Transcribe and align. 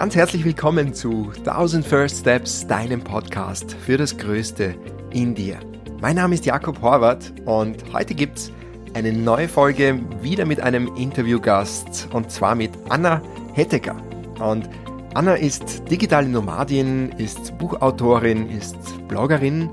ganz 0.00 0.16
herzlich 0.16 0.46
willkommen 0.46 0.94
zu 0.94 1.30
1000 1.40 1.86
First 1.86 2.20
Steps, 2.20 2.66
deinem 2.66 3.04
Podcast 3.04 3.76
für 3.84 3.98
das 3.98 4.16
Größte 4.16 4.74
in 5.10 5.34
dir. 5.34 5.60
Mein 6.00 6.16
Name 6.16 6.36
ist 6.36 6.46
Jakob 6.46 6.80
Horvath 6.80 7.34
und 7.44 7.76
heute 7.92 8.14
gibt's 8.14 8.50
eine 8.94 9.12
neue 9.12 9.46
Folge 9.46 10.00
wieder 10.22 10.46
mit 10.46 10.58
einem 10.58 10.86
Interviewgast 10.96 12.08
und 12.14 12.30
zwar 12.30 12.54
mit 12.54 12.70
Anna 12.88 13.20
Hettecker. 13.52 14.02
Und 14.38 14.70
Anna 15.12 15.34
ist 15.34 15.82
digitale 15.90 16.30
Nomadin, 16.30 17.10
ist 17.18 17.58
Buchautorin, 17.58 18.48
ist 18.48 18.78
Bloggerin 19.06 19.68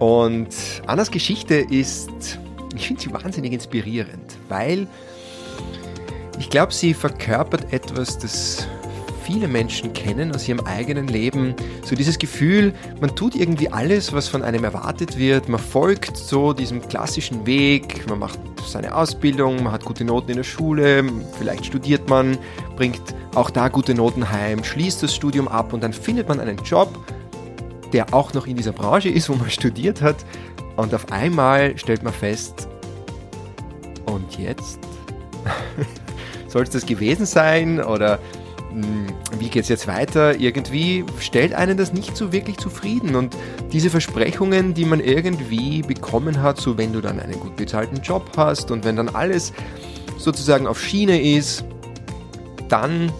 und 0.00 0.54
Annas 0.86 1.10
Geschichte 1.10 1.54
ist, 1.54 2.38
ich 2.76 2.88
finde 2.88 3.00
sie 3.00 3.10
wahnsinnig 3.14 3.54
inspirierend, 3.54 4.36
weil 4.50 4.86
ich 6.38 6.50
glaube, 6.50 6.74
sie 6.74 6.92
verkörpert 6.92 7.72
etwas, 7.72 8.18
das 8.18 8.68
viele 9.22 9.48
Menschen 9.48 9.92
kennen 9.92 10.34
aus 10.34 10.48
ihrem 10.48 10.60
eigenen 10.60 11.08
Leben. 11.08 11.54
So 11.84 11.94
dieses 11.94 12.18
Gefühl, 12.18 12.72
man 13.00 13.14
tut 13.14 13.34
irgendwie 13.34 13.68
alles, 13.70 14.12
was 14.12 14.28
von 14.28 14.42
einem 14.42 14.64
erwartet 14.64 15.18
wird. 15.18 15.48
Man 15.48 15.60
folgt 15.60 16.16
so 16.16 16.52
diesem 16.52 16.86
klassischen 16.86 17.46
Weg. 17.46 18.08
Man 18.08 18.18
macht 18.18 18.38
seine 18.66 18.94
Ausbildung, 18.94 19.62
man 19.62 19.72
hat 19.72 19.84
gute 19.84 20.04
Noten 20.04 20.30
in 20.30 20.36
der 20.36 20.44
Schule, 20.44 21.04
vielleicht 21.38 21.66
studiert 21.66 22.08
man, 22.08 22.38
bringt 22.76 23.00
auch 23.34 23.50
da 23.50 23.68
gute 23.68 23.94
Noten 23.94 24.30
heim, 24.30 24.62
schließt 24.62 25.02
das 25.02 25.14
Studium 25.14 25.48
ab 25.48 25.72
und 25.72 25.82
dann 25.82 25.92
findet 25.92 26.28
man 26.28 26.38
einen 26.38 26.58
Job, 26.58 26.88
der 27.92 28.14
auch 28.14 28.32
noch 28.34 28.46
in 28.46 28.56
dieser 28.56 28.72
Branche 28.72 29.08
ist, 29.08 29.28
wo 29.28 29.34
man 29.34 29.50
studiert 29.50 30.00
hat. 30.02 30.16
Und 30.76 30.94
auf 30.94 31.10
einmal 31.12 31.76
stellt 31.76 32.02
man 32.02 32.12
fest, 32.12 32.68
und 34.06 34.38
jetzt? 34.38 34.78
Soll 36.48 36.62
es 36.62 36.70
das 36.70 36.86
gewesen 36.86 37.26
sein? 37.26 37.82
Oder 37.82 38.18
wie 39.38 39.48
geht 39.48 39.64
es 39.64 39.68
jetzt 39.68 39.86
weiter? 39.86 40.38
Irgendwie 40.38 41.04
stellt 41.18 41.54
einen 41.54 41.76
das 41.76 41.92
nicht 41.92 42.16
so 42.16 42.32
wirklich 42.32 42.58
zufrieden. 42.58 43.14
Und 43.14 43.36
diese 43.72 43.90
Versprechungen, 43.90 44.74
die 44.74 44.84
man 44.84 45.00
irgendwie 45.00 45.82
bekommen 45.82 46.42
hat, 46.42 46.58
so 46.58 46.78
wenn 46.78 46.92
du 46.92 47.00
dann 47.00 47.20
einen 47.20 47.38
gut 47.38 47.56
bezahlten 47.56 48.00
Job 48.00 48.30
hast 48.36 48.70
und 48.70 48.84
wenn 48.84 48.96
dann 48.96 49.08
alles 49.08 49.52
sozusagen 50.18 50.66
auf 50.66 50.80
Schiene 50.80 51.20
ist, 51.20 51.64
dann, 52.68 53.12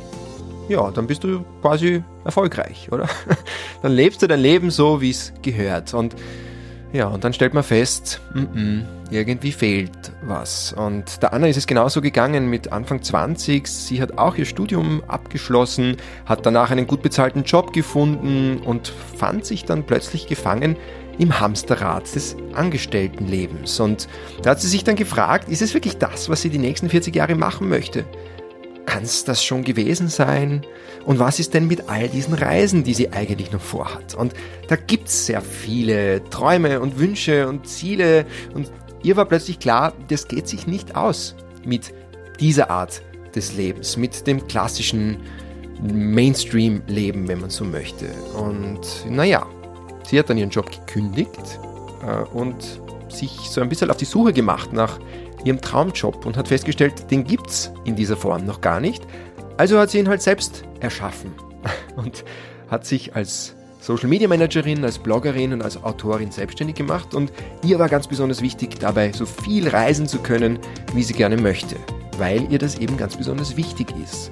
ja, 0.69 0.91
dann 0.91 1.07
bist 1.07 1.25
du 1.25 1.45
quasi 1.61 2.03
erfolgreich, 2.25 2.89
oder? 2.91 3.09
Dann 3.83 3.93
lebst 3.93 4.23
du 4.23 4.29
dein 4.29 4.39
Leben 4.39 4.71
so, 4.71 5.01
wie 5.01 5.11
es 5.11 5.33
gehört. 5.43 5.93
Und 5.93 6.15
ja, 6.93 7.09
und 7.09 7.25
dann 7.25 7.33
stellt 7.33 7.53
man 7.53 7.65
fest, 7.65 8.21
m 8.35 8.47
-m, 8.55 9.02
irgendwie 9.13 9.53
fehlt 9.53 10.13
was. 10.23 10.73
Und 10.73 11.23
der 11.23 11.33
Anna 11.33 11.47
ist 11.47 11.57
es 11.57 11.67
genauso 11.67 12.01
gegangen 12.01 12.49
mit 12.49 12.73
Anfang 12.73 13.03
20. 13.03 13.67
Sie 13.67 14.01
hat 14.01 14.19
auch 14.19 14.37
ihr 14.37 14.45
Studium 14.45 15.03
abgeschlossen, 15.07 15.97
hat 16.27 16.45
danach 16.47 16.71
einen 16.71 16.87
gut 16.87 17.03
bezahlten 17.03 17.45
Job 17.45 17.73
gefunden 17.73 18.59
und 18.59 18.93
fand 19.17 19.45
sich 19.45 19.65
dann 19.65 19.85
plötzlich 19.85 20.27
gefangen 20.27 20.77
im 21.19 21.39
Hamsterrad 21.39 22.15
des 22.15 22.37
Angestelltenlebens. 22.55 23.81
Und 23.81 24.09
da 24.43 24.51
hat 24.51 24.61
sie 24.61 24.69
sich 24.69 24.85
dann 24.85 24.97
gefragt, 24.97 25.49
ist 25.49 25.63
es 25.63 25.75
wirklich 25.75 25.99
das, 25.99 26.29
was 26.29 26.43
sie 26.43 26.51
die 26.51 26.59
nächsten 26.59 26.89
40 26.89 27.15
Jahre 27.15 27.35
machen 27.35 27.69
möchte? 27.69 28.05
Kann 28.87 29.05
es 29.05 29.25
das 29.25 29.45
schon 29.45 29.63
gewesen 29.63 30.09
sein? 30.09 30.67
Und 31.05 31.19
was 31.19 31.39
ist 31.39 31.55
denn 31.55 31.69
mit 31.69 31.89
all 31.89 32.09
diesen 32.09 32.35
Reisen, 32.35 32.83
die 32.83 32.95
sie 32.95 33.13
eigentlich 33.13 33.53
noch 33.53 33.61
vorhat? 33.61 34.15
Und 34.15 34.35
da 34.69 34.77
gibt 34.77 35.09
es 35.09 35.27
sehr 35.27 35.41
viele 35.41 36.23
Träume 36.31 36.81
und 36.81 36.99
Wünsche 36.99 37.49
und 37.49 37.69
Ziele. 37.69 38.27
Und 38.55 38.71
ihr 39.03 39.17
war 39.17 39.25
plötzlich 39.25 39.59
klar, 39.59 39.93
das 40.09 40.29
geht 40.29 40.49
sich 40.49 40.67
nicht 40.67 40.97
aus 40.97 41.35
mit 41.65 41.93
dieser 42.41 42.71
Art 42.71 43.03
des 43.35 43.55
Lebens, 43.55 43.97
mit 43.97 44.27
dem 44.27 44.47
klassischen 44.47 45.19
Mainstream-Leben, 45.83 47.29
wenn 47.29 47.41
man 47.41 47.51
so 47.51 47.65
möchte. 47.65 48.07
Und 48.37 48.81
naja, 49.09 49.47
sie 50.09 50.19
hat 50.19 50.31
dann 50.31 50.39
ihren 50.39 50.51
Job 50.51 50.71
gekündigt 50.71 51.59
äh, 52.07 52.23
und 52.37 52.81
sich 53.09 53.31
so 53.31 53.61
ein 53.61 53.69
bisschen 53.69 53.91
auf 53.91 53.97
die 53.97 54.05
Suche 54.05 54.33
gemacht 54.33 54.73
nach 54.73 54.99
ihrem 55.45 55.61
Traumjob 55.61 56.25
und 56.25 56.37
hat 56.37 56.49
festgestellt, 56.49 57.11
den 57.11 57.25
gibt's 57.25 57.73
in 57.85 57.97
dieser 57.97 58.17
Form 58.17 58.45
noch 58.45 58.61
gar 58.61 58.81
nicht. 58.81 59.03
Also 59.57 59.79
hat 59.79 59.91
sie 59.91 59.99
ihn 59.99 60.09
halt 60.09 60.23
selbst 60.23 60.65
erschaffen 60.81 61.33
und 61.97 62.25
hat 62.69 62.87
sich 62.87 63.17
als 63.17 63.55
Social 63.83 64.09
Media 64.09 64.29
Managerin, 64.29 64.85
als 64.85 64.97
Bloggerin 64.97 65.53
und 65.53 65.61
als 65.61 65.83
Autorin 65.83 66.31
selbstständig 66.31 66.77
gemacht 66.77 67.15
und 67.15 67.33
ihr 67.65 67.81
war 67.81 67.89
ganz 67.89 68.07
besonders 68.07 68.41
wichtig, 68.41 68.79
dabei 68.79 69.11
so 69.11 69.27
viel 69.27 69.67
reisen 69.67 70.07
zu 70.07 70.21
können, 70.21 70.61
wie 70.95 71.03
sie 71.03 71.15
gerne 71.15 71.37
möchte, 71.37 71.75
weil 72.17 72.47
ihr 72.53 72.61
das 72.61 72.79
eben 72.79 72.97
ganz 72.97 73.17
besonders 73.17 73.57
wichtig 73.57 73.89
ist. 74.01 74.31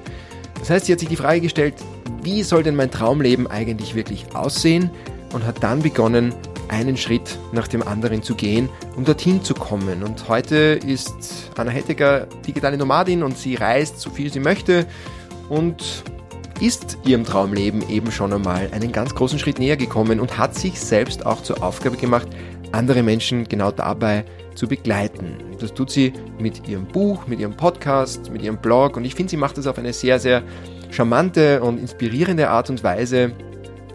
Das 0.61 0.71
heißt, 0.71 0.87
sie 0.87 0.93
hat 0.93 1.01
sich 1.01 1.09
die 1.09 1.17
Frage 1.17 1.41
gestellt, 1.41 1.75
wie 2.23 2.45
soll 2.45 2.63
denn 2.63 2.77
mein 2.77 2.93
Traumleben 2.93 3.49
eigentlich 3.49 3.97
wirklich 3.97 4.25
aussehen 4.37 4.89
und 5.33 5.45
hat 5.45 5.61
dann 5.65 5.83
begonnen, 5.83 6.33
einen 6.69 6.97
Schritt 6.97 7.37
nach 7.51 7.67
dem 7.67 7.83
anderen 7.83 8.23
zu 8.23 8.37
gehen, 8.37 8.69
um 8.95 9.05
dorthin 9.05 9.43
zu 9.43 9.55
kommen. 9.55 10.05
Und 10.05 10.29
heute 10.29 10.79
ist 10.87 11.51
Anna 11.57 11.73
Hettecker 11.73 12.29
digitale 12.47 12.79
Nomadin 12.79 13.25
und 13.25 13.37
sie 13.37 13.57
reist 13.57 13.99
so 13.99 14.11
viel 14.11 14.33
sie 14.33 14.39
möchte 14.39 14.87
und 15.49 16.05
ist 16.61 16.99
ihrem 17.05 17.25
Traumleben 17.25 17.89
eben 17.89 18.13
schon 18.13 18.33
einmal 18.33 18.69
einen 18.73 18.93
ganz 18.93 19.15
großen 19.15 19.39
Schritt 19.39 19.59
näher 19.59 19.77
gekommen 19.77 20.21
und 20.21 20.37
hat 20.37 20.55
sich 20.55 20.79
selbst 20.79 21.25
auch 21.25 21.43
zur 21.43 21.63
Aufgabe 21.63 21.97
gemacht, 21.97 22.29
andere 22.73 23.03
Menschen 23.03 23.49
genau 23.49 23.71
dabei 23.71 24.25
zu 24.55 24.69
begleiten. 24.69 25.37
Das 25.59 25.73
tut 25.73 25.91
sie 25.91 26.13
mit 26.39 26.69
ihrem 26.69 26.87
Buch, 26.87 27.27
mit 27.27 27.41
ihrem 27.41 27.57
Podcast, 27.57 28.31
mit 28.31 28.43
ihrem 28.43 28.59
Blog 28.59 28.97
und 28.97 29.05
ich 29.05 29.15
finde, 29.15 29.31
sie 29.31 29.37
macht 29.37 29.59
das 29.59 29.67
auf 29.67 29.79
eine 29.79 29.93
sehr, 29.93 30.19
sehr 30.19 30.43
charmante 30.91 31.63
und 31.63 31.79
inspirierende 31.79 32.51
Art 32.51 32.69
und 32.69 32.85
Weise. 32.85 33.33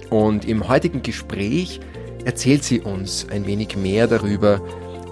Und 0.09 0.45
im 0.45 0.67
heutigen 0.67 1.01
Gespräch 1.03 1.79
erzählt 2.25 2.63
sie 2.63 2.81
uns 2.81 3.27
ein 3.29 3.45
wenig 3.45 3.77
mehr 3.77 4.07
darüber, 4.07 4.61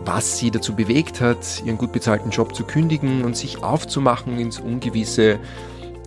was 0.05 0.37
sie 0.37 0.51
dazu 0.51 0.75
bewegt 0.75 1.21
hat, 1.21 1.63
ihren 1.65 1.77
gut 1.77 1.91
bezahlten 1.91 2.31
Job 2.31 2.55
zu 2.55 2.63
kündigen 2.63 3.23
und 3.23 3.37
sich 3.37 3.63
aufzumachen 3.63 4.39
ins 4.39 4.59
Ungewisse, 4.59 5.39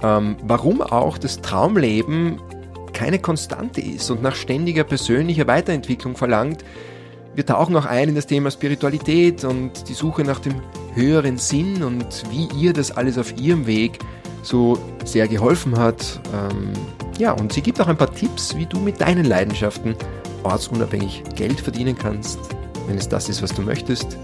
ähm, 0.02 0.36
warum 0.42 0.82
auch 0.82 1.18
das 1.18 1.40
Traumleben 1.40 2.40
keine 2.92 3.18
Konstante 3.18 3.80
ist 3.80 4.10
und 4.10 4.22
nach 4.22 4.34
ständiger 4.34 4.84
persönlicher 4.84 5.46
Weiterentwicklung 5.46 6.16
verlangt. 6.16 6.64
Wir 7.34 7.44
tauchen 7.44 7.76
auch 7.76 7.84
ein 7.84 8.08
in 8.08 8.14
das 8.14 8.26
Thema 8.26 8.50
Spiritualität 8.50 9.44
und 9.44 9.88
die 9.88 9.92
Suche 9.92 10.22
nach 10.22 10.40
dem 10.40 10.54
höheren 10.94 11.36
Sinn 11.36 11.82
und 11.82 12.22
wie 12.30 12.48
ihr 12.58 12.72
das 12.72 12.90
alles 12.90 13.18
auf 13.18 13.36
ihrem 13.38 13.66
Weg 13.66 13.98
so 14.42 14.78
sehr 15.04 15.28
geholfen 15.28 15.78
hat. 15.78 16.20
Ähm, 16.32 16.72
ja, 17.18 17.32
und 17.32 17.52
sie 17.52 17.60
gibt 17.60 17.80
auch 17.80 17.88
ein 17.88 17.98
paar 17.98 18.14
Tipps, 18.14 18.56
wie 18.56 18.64
du 18.64 18.78
mit 18.78 19.00
deinen 19.00 19.26
Leidenschaften 19.26 19.94
ortsunabhängig 20.42 21.22
Geld 21.34 21.60
verdienen 21.60 21.96
kannst, 21.98 22.38
wenn 22.86 22.96
es 22.96 23.08
das 23.08 23.28
ist, 23.28 23.42
was 23.42 23.52
du 23.52 23.62
möchtest, 23.62 24.16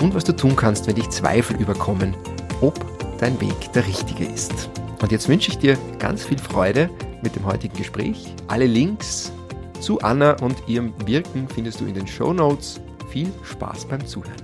und 0.00 0.14
was 0.14 0.24
du 0.24 0.36
tun 0.36 0.56
kannst, 0.56 0.86
wenn 0.86 0.96
dich 0.96 1.08
Zweifel 1.08 1.56
überkommen, 1.56 2.14
ob 2.60 2.78
dein 3.18 3.40
Weg 3.40 3.72
der 3.72 3.86
richtige 3.86 4.24
ist. 4.24 4.68
Und 5.00 5.12
jetzt 5.12 5.28
wünsche 5.28 5.50
ich 5.50 5.58
dir 5.58 5.76
ganz 5.98 6.24
viel 6.24 6.38
Freude 6.38 6.88
mit 7.22 7.36
dem 7.36 7.44
heutigen 7.44 7.76
Gespräch. 7.76 8.34
Alle 8.48 8.66
Links 8.66 9.30
zu 9.80 10.00
Anna 10.00 10.32
und 10.42 10.56
ihrem 10.66 10.94
Wirken 11.06 11.48
findest 11.48 11.80
du 11.80 11.84
in 11.84 11.94
den 11.94 12.06
Show 12.06 12.32
Notes. 12.32 12.80
Viel 13.10 13.30
Spaß 13.42 13.86
beim 13.86 14.04
Zuhören. 14.06 14.34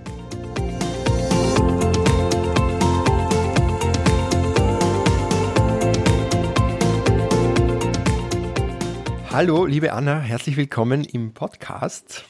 Hallo, 9.31 9.65
liebe 9.65 9.95
Anna, 9.95 10.21
herzlich 10.21 10.59
willkommen 10.59 11.05
im 11.05 11.33
Podcast. 11.33 12.25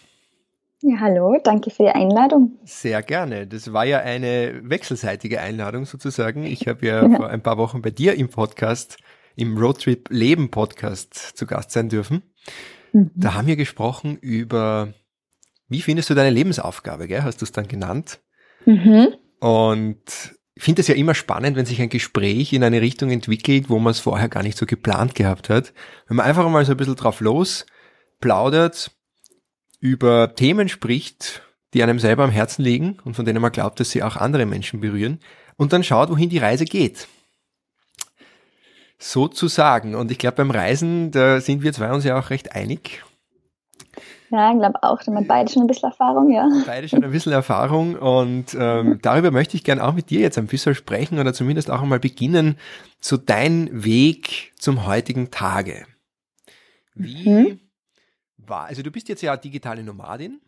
Ja, 0.85 0.99
hallo, 0.99 1.39
danke 1.45 1.71
für 1.71 1.85
die 1.85 1.91
Einladung. 1.91 2.59
Sehr 2.65 3.03
gerne. 3.05 3.47
Das 3.47 3.73
war 3.73 3.85
ja 3.85 4.01
eine 4.01 4.63
wechselseitige 4.65 5.41
Einladung 5.41 5.85
sozusagen. 5.85 6.43
Ich 6.43 6.67
habe 6.67 6.85
ja, 6.85 7.03
ja, 7.09 7.17
vor 7.17 7.29
ein 7.29 7.41
paar 7.41 7.57
Wochen 7.57 7.83
bei 7.83 7.91
dir 7.91 8.15
im 8.15 8.29
Podcast, 8.29 8.97
im 9.37 9.57
Roadtrip 9.57 10.09
Leben 10.11 10.51
Podcast 10.51 11.15
zu 11.15 11.47
Gast 11.47 11.71
sein 11.71 11.89
dürfen. 11.89 12.25
Mhm. 12.93 13.13
Da 13.15 13.35
haben 13.35 13.47
wir 13.47 13.55
gesprochen 13.55 14.17
über, 14.17 14.93
wie 15.69 15.83
findest 15.83 16.11
du 16.11 16.15
deine 16.15 16.31
Lebensaufgabe, 16.31 17.07
gell? 17.07 17.23
hast 17.23 17.41
du 17.41 17.45
es 17.45 17.53
dann 17.53 17.69
genannt. 17.69 18.19
Mhm. 18.67 19.15
Und 19.39 20.35
ich 20.57 20.65
finde 20.65 20.81
es 20.81 20.89
ja 20.89 20.97
immer 20.97 21.15
spannend, 21.15 21.57
wenn 21.57 21.65
sich 21.65 21.81
ein 21.81 21.91
Gespräch 21.91 22.53
in 22.53 22.65
eine 22.65 22.81
Richtung 22.81 23.13
entwickelt, 23.13 23.71
wo 23.71 23.79
man 23.79 23.93
es 23.93 24.01
vorher 24.01 24.29
gar 24.29 24.43
nicht 24.43 24.59
so 24.59 24.67
geplant 24.67 25.15
gehabt 25.15 25.49
hat. 25.49 25.73
Wenn 26.09 26.17
man 26.17 26.27
einfach 26.27 26.49
mal 26.49 26.65
so 26.65 26.73
ein 26.73 26.77
bisschen 26.77 26.97
drauf 26.97 27.21
los 27.21 27.67
plaudert, 28.21 28.91
über 29.83 30.37
Themen 30.37 30.69
spricht, 30.69 31.43
die 31.75 31.83
einem 31.83 31.99
selber 31.99 32.23
am 32.23 32.31
Herzen 32.31 32.63
liegen 32.63 32.99
und 33.05 33.15
von 33.15 33.25
denen 33.25 33.43
man 33.43 33.51
glaubt, 33.51 33.81
dass 33.81 33.91
sie 33.91 34.05
auch 34.05 34.17
andere 34.17 34.47
Menschen 34.47 34.81
berühren 34.81 35.19
und 35.57 35.73
dann 35.73 35.83
schaut, 35.83 36.09
wohin 36.09 36.31
die 36.31 36.39
Reise 36.39 36.65
geht. 36.65 37.09
Sozusagen. 38.97 39.97
Und 39.97 40.13
ich 40.13 40.19
glaube, 40.19 40.37
beim 40.37 40.53
Reisen, 40.53 41.11
da 41.11 41.41
sind 41.41 41.63
wir 41.63 41.73
zwei 41.73 41.93
uns 41.93 42.05
ja 42.05 42.17
auch 42.17 42.31
recht 42.31 42.55
einig. 42.55 43.03
Ja, 44.31 44.53
ich 44.53 44.59
glaube 44.59 44.81
auch. 44.85 45.03
Da 45.03 45.13
haben 45.13 45.27
beide 45.27 45.51
schon 45.51 45.63
ein 45.63 45.67
bisschen 45.67 45.91
Erfahrung, 45.91 46.31
ja. 46.31 46.49
Beide 46.65 46.89
schon 46.89 47.03
ein 47.03 47.11
bisschen 47.11 47.33
Erfahrung 47.33 47.97
und 47.97 48.57
ähm, 48.57 49.01
darüber 49.03 49.33
möchte 49.33 49.57
ich 49.57 49.65
gerne 49.65 49.85
auch 49.85 49.95
mit 49.95 50.11
dir 50.11 50.21
jetzt 50.21 50.39
ein 50.39 50.47
bisschen 50.47 50.77
sprechen 50.77 51.19
oder 51.19 51.35
zumindest 51.35 51.73
auch 51.73 51.83
einmal 51.83 51.99
beginnen, 51.99 52.57
so 53.01 53.17
dein 53.17 53.85
Weg 53.85 54.53
zum 54.57 54.87
heutigen 54.87 55.33
Tage. 55.33 55.87
Wie 56.95 57.29
mhm. 57.29 57.61
War, 58.47 58.67
also 58.67 58.83
du 58.83 58.91
bist 58.91 59.09
jetzt 59.09 59.23
ja 59.23 59.37
digitale 59.37 59.83
Nomadin, 59.83 60.41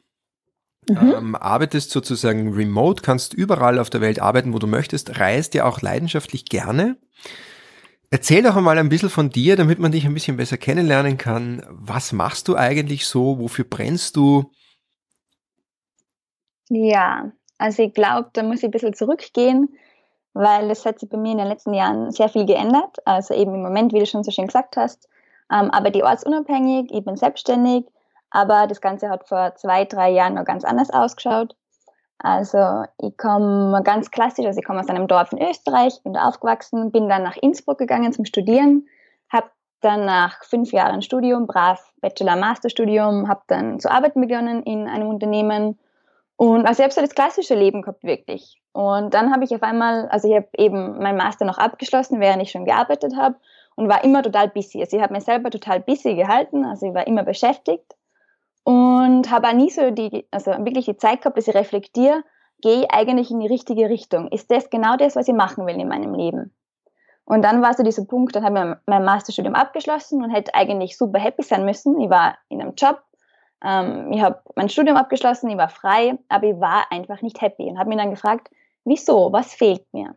mhm. 0.88 0.96
ähm, 0.96 1.34
arbeitest 1.34 1.90
sozusagen 1.90 2.52
remote, 2.52 3.02
kannst 3.02 3.34
überall 3.34 3.78
auf 3.78 3.90
der 3.90 4.00
Welt 4.00 4.20
arbeiten, 4.20 4.52
wo 4.52 4.58
du 4.58 4.66
möchtest, 4.66 5.18
reist 5.18 5.54
ja 5.54 5.64
auch 5.64 5.80
leidenschaftlich 5.80 6.46
gerne. 6.46 6.96
Erzähl 8.10 8.42
doch 8.42 8.54
einmal 8.54 8.78
ein 8.78 8.88
bisschen 8.88 9.10
von 9.10 9.30
dir, 9.30 9.56
damit 9.56 9.80
man 9.80 9.90
dich 9.90 10.06
ein 10.06 10.14
bisschen 10.14 10.36
besser 10.36 10.56
kennenlernen 10.56 11.18
kann. 11.18 11.66
Was 11.68 12.12
machst 12.12 12.46
du 12.46 12.54
eigentlich 12.54 13.06
so? 13.06 13.40
Wofür 13.40 13.64
brennst 13.64 14.14
du? 14.16 14.52
Ja, 16.68 17.32
also 17.58 17.82
ich 17.82 17.92
glaube, 17.92 18.30
da 18.32 18.42
muss 18.42 18.58
ich 18.58 18.64
ein 18.66 18.70
bisschen 18.70 18.94
zurückgehen, 18.94 19.68
weil 20.32 20.70
es 20.70 20.84
hat 20.84 21.00
sich 21.00 21.08
bei 21.08 21.16
mir 21.16 21.32
in 21.32 21.38
den 21.38 21.48
letzten 21.48 21.74
Jahren 21.74 22.10
sehr 22.12 22.28
viel 22.28 22.46
geändert. 22.46 22.98
Also 23.04 23.34
eben 23.34 23.54
im 23.54 23.62
Moment, 23.62 23.92
wie 23.92 23.98
du 23.98 24.06
schon 24.06 24.22
so 24.22 24.30
schön 24.30 24.46
gesagt 24.46 24.76
hast, 24.76 25.08
ähm, 25.52 25.70
aber 25.70 25.90
die 25.90 26.02
ortsunabhängig, 26.02 26.92
ich 26.92 27.04
bin 27.04 27.16
selbstständig, 27.16 27.86
aber 28.30 28.66
das 28.66 28.80
Ganze 28.80 29.08
hat 29.08 29.28
vor 29.28 29.54
zwei, 29.54 29.84
drei 29.84 30.10
Jahren 30.10 30.34
noch 30.34 30.44
ganz 30.44 30.64
anders 30.64 30.90
ausgeschaut. 30.90 31.54
Also 32.18 32.84
ich 32.98 33.16
komme 33.16 33.82
ganz 33.82 34.10
klassisch, 34.10 34.46
also 34.46 34.58
ich 34.58 34.64
komme 34.64 34.80
aus 34.80 34.88
einem 34.88 35.08
Dorf 35.08 35.32
in 35.32 35.42
Österreich, 35.42 36.02
bin 36.02 36.14
da 36.14 36.28
aufgewachsen, 36.28 36.90
bin 36.90 37.08
dann 37.08 37.22
nach 37.22 37.36
Innsbruck 37.36 37.78
gegangen 37.78 38.12
zum 38.12 38.24
Studieren, 38.24 38.86
habe 39.30 39.50
dann 39.80 40.06
nach 40.06 40.42
fünf 40.44 40.72
Jahren 40.72 41.02
Studium, 41.02 41.46
brav 41.46 41.92
Bachelor-Master-Studium, 42.00 43.28
habe 43.28 43.42
dann 43.48 43.78
zu 43.78 43.90
arbeiten 43.90 44.20
begonnen 44.20 44.62
in 44.62 44.88
einem 44.88 45.08
Unternehmen 45.08 45.78
und 46.36 46.66
also 46.66 46.80
ich 46.80 46.84
habe 46.84 46.94
so 46.94 47.00
das 47.00 47.14
klassische 47.14 47.54
Leben 47.54 47.82
gehabt, 47.82 48.02
wirklich. 48.02 48.60
Und 48.72 49.14
dann 49.14 49.32
habe 49.32 49.44
ich 49.44 49.54
auf 49.54 49.62
einmal, 49.62 50.08
also 50.08 50.28
ich 50.28 50.34
habe 50.34 50.48
eben 50.56 50.98
mein 50.98 51.16
Master 51.16 51.44
noch 51.44 51.58
abgeschlossen, 51.58 52.20
während 52.20 52.42
ich 52.42 52.50
schon 52.50 52.64
gearbeitet 52.64 53.14
habe 53.16 53.36
und 53.76 53.88
war 53.88 54.04
immer 54.04 54.22
total 54.22 54.48
busy. 54.48 54.80
Also 54.80 54.96
ich 54.96 55.02
habe 55.02 55.12
mich 55.12 55.24
selber 55.24 55.50
total 55.50 55.80
busy 55.80 56.14
gehalten, 56.14 56.64
also 56.64 56.86
ich 56.86 56.94
war 56.94 57.06
immer 57.06 57.22
beschäftigt 57.22 57.94
und 58.64 59.30
habe 59.30 59.48
auch 59.48 59.52
nie 59.52 59.70
so 59.70 59.90
die, 59.90 60.26
also 60.30 60.52
wirklich 60.64 60.86
die 60.86 60.96
Zeit 60.96 61.20
gehabt, 61.20 61.36
dass 61.36 61.48
ich 61.48 61.54
reflektiere, 61.54 62.22
gehe 62.60 62.82
ich 62.82 62.90
eigentlich 62.90 63.30
in 63.30 63.40
die 63.40 63.46
richtige 63.46 63.88
Richtung? 63.88 64.28
Ist 64.28 64.50
das 64.50 64.70
genau 64.70 64.96
das, 64.96 65.16
was 65.16 65.28
ich 65.28 65.34
machen 65.34 65.66
will 65.66 65.78
in 65.78 65.88
meinem 65.88 66.14
Leben? 66.14 66.54
Und 67.26 67.42
dann 67.42 67.62
war 67.62 67.74
so 67.74 67.82
dieser 67.82 68.04
Punkt, 68.04 68.36
dann 68.36 68.44
habe 68.44 68.58
ich 68.58 68.76
mein 68.86 69.04
Masterstudium 69.04 69.54
abgeschlossen 69.54 70.22
und 70.22 70.30
hätte 70.30 70.54
eigentlich 70.54 70.96
super 70.96 71.18
happy 71.18 71.42
sein 71.42 71.64
müssen. 71.64 71.98
Ich 72.00 72.10
war 72.10 72.36
in 72.48 72.60
einem 72.60 72.74
Job, 72.74 73.02
ähm, 73.62 74.12
ich 74.12 74.20
habe 74.20 74.40
mein 74.56 74.68
Studium 74.68 74.96
abgeschlossen, 74.96 75.48
ich 75.48 75.56
war 75.56 75.70
frei, 75.70 76.18
aber 76.28 76.46
ich 76.46 76.60
war 76.60 76.86
einfach 76.90 77.22
nicht 77.22 77.40
happy 77.40 77.64
und 77.64 77.78
habe 77.78 77.88
mich 77.88 77.98
dann 77.98 78.10
gefragt, 78.10 78.50
wieso, 78.84 79.32
was 79.32 79.54
fehlt 79.54 79.86
mir? 79.92 80.14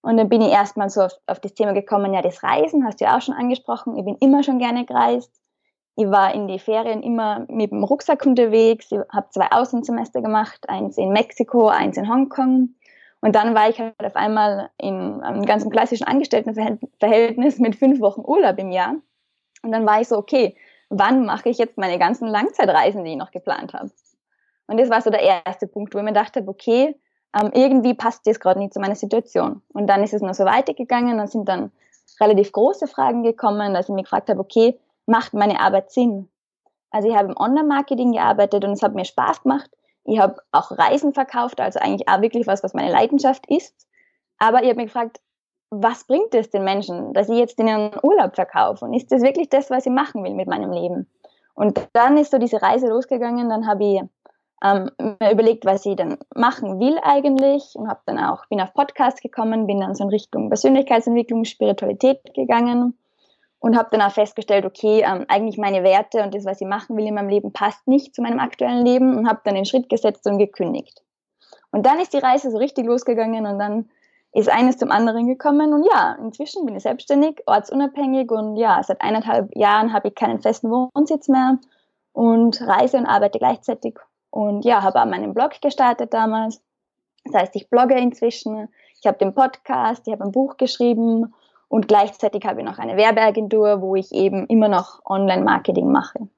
Und 0.00 0.16
dann 0.16 0.28
bin 0.28 0.40
ich 0.40 0.50
erstmal 0.50 0.90
so 0.90 1.02
auf, 1.02 1.12
auf 1.26 1.40
das 1.40 1.54
Thema 1.54 1.72
gekommen, 1.72 2.14
ja, 2.14 2.22
das 2.22 2.42
Reisen 2.42 2.84
hast 2.84 3.00
du 3.00 3.04
ja 3.04 3.16
auch 3.16 3.20
schon 3.20 3.34
angesprochen. 3.34 3.96
Ich 3.96 4.04
bin 4.04 4.16
immer 4.20 4.42
schon 4.42 4.58
gerne 4.58 4.84
gereist. 4.84 5.32
Ich 5.96 6.08
war 6.08 6.32
in 6.32 6.46
die 6.46 6.60
Ferien 6.60 7.02
immer 7.02 7.44
mit 7.48 7.72
dem 7.72 7.82
Rucksack 7.82 8.24
unterwegs. 8.24 8.86
Ich 8.92 8.98
habe 9.12 9.28
zwei 9.30 9.50
Außensemester 9.50 10.22
gemacht, 10.22 10.68
eins 10.68 10.96
in 10.96 11.12
Mexiko, 11.12 11.68
eins 11.68 11.96
in 11.96 12.08
Hongkong. 12.08 12.74
Und 13.20 13.34
dann 13.34 13.54
war 13.56 13.68
ich 13.68 13.80
halt 13.80 13.94
auf 14.04 14.14
einmal 14.14 14.70
in 14.78 15.20
einem 15.22 15.44
ganz 15.44 15.68
klassischen 15.68 16.06
Angestelltenverhältnis 16.06 17.58
mit 17.58 17.74
fünf 17.74 18.00
Wochen 18.00 18.20
Urlaub 18.20 18.58
im 18.58 18.70
Jahr. 18.70 18.94
Und 19.64 19.72
dann 19.72 19.84
war 19.86 20.00
ich 20.00 20.06
so, 20.06 20.16
okay, 20.16 20.56
wann 20.88 21.26
mache 21.26 21.48
ich 21.48 21.58
jetzt 21.58 21.76
meine 21.76 21.98
ganzen 21.98 22.28
Langzeitreisen, 22.28 23.04
die 23.04 23.12
ich 23.12 23.16
noch 23.16 23.32
geplant 23.32 23.74
habe? 23.74 23.90
Und 24.68 24.78
das 24.78 24.90
war 24.90 25.00
so 25.00 25.10
der 25.10 25.42
erste 25.44 25.66
Punkt, 25.66 25.94
wo 25.94 25.98
ich 25.98 26.04
mir 26.04 26.12
dachte, 26.12 26.44
okay, 26.46 26.94
ähm, 27.34 27.50
irgendwie 27.52 27.94
passt 27.94 28.26
das 28.26 28.40
gerade 28.40 28.58
nicht 28.58 28.72
zu 28.72 28.80
meiner 28.80 28.94
Situation. 28.94 29.62
Und 29.72 29.86
dann 29.86 30.02
ist 30.02 30.14
es 30.14 30.22
noch 30.22 30.34
so 30.34 30.44
weitergegangen, 30.44 31.18
dann 31.18 31.26
sind 31.26 31.48
dann 31.48 31.72
relativ 32.20 32.52
große 32.52 32.86
Fragen 32.86 33.22
gekommen, 33.22 33.74
dass 33.74 33.88
ich 33.88 33.94
mich 33.94 34.04
gefragt 34.04 34.30
habe, 34.30 34.40
okay, 34.40 34.78
macht 35.06 35.34
meine 35.34 35.60
Arbeit 35.60 35.90
Sinn? 35.90 36.28
Also 36.90 37.08
ich 37.08 37.14
habe 37.14 37.28
im 37.28 37.36
Online-Marketing 37.36 38.12
gearbeitet 38.12 38.64
und 38.64 38.72
es 38.72 38.82
hat 38.82 38.94
mir 38.94 39.04
Spaß 39.04 39.42
gemacht. 39.42 39.70
Ich 40.04 40.18
habe 40.18 40.36
auch 40.52 40.70
Reisen 40.70 41.12
verkauft, 41.12 41.60
also 41.60 41.78
eigentlich 41.80 42.08
auch 42.08 42.22
wirklich 42.22 42.46
was, 42.46 42.62
was 42.62 42.72
meine 42.72 42.90
Leidenschaft 42.90 43.44
ist. 43.50 43.86
Aber 44.38 44.62
ich 44.62 44.70
habe 44.70 44.76
mich 44.76 44.86
gefragt, 44.86 45.20
was 45.70 46.04
bringt 46.04 46.34
es 46.34 46.48
den 46.50 46.64
Menschen, 46.64 47.12
dass 47.12 47.28
ich 47.28 47.36
jetzt 47.36 47.58
in 47.58 47.68
einen 47.68 47.90
Urlaub 48.02 48.34
verkaufe? 48.34 48.86
Und 48.86 48.94
ist 48.94 49.12
das 49.12 49.20
wirklich 49.20 49.50
das, 49.50 49.68
was 49.68 49.84
ich 49.84 49.92
machen 49.92 50.24
will 50.24 50.32
mit 50.32 50.48
meinem 50.48 50.72
Leben? 50.72 51.06
Und 51.54 51.78
dann 51.92 52.16
ist 52.16 52.30
so 52.30 52.38
diese 52.38 52.62
Reise 52.62 52.86
losgegangen, 52.86 53.50
dann 53.50 53.66
habe 53.66 53.84
ich 53.84 54.00
ähm, 54.62 54.90
mir 54.98 55.32
überlegt, 55.32 55.64
was 55.64 55.86
ich 55.86 55.96
dann 55.96 56.18
machen 56.34 56.80
will 56.80 56.98
eigentlich 57.02 57.74
und 57.74 57.88
habe 57.88 58.00
dann 58.06 58.18
auch, 58.18 58.46
bin 58.46 58.60
auf 58.60 58.74
Podcasts 58.74 59.20
gekommen, 59.20 59.66
bin 59.66 59.80
dann 59.80 59.94
so 59.94 60.04
in 60.04 60.10
Richtung 60.10 60.48
Persönlichkeitsentwicklung, 60.48 61.44
Spiritualität 61.44 62.34
gegangen 62.34 62.98
und 63.60 63.76
habe 63.76 63.88
dann 63.92 64.02
auch 64.02 64.12
festgestellt, 64.12 64.64
okay, 64.64 65.04
ähm, 65.06 65.24
eigentlich 65.28 65.58
meine 65.58 65.82
Werte 65.82 66.22
und 66.22 66.34
das, 66.34 66.44
was 66.44 66.60
ich 66.60 66.66
machen 66.66 66.96
will 66.96 67.06
in 67.06 67.14
meinem 67.14 67.28
Leben, 67.28 67.52
passt 67.52 67.86
nicht 67.86 68.14
zu 68.14 68.22
meinem 68.22 68.40
aktuellen 68.40 68.84
Leben 68.84 69.16
und 69.16 69.28
habe 69.28 69.40
dann 69.44 69.54
den 69.54 69.64
Schritt 69.64 69.88
gesetzt 69.88 70.26
und 70.26 70.38
gekündigt. 70.38 71.02
Und 71.70 71.86
dann 71.86 72.00
ist 72.00 72.12
die 72.12 72.18
Reise 72.18 72.50
so 72.50 72.58
richtig 72.58 72.86
losgegangen 72.86 73.46
und 73.46 73.58
dann 73.58 73.90
ist 74.32 74.48
eines 74.48 74.76
zum 74.76 74.90
anderen 74.90 75.26
gekommen 75.26 75.72
und 75.72 75.84
ja, 75.84 76.16
inzwischen 76.20 76.66
bin 76.66 76.76
ich 76.76 76.82
selbstständig, 76.82 77.42
ortsunabhängig 77.46 78.30
und 78.30 78.56
ja, 78.56 78.82
seit 78.82 79.00
eineinhalb 79.00 79.56
Jahren 79.56 79.92
habe 79.92 80.08
ich 80.08 80.14
keinen 80.14 80.40
festen 80.40 80.70
Wohnsitz 80.70 81.28
mehr 81.28 81.58
und 82.12 82.60
reise 82.60 82.98
und 82.98 83.06
arbeite 83.06 83.38
gleichzeitig 83.38 83.98
und 84.30 84.64
ja, 84.64 84.82
habe 84.82 85.00
auch 85.00 85.06
meinen 85.06 85.34
Blog 85.34 85.60
gestartet 85.60 86.12
damals. 86.14 86.60
Das 87.24 87.42
heißt, 87.42 87.56
ich 87.56 87.68
blogge 87.68 87.98
inzwischen, 87.98 88.68
ich 89.00 89.06
habe 89.06 89.18
den 89.18 89.34
Podcast, 89.34 90.06
ich 90.06 90.12
habe 90.12 90.24
ein 90.24 90.32
Buch 90.32 90.56
geschrieben 90.56 91.34
und 91.68 91.88
gleichzeitig 91.88 92.44
habe 92.44 92.60
ich 92.60 92.66
noch 92.66 92.78
eine 92.78 92.96
Werbeagentur, 92.96 93.80
wo 93.80 93.96
ich 93.96 94.12
eben 94.12 94.46
immer 94.46 94.68
noch 94.68 95.04
Online-Marketing 95.04 95.90
mache. 95.90 96.28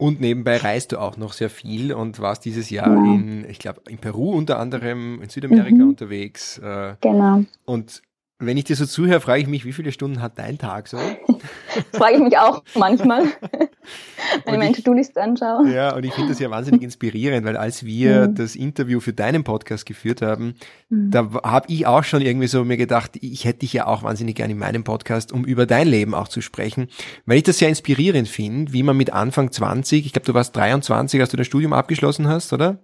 Und 0.00 0.20
nebenbei 0.20 0.58
reist 0.58 0.92
du 0.92 0.98
auch 0.98 1.16
noch 1.16 1.32
sehr 1.32 1.50
viel 1.50 1.92
und 1.92 2.20
warst 2.20 2.44
dieses 2.44 2.70
Jahr 2.70 2.88
ja. 2.88 3.14
in, 3.14 3.44
ich 3.48 3.58
glaube, 3.58 3.80
in 3.88 3.98
Peru 3.98 4.30
unter 4.30 4.60
anderem, 4.60 5.20
in 5.20 5.28
Südamerika 5.28 5.82
mhm. 5.82 5.88
unterwegs. 5.88 6.58
Äh, 6.58 6.94
genau. 7.00 7.42
Und 7.64 8.02
wenn 8.40 8.56
ich 8.56 8.64
dir 8.64 8.76
so 8.76 8.86
zuhöre, 8.86 9.20
frage 9.20 9.42
ich 9.42 9.48
mich, 9.48 9.64
wie 9.64 9.72
viele 9.72 9.90
Stunden 9.90 10.22
hat 10.22 10.38
dein 10.38 10.58
Tag 10.58 10.86
so? 10.86 10.96
Das 10.96 11.84
frage 11.92 12.16
ich 12.16 12.22
mich 12.22 12.38
auch 12.38 12.62
manchmal, 12.76 13.24
wenn 14.44 14.54
ich 14.54 14.58
meine 14.58 14.72
To-Do-Liste 14.72 15.20
anschaue. 15.20 15.68
Ja, 15.68 15.96
und 15.96 16.04
ich 16.04 16.14
finde 16.14 16.28
das 16.28 16.38
ja 16.38 16.48
wahnsinnig 16.48 16.82
inspirierend, 16.82 17.44
weil 17.44 17.56
als 17.56 17.84
wir 17.84 18.28
mhm. 18.28 18.36
das 18.36 18.54
Interview 18.54 19.00
für 19.00 19.12
deinen 19.12 19.42
Podcast 19.42 19.86
geführt 19.86 20.22
haben, 20.22 20.54
mhm. 20.88 21.10
da 21.10 21.30
habe 21.42 21.66
ich 21.68 21.88
auch 21.88 22.04
schon 22.04 22.20
irgendwie 22.20 22.46
so 22.46 22.64
mir 22.64 22.76
gedacht, 22.76 23.12
ich 23.20 23.44
hätte 23.44 23.60
dich 23.60 23.72
ja 23.72 23.88
auch 23.88 24.04
wahnsinnig 24.04 24.36
gerne 24.36 24.52
in 24.52 24.58
meinem 24.60 24.84
Podcast, 24.84 25.32
um 25.32 25.44
über 25.44 25.66
dein 25.66 25.88
Leben 25.88 26.14
auch 26.14 26.28
zu 26.28 26.40
sprechen, 26.40 26.86
weil 27.26 27.38
ich 27.38 27.44
das 27.44 27.58
sehr 27.58 27.68
inspirierend 27.68 28.28
finde, 28.28 28.72
wie 28.72 28.84
man 28.84 28.96
mit 28.96 29.12
Anfang 29.12 29.50
20, 29.50 30.06
ich 30.06 30.12
glaube, 30.12 30.26
du 30.26 30.34
warst 30.34 30.54
23, 30.54 31.20
als 31.20 31.30
du 31.30 31.36
das 31.36 31.46
Studium 31.48 31.72
abgeschlossen 31.72 32.28
hast, 32.28 32.52
oder? 32.52 32.78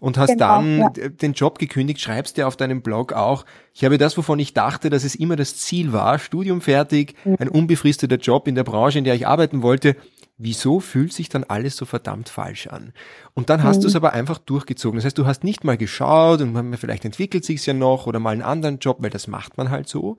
Und 0.00 0.16
hast 0.16 0.30
genau, 0.30 0.62
dann 0.62 0.78
ja. 0.78 1.08
den 1.10 1.34
Job 1.34 1.58
gekündigt, 1.58 2.00
schreibst 2.00 2.38
ja 2.38 2.46
auf 2.46 2.56
deinem 2.56 2.80
Blog 2.80 3.12
auch, 3.12 3.44
ich 3.74 3.84
habe 3.84 3.98
das, 3.98 4.16
wovon 4.16 4.38
ich 4.38 4.54
dachte, 4.54 4.88
dass 4.88 5.02
es 5.02 5.16
immer 5.16 5.34
das 5.34 5.56
Ziel 5.56 5.92
war, 5.92 6.20
Studium 6.20 6.60
fertig, 6.60 7.16
ein 7.24 7.48
unbefristeter 7.48 8.16
Job 8.16 8.46
in 8.46 8.54
der 8.54 8.62
Branche, 8.62 8.98
in 8.98 9.04
der 9.04 9.16
ich 9.16 9.26
arbeiten 9.26 9.62
wollte. 9.62 9.96
Wieso 10.38 10.78
fühlt 10.78 11.12
sich 11.12 11.28
dann 11.28 11.42
alles 11.42 11.76
so 11.76 11.84
verdammt 11.84 12.28
falsch 12.28 12.68
an? 12.68 12.92
Und 13.34 13.50
dann 13.50 13.64
hast 13.64 13.78
mhm. 13.78 13.82
du 13.82 13.88
es 13.88 13.96
aber 13.96 14.12
einfach 14.12 14.38
durchgezogen. 14.38 14.96
Das 14.96 15.04
heißt, 15.04 15.18
du 15.18 15.26
hast 15.26 15.42
nicht 15.42 15.64
mal 15.64 15.76
geschaut 15.76 16.40
und 16.40 16.76
vielleicht 16.76 17.04
entwickelt 17.04 17.44
sich's 17.44 17.66
ja 17.66 17.74
noch 17.74 18.06
oder 18.06 18.20
mal 18.20 18.30
einen 18.30 18.42
anderen 18.42 18.78
Job, 18.78 18.98
weil 19.00 19.10
das 19.10 19.26
macht 19.26 19.56
man 19.56 19.70
halt 19.70 19.88
so, 19.88 20.18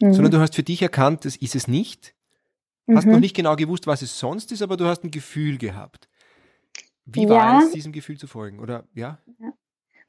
mhm. 0.00 0.12
sondern 0.12 0.30
du 0.30 0.40
hast 0.40 0.54
für 0.54 0.62
dich 0.62 0.82
erkannt, 0.82 1.24
das 1.24 1.36
ist 1.36 1.54
es 1.54 1.68
nicht. 1.68 2.14
Hast 2.94 3.06
noch 3.06 3.14
mhm. 3.14 3.20
nicht 3.20 3.36
genau 3.36 3.56
gewusst, 3.56 3.86
was 3.86 4.02
es 4.02 4.18
sonst 4.18 4.52
ist, 4.52 4.60
aber 4.60 4.76
du 4.76 4.84
hast 4.84 5.02
ein 5.02 5.10
Gefühl 5.10 5.56
gehabt. 5.56 6.08
Wie 7.06 7.22
ja. 7.22 7.30
war 7.30 7.62
es, 7.62 7.72
diesem 7.72 7.92
Gefühl 7.92 8.18
zu 8.18 8.26
folgen? 8.26 8.58
Oder 8.58 8.84
ja? 8.94 9.18
ja. 9.40 9.52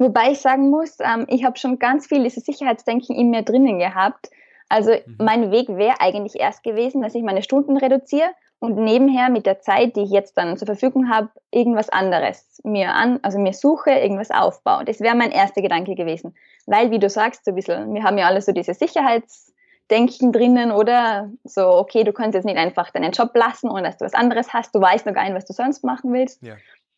Wobei 0.03 0.31
ich 0.31 0.41
sagen 0.41 0.69
muss, 0.69 0.97
ähm, 0.99 1.25
ich 1.29 1.45
habe 1.45 1.57
schon 1.57 1.79
ganz 1.79 2.07
viel 2.07 2.23
dieses 2.23 2.43
Sicherheitsdenken 2.43 3.15
in 3.15 3.29
mir 3.29 3.41
drinnen 3.41 3.79
gehabt. 3.79 4.29
Also 4.67 4.91
mhm. 4.91 5.15
mein 5.17 5.51
Weg 5.51 5.69
wäre 5.69 6.01
eigentlich 6.01 6.37
erst 6.37 6.61
gewesen, 6.61 7.01
dass 7.01 7.15
ich 7.15 7.23
meine 7.23 7.41
Stunden 7.41 7.77
reduziere 7.77 8.27
und 8.59 8.75
nebenher 8.75 9.29
mit 9.29 9.45
der 9.45 9.61
Zeit, 9.61 9.95
die 9.95 10.01
ich 10.01 10.11
jetzt 10.11 10.37
dann 10.37 10.57
zur 10.57 10.65
Verfügung 10.65 11.09
habe, 11.09 11.29
irgendwas 11.51 11.87
anderes 11.87 12.59
mir 12.65 12.93
an, 12.93 13.19
also 13.21 13.39
mir 13.39 13.53
suche, 13.53 13.91
irgendwas 13.91 14.29
aufbaue. 14.29 14.83
Das 14.83 14.99
wäre 14.99 15.15
mein 15.15 15.31
erster 15.31 15.61
Gedanke 15.61 15.95
gewesen. 15.95 16.35
Weil, 16.65 16.91
wie 16.91 16.99
du 16.99 17.09
sagst, 17.09 17.45
so 17.45 17.51
ein 17.51 17.55
bisschen, 17.55 17.93
wir 17.93 18.03
haben 18.03 18.17
ja 18.17 18.27
alle 18.27 18.41
so 18.41 18.51
diese 18.51 18.73
Sicherheitsdenken 18.73 20.33
drinnen 20.33 20.71
oder 20.73 21.29
so, 21.45 21.65
okay, 21.65 22.03
du 22.03 22.11
kannst 22.11 22.35
jetzt 22.35 22.45
nicht 22.45 22.57
einfach 22.57 22.91
deinen 22.91 23.11
Job 23.13 23.31
lassen, 23.35 23.69
ohne 23.69 23.83
dass 23.83 23.99
du 23.99 24.05
was 24.05 24.13
anderes 24.13 24.51
hast, 24.51 24.75
du 24.75 24.81
weißt 24.81 25.05
noch 25.05 25.13
gar 25.13 25.23
nicht, 25.23 25.35
was 25.35 25.45
du 25.45 25.53
sonst 25.53 25.85
machen 25.85 26.11
willst. 26.11 26.43
Ja. 26.43 26.55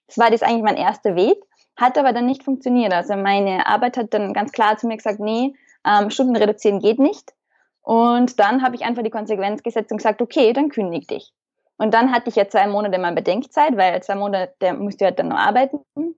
Das 0.07 0.17
war 0.17 0.31
das 0.31 0.41
eigentlich 0.41 0.63
mein 0.63 0.77
erster 0.77 1.15
Weg. 1.15 1.37
Hat 1.77 1.97
aber 1.97 2.13
dann 2.13 2.25
nicht 2.25 2.43
funktioniert. 2.43 2.93
Also 2.93 3.15
meine 3.15 3.67
Arbeit 3.67 3.97
hat 3.97 4.13
dann 4.13 4.33
ganz 4.33 4.51
klar 4.51 4.77
zu 4.77 4.87
mir 4.87 4.97
gesagt, 4.97 5.19
nee, 5.19 5.53
ähm, 5.85 6.09
Stunden 6.09 6.35
reduzieren 6.35 6.79
geht 6.79 6.99
nicht. 6.99 7.33
Und 7.81 8.39
dann 8.39 8.63
habe 8.63 8.75
ich 8.75 8.83
einfach 8.83 9.03
die 9.03 9.11
Konsequenz 9.11 9.61
gesetzt 9.61 9.91
und 9.91 9.97
gesagt, 9.97 10.21
okay, 10.21 10.53
dann 10.53 10.69
kündig 10.69 11.07
dich. 11.07 11.31
Und 11.77 11.93
dann 11.93 12.11
hatte 12.11 12.29
ich 12.29 12.35
ja 12.35 12.47
zwei 12.47 12.67
Monate 12.67 12.97
mal 12.97 13.13
Bedenkzeit, 13.13 13.75
weil 13.77 14.01
zwei 14.01 14.15
Monate 14.15 14.73
musste 14.73 15.03
ich 15.03 15.09
halt 15.09 15.19
dann 15.19 15.27
noch 15.27 15.37
arbeiten. 15.37 15.81
Und 15.93 16.15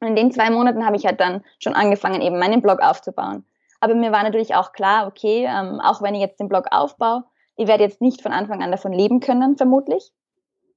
in 0.00 0.16
den 0.16 0.32
zwei 0.32 0.50
Monaten 0.50 0.86
habe 0.86 0.96
ich 0.96 1.04
halt 1.04 1.20
dann 1.20 1.44
schon 1.58 1.74
angefangen, 1.74 2.22
eben 2.22 2.38
meinen 2.38 2.62
Blog 2.62 2.80
aufzubauen. 2.80 3.44
Aber 3.80 3.94
mir 3.94 4.12
war 4.12 4.22
natürlich 4.22 4.54
auch 4.54 4.72
klar, 4.72 5.06
okay, 5.06 5.44
ähm, 5.48 5.80
auch 5.80 6.02
wenn 6.02 6.14
ich 6.14 6.20
jetzt 6.20 6.38
den 6.38 6.48
Blog 6.48 6.66
aufbaue, 6.70 7.24
ich 7.56 7.66
werde 7.66 7.84
jetzt 7.84 8.00
nicht 8.00 8.22
von 8.22 8.32
Anfang 8.32 8.62
an 8.62 8.70
davon 8.70 8.92
leben 8.92 9.20
können, 9.20 9.56
vermutlich. 9.56 10.12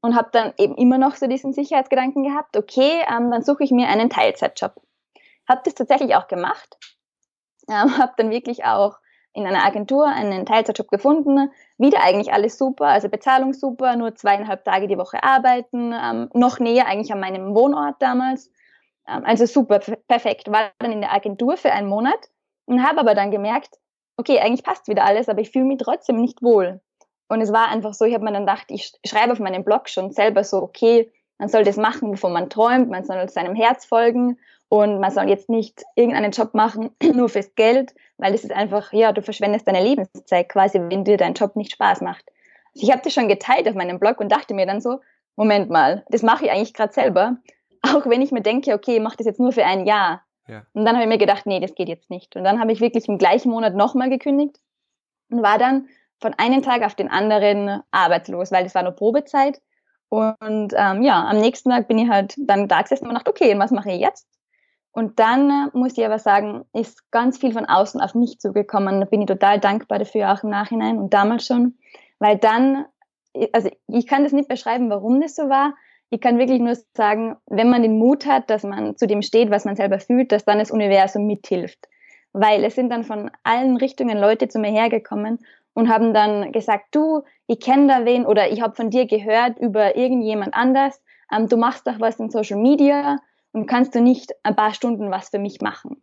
Und 0.05 0.15
habe 0.15 0.29
dann 0.31 0.53
eben 0.59 0.75
immer 0.75 0.99
noch 0.99 1.15
so 1.15 1.25
diesen 1.25 1.51
Sicherheitsgedanken 1.51 2.21
gehabt, 2.21 2.55
okay, 2.57 3.03
ähm, 3.09 3.31
dann 3.31 3.41
suche 3.41 3.63
ich 3.63 3.71
mir 3.71 3.87
einen 3.87 4.11
Teilzeitjob. 4.11 4.75
Habe 5.49 5.61
das 5.65 5.73
tatsächlich 5.73 6.15
auch 6.15 6.27
gemacht. 6.27 6.77
Ähm, 7.67 7.97
habe 7.97 8.13
dann 8.17 8.29
wirklich 8.29 8.65
auch 8.65 8.99
in 9.33 9.47
einer 9.47 9.65
Agentur 9.65 10.05
einen 10.05 10.45
Teilzeitjob 10.45 10.89
gefunden. 10.89 11.49
Wieder 11.79 12.03
eigentlich 12.03 12.31
alles 12.31 12.59
super, 12.59 12.85
also 12.85 13.09
Bezahlung 13.09 13.53
super, 13.53 13.95
nur 13.95 14.13
zweieinhalb 14.13 14.63
Tage 14.63 14.87
die 14.87 14.99
Woche 14.99 15.23
arbeiten, 15.23 15.91
ähm, 15.91 16.29
noch 16.35 16.59
näher 16.59 16.85
eigentlich 16.85 17.11
an 17.11 17.19
meinem 17.19 17.55
Wohnort 17.55 17.95
damals. 17.99 18.51
Ähm, 19.07 19.23
also 19.25 19.47
super, 19.47 19.79
perfekt. 20.07 20.51
War 20.51 20.69
dann 20.77 20.91
in 20.91 21.01
der 21.01 21.13
Agentur 21.13 21.57
für 21.57 21.71
einen 21.71 21.89
Monat 21.89 22.29
und 22.65 22.87
habe 22.87 22.99
aber 22.99 23.15
dann 23.15 23.31
gemerkt, 23.31 23.79
okay, 24.17 24.39
eigentlich 24.39 24.63
passt 24.63 24.87
wieder 24.87 25.03
alles, 25.03 25.29
aber 25.29 25.41
ich 25.41 25.49
fühle 25.49 25.65
mich 25.65 25.79
trotzdem 25.79 26.21
nicht 26.21 26.43
wohl. 26.43 26.79
Und 27.27 27.41
es 27.41 27.51
war 27.51 27.69
einfach 27.69 27.93
so, 27.93 28.05
ich 28.05 28.13
habe 28.13 28.23
mir 28.23 28.31
dann 28.31 28.45
gedacht, 28.45 28.65
ich 28.69 28.93
schreibe 29.05 29.33
auf 29.33 29.39
meinem 29.39 29.63
Blog 29.63 29.89
schon 29.89 30.11
selber 30.11 30.43
so, 30.43 30.61
okay, 30.61 31.11
man 31.37 31.49
soll 31.49 31.63
das 31.63 31.77
machen, 31.77 32.11
wovon 32.11 32.33
man 32.33 32.49
träumt, 32.49 32.89
man 32.89 33.03
soll 33.03 33.27
seinem 33.29 33.55
Herz 33.55 33.85
folgen 33.85 34.37
und 34.69 34.99
man 34.99 35.11
soll 35.11 35.27
jetzt 35.29 35.49
nicht 35.49 35.83
irgendeinen 35.95 36.31
Job 36.31 36.53
machen, 36.53 36.91
nur 37.13 37.29
fürs 37.29 37.55
Geld, 37.55 37.93
weil 38.17 38.31
das 38.31 38.43
ist 38.43 38.51
einfach, 38.51 38.93
ja, 38.93 39.11
du 39.11 39.21
verschwendest 39.21 39.67
deine 39.67 39.83
Lebenszeit 39.83 40.49
quasi, 40.49 40.79
wenn 40.79 41.03
dir 41.03 41.17
dein 41.17 41.33
Job 41.33 41.55
nicht 41.55 41.71
Spaß 41.71 42.01
macht. 42.01 42.25
Also 42.73 42.87
ich 42.87 42.91
habe 42.91 43.01
das 43.03 43.13
schon 43.13 43.27
geteilt 43.27 43.67
auf 43.67 43.75
meinem 43.75 43.99
Blog 43.99 44.19
und 44.19 44.31
dachte 44.31 44.53
mir 44.53 44.65
dann 44.65 44.81
so, 44.81 44.99
Moment 45.35 45.69
mal, 45.69 46.05
das 46.09 46.21
mache 46.21 46.45
ich 46.45 46.51
eigentlich 46.51 46.73
gerade 46.73 46.93
selber. 46.93 47.37
Auch 47.81 48.05
wenn 48.05 48.21
ich 48.21 48.31
mir 48.31 48.41
denke, 48.41 48.73
okay, 48.73 48.97
ich 48.97 49.01
mache 49.01 49.17
das 49.17 49.25
jetzt 49.25 49.39
nur 49.39 49.51
für 49.51 49.65
ein 49.65 49.85
Jahr. 49.85 50.23
Ja. 50.47 50.63
Und 50.73 50.85
dann 50.85 50.95
habe 50.95 51.03
ich 51.03 51.09
mir 51.09 51.17
gedacht, 51.17 51.45
nee, 51.45 51.59
das 51.59 51.75
geht 51.75 51.89
jetzt 51.89 52.09
nicht. 52.09 52.35
Und 52.35 52.43
dann 52.43 52.59
habe 52.59 52.71
ich 52.71 52.79
wirklich 52.79 53.07
im 53.07 53.17
gleichen 53.17 53.51
Monat 53.51 53.75
nochmal 53.75 54.09
gekündigt 54.09 54.59
und 55.29 55.41
war 55.41 55.57
dann 55.57 55.87
von 56.25 56.33
einem 56.39 56.63
Tag 56.63 56.81
auf 56.81 56.95
den 56.95 57.07
anderen 57.07 57.83
arbeitslos, 57.91 58.51
weil 58.51 58.63
das 58.63 58.73
war 58.73 58.81
nur 58.81 58.93
Probezeit. 58.93 59.61
Und 60.09 60.73
ähm, 60.75 61.03
ja, 61.03 61.23
am 61.23 61.37
nächsten 61.37 61.69
Tag 61.69 61.87
bin 61.87 61.99
ich 61.99 62.09
halt 62.09 62.33
dann 62.39 62.67
da 62.67 62.81
gesessen 62.81 63.03
und 63.03 63.09
gedacht, 63.09 63.29
okay, 63.29 63.53
was 63.59 63.69
mache 63.69 63.91
ich 63.91 63.99
jetzt? 63.99 64.27
Und 64.91 65.19
dann 65.19 65.51
äh, 65.51 65.77
muss 65.77 65.95
ich 65.95 66.03
aber 66.03 66.17
sagen, 66.17 66.65
ist 66.73 67.11
ganz 67.11 67.37
viel 67.37 67.53
von 67.53 67.65
außen 67.65 68.01
auf 68.01 68.15
mich 68.15 68.39
zugekommen. 68.39 69.01
Da 69.01 69.05
bin 69.05 69.21
ich 69.21 69.27
total 69.27 69.59
dankbar 69.59 69.99
dafür, 69.99 70.33
auch 70.33 70.41
im 70.41 70.49
Nachhinein 70.49 70.97
und 70.97 71.13
damals 71.13 71.45
schon. 71.45 71.77
Weil 72.17 72.39
dann, 72.39 72.85
also 73.53 73.69
ich 73.85 74.07
kann 74.07 74.23
das 74.23 74.33
nicht 74.33 74.49
beschreiben, 74.49 74.89
warum 74.89 75.21
das 75.21 75.35
so 75.35 75.47
war, 75.47 75.75
ich 76.09 76.21
kann 76.21 76.39
wirklich 76.39 76.59
nur 76.59 76.75
sagen, 76.95 77.35
wenn 77.45 77.69
man 77.69 77.83
den 77.83 77.99
Mut 77.99 78.25
hat, 78.25 78.49
dass 78.49 78.63
man 78.63 78.97
zu 78.97 79.05
dem 79.05 79.21
steht, 79.21 79.51
was 79.51 79.65
man 79.65 79.75
selber 79.75 79.99
fühlt, 79.99 80.31
dass 80.31 80.43
dann 80.43 80.57
das 80.57 80.71
Universum 80.71 81.27
mithilft. 81.27 81.87
Weil 82.33 82.63
es 82.63 82.73
sind 82.73 82.89
dann 82.89 83.03
von 83.03 83.29
allen 83.43 83.77
Richtungen 83.77 84.17
Leute 84.17 84.47
zu 84.47 84.57
mir 84.57 84.71
hergekommen 84.71 85.39
und 85.75 85.89
haben 85.89 86.13
dann 86.13 86.51
gesagt, 86.51 86.95
du, 86.95 87.23
ich 87.47 87.59
kenne 87.59 87.87
da 87.87 88.05
wen 88.05 88.25
oder 88.25 88.49
ich 88.51 88.61
habe 88.61 88.75
von 88.75 88.89
dir 88.89 89.05
gehört 89.05 89.59
über 89.59 89.95
irgendjemand 89.95 90.55
anders, 90.55 90.99
ähm, 91.31 91.47
du 91.47 91.57
machst 91.57 91.85
doch 91.85 91.99
was 91.99 92.19
in 92.19 92.31
Social 92.31 92.59
Media 92.59 93.19
und 93.51 93.67
kannst 93.67 93.93
du 93.93 94.01
nicht 94.01 94.33
ein 94.43 94.55
paar 94.55 94.73
Stunden 94.73 95.11
was 95.11 95.29
für 95.29 95.37
mich 95.37 95.61
machen. 95.61 96.01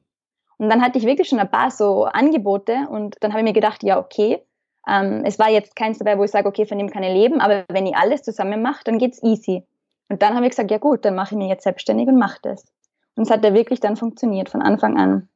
Und 0.59 0.69
dann 0.69 0.83
hatte 0.83 0.99
ich 0.99 1.07
wirklich 1.07 1.29
schon 1.29 1.41
ein 1.41 1.51
paar 1.51 1.71
so 1.71 2.05
Angebote 2.05 2.87
und 2.91 3.17
dann 3.21 3.33
habe 3.33 3.41
ich 3.41 3.47
mir 3.47 3.55
gedacht, 3.55 3.83
ja, 3.83 3.99
okay, 3.99 4.43
ähm, 4.87 5.23
es 5.25 5.39
war 5.39 5.49
jetzt 5.49 5.75
keins 5.75 5.99
dabei, 5.99 6.19
wo 6.19 6.25
ich 6.25 6.31
sage, 6.31 6.49
okay, 6.49 6.67
von 6.67 6.79
dem 6.79 6.91
kann 6.91 7.03
ich 7.03 7.13
leben, 7.13 7.41
aber 7.41 7.65
wenn 7.69 7.87
ich 7.87 7.97
alles 7.97 8.23
zusammen 8.23 8.63
mache, 8.63 8.85
dann 8.85 8.99
geht's 8.99 9.23
easy. 9.23 9.67
Und 10.09 10.21
dann 10.21 10.35
habe 10.35 10.45
ich 10.45 10.51
gesagt, 10.51 10.71
ja 10.71 10.79
gut, 10.79 11.05
dann 11.07 11.15
mache 11.15 11.35
ich 11.35 11.39
mich 11.39 11.49
jetzt 11.49 11.65
selbstständig 11.65 12.09
und 12.09 12.19
mache 12.19 12.39
das. 12.43 12.67
Und 13.17 13.25
es 13.25 13.31
hat 13.31 13.43
ja 13.43 13.55
wirklich 13.55 13.81
dann 13.81 13.97
funktioniert 13.97 14.51
von 14.51 14.61
Anfang 14.61 14.99
an. 14.99 15.29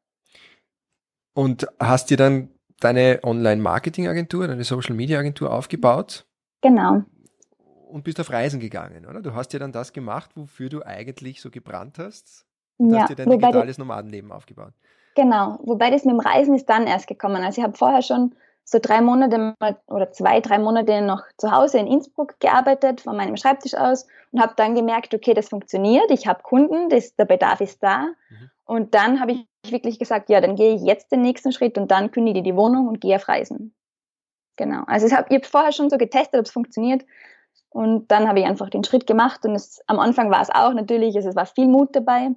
Und 1.33 1.67
hast 1.81 2.11
dir 2.11 2.19
dann 2.19 2.51
deine 2.81 3.21
Online-Marketing-Agentur, 3.23 4.49
deine 4.49 4.65
Social-Media-Agentur 4.65 5.53
aufgebaut? 5.53 6.27
Genau. 6.61 7.03
Und 7.89 8.05
bist 8.05 8.21
auf 8.21 8.31
Reisen 8.31 8.61
gegangen, 8.61 9.07
oder? 9.07 9.23
Du 9.23 9.35
hast 9.35 9.53
ja 9.53 9.59
dann 9.59 9.73
das 9.73 9.93
gemacht, 9.93 10.31
wofür 10.35 10.69
du 10.69 10.83
eigentlich 10.83 11.41
so 11.41 11.51
gebrannt 11.51 11.99
hast. 11.99 12.45
Und 12.79 12.91
ja, 12.91 13.03
hast 13.03 13.11
dir 13.11 13.17
dein 13.17 13.31
digitales 13.31 13.79
Nomadenleben 13.79 14.33
aufgebaut. 14.33 14.73
Genau, 15.15 15.59
wobei 15.63 15.91
das 15.91 16.05
mit 16.05 16.13
dem 16.13 16.21
Reisen 16.21 16.55
ist 16.55 16.69
dann 16.69 16.87
erst 16.87 17.07
gekommen. 17.07 17.43
Also 17.43 17.61
ich 17.61 17.65
habe 17.65 17.77
vorher 17.77 18.03
schon 18.03 18.35
so 18.65 18.79
drei 18.83 19.01
Monate 19.01 19.55
oder 19.87 20.11
zwei, 20.11 20.41
drei 20.41 20.59
Monate 20.59 21.01
noch 21.01 21.23
zu 21.39 21.53
Hause 21.53 21.79
in 21.79 21.87
Innsbruck 21.87 22.39
gearbeitet, 22.41 23.01
von 23.01 23.17
meinem 23.17 23.37
Schreibtisch 23.37 23.75
aus 23.75 24.07
und 24.33 24.43
habe 24.43 24.55
dann 24.57 24.75
gemerkt, 24.75 25.15
okay, 25.15 25.35
das 25.35 25.49
funktioniert, 25.49 26.11
ich 26.11 26.27
habe 26.27 26.43
Kunden, 26.43 26.89
das, 26.89 27.15
der 27.15 27.25
Bedarf 27.25 27.61
ist 27.61 27.83
da. 27.83 28.09
Mhm. 28.29 28.51
Und 28.65 28.95
dann 28.95 29.21
habe 29.21 29.33
ich 29.33 29.47
wirklich 29.73 29.99
gesagt, 29.99 30.31
ja, 30.31 30.41
dann 30.41 30.57
gehe 30.57 30.75
ich 30.75 30.83
jetzt 30.83 31.13
den 31.13 31.23
nächsten 31.23 31.53
Schritt 31.53 31.79
und 31.79 31.91
dann 31.91 32.11
kündige 32.11 32.43
die 32.43 32.57
Wohnung 32.57 32.89
und 32.89 33.01
gehe 33.01 33.17
auf 33.17 33.29
Reisen. 33.29 33.75
Genau. 34.57 34.83
Also 34.87 35.07
ich 35.07 35.13
habe 35.13 35.35
hab 35.35 35.47
vorher 35.47 35.73
schon 35.73 35.91
so 35.91 35.99
getestet, 35.99 36.41
ob 36.41 36.47
es 36.47 36.53
funktioniert. 36.53 37.05
Und 37.71 38.11
dann 38.11 38.27
habe 38.27 38.41
ich 38.41 38.47
einfach 38.47 38.71
den 38.71 38.85
Schritt 38.85 39.07
gemacht 39.07 39.45
und 39.45 39.55
es, 39.55 39.83
am 39.87 39.99
Anfang 39.99 40.31
war 40.31 40.41
es 40.41 40.49
auch 40.51 40.73
natürlich, 40.73 41.15
es 41.15 41.37
war 41.37 41.45
viel 41.45 41.69
Mut 41.69 41.95
dabei 41.95 42.31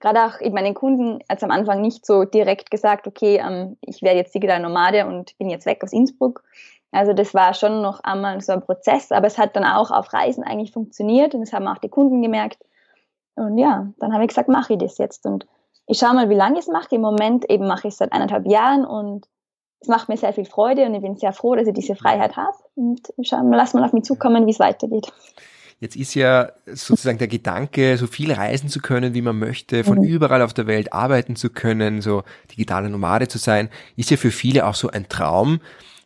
gerade 0.00 0.24
auch 0.24 0.40
eben 0.40 0.54
meinen 0.54 0.74
Kunden 0.74 1.20
als 1.28 1.42
am 1.42 1.50
Anfang 1.50 1.80
nicht 1.80 2.04
so 2.04 2.24
direkt 2.24 2.70
gesagt, 2.70 3.06
okay, 3.06 3.40
ähm, 3.44 3.76
ich 3.80 4.02
werde 4.02 4.18
jetzt 4.18 4.34
digital 4.34 4.60
Nomade 4.60 5.06
und 5.06 5.36
bin 5.38 5.50
jetzt 5.50 5.66
weg 5.66 5.82
aus 5.82 5.92
Innsbruck. 5.92 6.44
Also 6.92 7.12
das 7.12 7.34
war 7.34 7.54
schon 7.54 7.82
noch 7.82 8.00
einmal 8.04 8.40
so 8.40 8.52
ein 8.52 8.62
Prozess, 8.62 9.12
aber 9.12 9.26
es 9.26 9.38
hat 9.38 9.56
dann 9.56 9.64
auch 9.64 9.90
auf 9.90 10.12
Reisen 10.12 10.44
eigentlich 10.44 10.72
funktioniert 10.72 11.34
und 11.34 11.40
das 11.40 11.52
haben 11.52 11.66
auch 11.66 11.78
die 11.78 11.88
Kunden 11.88 12.22
gemerkt. 12.22 12.58
Und 13.34 13.58
ja, 13.58 13.88
dann 13.98 14.12
habe 14.12 14.24
ich 14.24 14.28
gesagt, 14.28 14.48
mache 14.48 14.74
ich 14.74 14.78
das 14.78 14.98
jetzt 14.98 15.26
und 15.26 15.46
ich 15.86 15.98
schaue 15.98 16.14
mal, 16.14 16.28
wie 16.28 16.34
lange 16.34 16.54
ich 16.58 16.66
es 16.66 16.72
mache. 16.72 16.94
Im 16.94 17.00
Moment 17.00 17.48
eben 17.50 17.66
mache 17.66 17.88
ich 17.88 17.94
es 17.94 17.98
seit 17.98 18.12
eineinhalb 18.12 18.46
Jahren 18.46 18.84
und 18.84 19.26
es 19.80 19.88
macht 19.88 20.08
mir 20.08 20.16
sehr 20.16 20.32
viel 20.32 20.46
Freude 20.46 20.84
und 20.86 20.94
ich 20.94 21.02
bin 21.02 21.16
sehr 21.16 21.32
froh, 21.32 21.54
dass 21.54 21.66
ich 21.66 21.74
diese 21.74 21.94
Freiheit 21.94 22.36
habe 22.36 22.56
und 22.74 23.00
schau 23.22 23.42
mal, 23.42 23.56
lass 23.56 23.74
mal 23.74 23.84
auf 23.84 23.92
mich 23.92 24.04
zukommen, 24.04 24.46
wie 24.46 24.50
es 24.50 24.58
weitergeht. 24.58 25.12
Jetzt 25.78 25.94
ist 25.94 26.14
ja 26.14 26.52
sozusagen 26.64 27.18
der 27.18 27.28
Gedanke, 27.28 27.98
so 27.98 28.06
viel 28.06 28.32
reisen 28.32 28.70
zu 28.70 28.80
können, 28.80 29.12
wie 29.12 29.20
man 29.20 29.38
möchte, 29.38 29.84
von 29.84 29.98
mhm. 29.98 30.04
überall 30.04 30.40
auf 30.40 30.54
der 30.54 30.66
Welt 30.66 30.94
arbeiten 30.94 31.36
zu 31.36 31.50
können, 31.50 32.00
so 32.00 32.22
digitale 32.50 32.88
Nomade 32.88 33.28
zu 33.28 33.36
sein, 33.36 33.68
ist 33.94 34.10
ja 34.10 34.16
für 34.16 34.30
viele 34.30 34.66
auch 34.66 34.74
so 34.74 34.88
ein 34.88 35.10
Traum, 35.10 35.60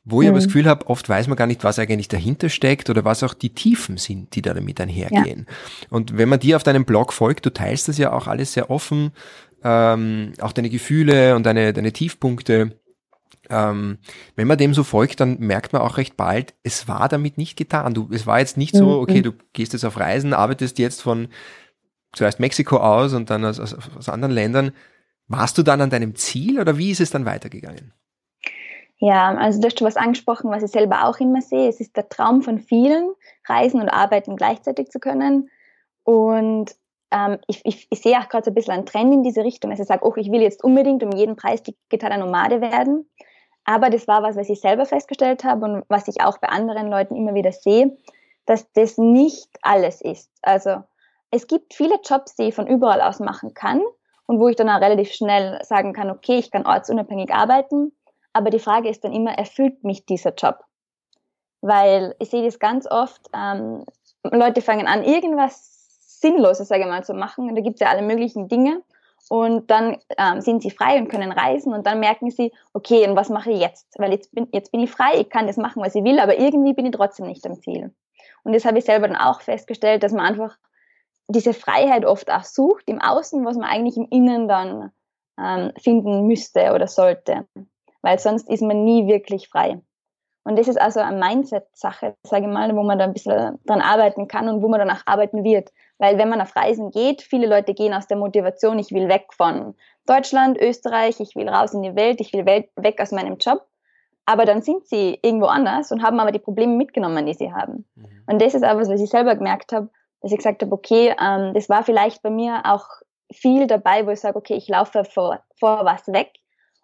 wo 0.04 0.22
ich 0.22 0.26
mhm. 0.26 0.30
aber 0.30 0.38
das 0.38 0.46
mhm. 0.46 0.48
Gefühl 0.48 0.66
habe, 0.66 0.88
oft 0.88 1.08
weiß 1.08 1.28
man 1.28 1.36
gar 1.36 1.46
nicht, 1.46 1.62
was 1.62 1.78
eigentlich 1.78 2.08
dahinter 2.08 2.48
steckt 2.48 2.90
oder 2.90 3.04
was 3.04 3.22
auch 3.22 3.32
die 3.32 3.54
Tiefen 3.54 3.96
sind, 3.96 4.34
die 4.34 4.42
da 4.42 4.54
damit 4.54 4.80
einhergehen. 4.80 5.46
Ja. 5.48 5.86
Und 5.90 6.18
wenn 6.18 6.28
man 6.28 6.40
dir 6.40 6.56
auf 6.56 6.64
deinem 6.64 6.84
Blog 6.84 7.12
folgt, 7.12 7.46
du 7.46 7.50
teilst 7.50 7.86
das 7.86 7.96
ja 7.96 8.12
auch 8.12 8.26
alles 8.26 8.54
sehr 8.54 8.70
offen, 8.70 9.12
ähm, 9.62 10.32
auch 10.40 10.52
deine 10.52 10.70
Gefühle 10.70 11.36
und 11.36 11.44
deine, 11.44 11.72
deine 11.72 11.92
Tiefpunkte 11.92 12.80
ähm, 13.50 13.98
wenn 14.36 14.46
man 14.46 14.58
dem 14.58 14.72
so 14.72 14.84
folgt, 14.84 15.20
dann 15.20 15.38
merkt 15.40 15.72
man 15.72 15.82
auch 15.82 15.96
recht 15.96 16.16
bald, 16.16 16.54
es 16.62 16.86
war 16.86 17.08
damit 17.08 17.36
nicht 17.36 17.56
getan. 17.56 17.94
Du, 17.94 18.08
es 18.12 18.26
war 18.26 18.38
jetzt 18.38 18.56
nicht 18.56 18.74
so, 18.74 18.84
mhm. 18.84 19.02
okay, 19.02 19.22
du 19.22 19.32
gehst 19.52 19.72
jetzt 19.72 19.84
auf 19.84 19.98
Reisen, 19.98 20.32
arbeitest 20.32 20.78
jetzt 20.78 21.02
von 21.02 21.28
zuerst 22.12 22.38
Mexiko 22.40 22.76
aus 22.76 23.12
und 23.12 23.28
dann 23.28 23.44
aus, 23.44 23.58
aus, 23.58 23.76
aus 23.96 24.08
anderen 24.08 24.32
Ländern. 24.32 24.72
Warst 25.26 25.58
du 25.58 25.62
dann 25.62 25.80
an 25.80 25.90
deinem 25.90 26.14
Ziel 26.14 26.60
oder 26.60 26.78
wie 26.78 26.90
ist 26.90 27.00
es 27.00 27.10
dann 27.10 27.24
weitergegangen? 27.24 27.92
Ja, 28.98 29.34
also 29.34 29.60
du 29.60 29.66
hast 29.66 29.78
schon 29.78 29.86
was 29.86 29.96
angesprochen, 29.96 30.50
was 30.50 30.62
ich 30.62 30.70
selber 30.70 31.04
auch 31.04 31.18
immer 31.18 31.40
sehe. 31.40 31.68
Es 31.68 31.80
ist 31.80 31.96
der 31.96 32.08
Traum 32.08 32.42
von 32.42 32.58
vielen, 32.58 33.10
reisen 33.48 33.80
und 33.80 33.88
arbeiten 33.88 34.36
gleichzeitig 34.36 34.90
zu 34.90 35.00
können. 35.00 35.48
Und 36.04 36.72
ich, 37.48 37.60
ich, 37.64 37.88
ich, 37.90 38.00
sehe 38.02 38.18
auch 38.18 38.28
gerade 38.28 38.44
so 38.44 38.50
ein 38.52 38.54
bisschen 38.54 38.74
einen 38.74 38.86
Trend 38.86 39.12
in 39.12 39.22
diese 39.24 39.42
Richtung, 39.42 39.70
dass 39.70 39.80
ich 39.80 39.86
sage, 39.86 40.06
oh, 40.06 40.14
ich 40.16 40.30
will 40.30 40.42
jetzt 40.42 40.62
unbedingt 40.62 41.02
um 41.02 41.10
jeden 41.10 41.34
Preis 41.34 41.62
digitaler 41.62 42.18
Nomade 42.18 42.60
werden. 42.60 43.08
Aber 43.64 43.90
das 43.90 44.06
war 44.06 44.22
was, 44.22 44.36
was 44.36 44.48
ich 44.48 44.60
selber 44.60 44.86
festgestellt 44.86 45.44
habe 45.44 45.64
und 45.66 45.84
was 45.88 46.08
ich 46.08 46.22
auch 46.22 46.38
bei 46.38 46.48
anderen 46.48 46.88
Leuten 46.88 47.16
immer 47.16 47.34
wieder 47.34 47.52
sehe, 47.52 47.96
dass 48.46 48.70
das 48.72 48.96
nicht 48.96 49.48
alles 49.62 50.00
ist. 50.00 50.30
Also 50.42 50.82
es 51.30 51.46
gibt 51.46 51.74
viele 51.74 51.96
Jobs, 52.04 52.36
die 52.36 52.44
ich 52.44 52.54
von 52.54 52.66
überall 52.66 53.00
aus 53.00 53.20
machen 53.20 53.54
kann 53.54 53.80
und 54.26 54.40
wo 54.40 54.48
ich 54.48 54.56
dann 54.56 54.70
auch 54.70 54.80
relativ 54.80 55.12
schnell 55.12 55.60
sagen 55.64 55.92
kann, 55.92 56.10
okay, 56.10 56.38
ich 56.38 56.50
kann 56.50 56.66
ortsunabhängig 56.66 57.32
arbeiten. 57.32 57.92
Aber 58.32 58.50
die 58.50 58.58
Frage 58.60 58.88
ist 58.88 59.04
dann 59.04 59.12
immer, 59.12 59.36
erfüllt 59.36 59.82
mich 59.84 60.06
dieser 60.06 60.34
Job? 60.34 60.64
Weil 61.60 62.14
ich 62.18 62.30
sehe 62.30 62.44
das 62.44 62.58
ganz 62.58 62.86
oft, 62.90 63.20
ähm, 63.34 63.84
Leute 64.22 64.62
fangen 64.62 64.86
an, 64.86 65.02
irgendwas 65.02 65.79
Sinnloses, 66.20 66.68
sage 66.68 66.82
ich 66.82 66.88
mal, 66.88 67.04
zu 67.04 67.14
machen. 67.14 67.48
Und 67.48 67.56
da 67.56 67.62
gibt 67.62 67.74
es 67.74 67.80
ja 67.80 67.88
alle 67.88 68.02
möglichen 68.02 68.48
Dinge 68.48 68.82
und 69.28 69.70
dann 69.70 69.98
ähm, 70.18 70.40
sind 70.40 70.62
sie 70.62 70.70
frei 70.70 70.98
und 70.98 71.08
können 71.08 71.32
reisen 71.32 71.72
und 71.72 71.86
dann 71.86 72.00
merken 72.00 72.30
sie, 72.30 72.52
okay, 72.72 73.08
und 73.08 73.16
was 73.16 73.28
mache 73.28 73.50
ich 73.50 73.60
jetzt? 73.60 73.86
Weil 73.98 74.12
jetzt 74.12 74.34
bin, 74.34 74.48
jetzt 74.52 74.72
bin 74.72 74.80
ich 74.80 74.90
frei, 74.90 75.20
ich 75.20 75.28
kann 75.28 75.46
das 75.46 75.56
machen, 75.56 75.82
was 75.82 75.94
ich 75.94 76.04
will, 76.04 76.18
aber 76.18 76.38
irgendwie 76.38 76.72
bin 76.72 76.86
ich 76.86 76.92
trotzdem 76.92 77.26
nicht 77.26 77.46
am 77.46 77.60
Ziel. 77.60 77.94
Und 78.42 78.54
das 78.54 78.64
habe 78.64 78.78
ich 78.78 78.84
selber 78.84 79.06
dann 79.08 79.16
auch 79.16 79.40
festgestellt, 79.40 80.02
dass 80.02 80.12
man 80.12 80.24
einfach 80.24 80.56
diese 81.28 81.54
Freiheit 81.54 82.04
oft 82.04 82.30
auch 82.30 82.44
sucht 82.44 82.88
im 82.88 83.00
Außen, 83.00 83.44
was 83.44 83.56
man 83.56 83.68
eigentlich 83.68 83.96
im 83.96 84.08
Innen 84.10 84.48
dann 84.48 84.90
ähm, 85.38 85.72
finden 85.78 86.26
müsste 86.26 86.72
oder 86.72 86.86
sollte. 86.86 87.46
Weil 88.02 88.18
sonst 88.18 88.48
ist 88.48 88.62
man 88.62 88.84
nie 88.84 89.06
wirklich 89.06 89.48
frei. 89.48 89.80
Und 90.44 90.58
das 90.58 90.68
ist 90.68 90.80
also 90.80 91.00
eine 91.00 91.18
Mindset-Sache, 91.18 92.16
sage 92.22 92.46
ich 92.46 92.52
mal, 92.52 92.74
wo 92.74 92.82
man 92.82 92.98
da 92.98 93.04
ein 93.04 93.12
bisschen 93.12 93.58
dran 93.66 93.80
arbeiten 93.80 94.26
kann 94.26 94.48
und 94.48 94.62
wo 94.62 94.68
man 94.68 94.80
danach 94.80 95.02
arbeiten 95.06 95.44
wird. 95.44 95.70
Weil 95.98 96.16
wenn 96.16 96.30
man 96.30 96.40
auf 96.40 96.56
Reisen 96.56 96.90
geht, 96.90 97.20
viele 97.20 97.46
Leute 97.46 97.74
gehen 97.74 97.92
aus 97.92 98.06
der 98.06 98.16
Motivation, 98.16 98.78
ich 98.78 98.90
will 98.90 99.08
weg 99.08 99.26
von 99.32 99.74
Deutschland, 100.06 100.58
Österreich, 100.58 101.20
ich 101.20 101.36
will 101.36 101.48
raus 101.48 101.74
in 101.74 101.82
die 101.82 101.94
Welt, 101.94 102.20
ich 102.20 102.32
will 102.32 102.46
weg 102.46 103.00
aus 103.00 103.12
meinem 103.12 103.36
Job. 103.36 103.66
Aber 104.24 104.44
dann 104.44 104.62
sind 104.62 104.86
sie 104.86 105.18
irgendwo 105.22 105.46
anders 105.46 105.92
und 105.92 106.02
haben 106.02 106.20
aber 106.20 106.32
die 106.32 106.38
Probleme 106.38 106.74
mitgenommen, 106.74 107.26
die 107.26 107.34
sie 107.34 107.52
haben. 107.52 107.84
Mhm. 107.94 108.22
Und 108.26 108.42
das 108.42 108.54
ist 108.54 108.64
auch 108.64 108.76
was, 108.76 108.88
was 108.88 109.00
ich 109.00 109.10
selber 109.10 109.34
gemerkt 109.34 109.72
habe, 109.72 109.90
dass 110.20 110.32
ich 110.32 110.38
gesagt 110.38 110.62
habe, 110.62 110.72
okay, 110.72 111.14
ähm, 111.20 111.52
das 111.52 111.68
war 111.68 111.82
vielleicht 111.82 112.22
bei 112.22 112.30
mir 112.30 112.62
auch 112.64 112.86
viel 113.32 113.66
dabei, 113.66 114.06
wo 114.06 114.10
ich 114.10 114.20
sage, 114.20 114.36
okay, 114.36 114.54
ich 114.54 114.68
laufe 114.68 115.04
vor, 115.04 115.40
vor 115.58 115.84
was 115.84 116.06
weg. 116.08 116.30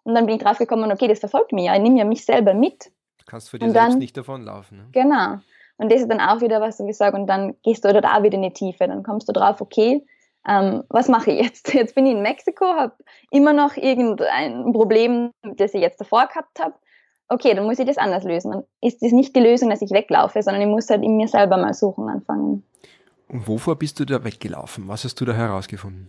Und 0.05 0.15
dann 0.15 0.27
bin 0.27 0.37
ich 0.37 0.43
drauf 0.43 0.59
gekommen, 0.59 0.93
okay, 0.93 1.09
das 1.09 1.21
verfolgt 1.21 1.53
mich 1.53 1.67
ja, 1.67 1.75
ich 1.75 1.83
nehme 1.83 1.99
ja 1.99 2.05
mich 2.05 2.25
selber 2.25 2.55
mit. 2.55 2.93
Kannst 3.27 3.51
für 3.51 3.59
dich 3.59 3.71
selbst 3.71 3.93
dann, 3.93 3.99
nicht 3.99 4.17
davonlaufen. 4.17 4.79
Ne? 4.79 4.85
Genau. 4.93 5.39
Und 5.79 5.93
das 5.93 6.01
ist 6.01 6.11
dann 6.11 6.21
auch 6.21 6.41
wieder 6.41 6.61
was, 6.61 6.79
wo 6.81 6.89
ich 6.89 6.97
sage, 6.97 7.17
und 7.17 7.27
dann 7.27 7.55
gehst 7.63 7.85
du 7.85 7.93
da 7.93 8.17
auch 8.17 8.23
wieder 8.23 8.35
in 8.35 8.43
die 8.43 8.53
Tiefe. 8.53 8.87
Dann 8.87 9.03
kommst 9.03 9.29
du 9.29 9.33
drauf, 9.33 9.61
okay, 9.61 10.07
ähm, 10.49 10.85
was 10.89 11.09
mache 11.09 11.33
ich 11.33 11.43
jetzt? 11.43 11.75
Jetzt 11.75 11.95
bin 11.95 12.07
ich 12.07 12.13
in 12.13 12.23
Mexiko, 12.23 12.65
habe 12.65 12.95
immer 13.31 13.53
noch 13.53 13.77
irgendein 13.77 14.73
Problem, 14.73 15.33
das 15.43 15.75
ich 15.75 15.81
jetzt 15.81 16.01
davor 16.01 16.27
gehabt 16.29 16.61
habe. 16.61 16.75
Okay, 17.29 17.55
dann 17.55 17.65
muss 17.65 17.81
ich 17.81 17.87
das 17.87 17.99
anders 17.99 18.23
lösen. 18.23 18.53
Dann 18.53 18.65
ist 18.81 19.03
das 19.03 19.11
nicht 19.11 19.35
die 19.35 19.41
Lösung, 19.41 19.71
dass 19.71 19.83
ich 19.83 19.91
weglaufe, 19.91 20.41
sondern 20.43 20.63
ich 20.63 20.69
muss 20.69 20.89
halt 20.89 21.03
in 21.03 21.17
mir 21.17 21.27
selber 21.27 21.57
mal 21.57 21.75
suchen 21.75 22.09
anfangen. 22.09 22.63
Und 23.29 23.49
wovor 23.49 23.77
bist 23.77 23.99
du 23.99 24.05
da 24.05 24.23
weggelaufen? 24.23 24.87
Was 24.87 25.03
hast 25.03 25.21
du 25.21 25.25
da 25.25 25.33
herausgefunden? 25.33 26.09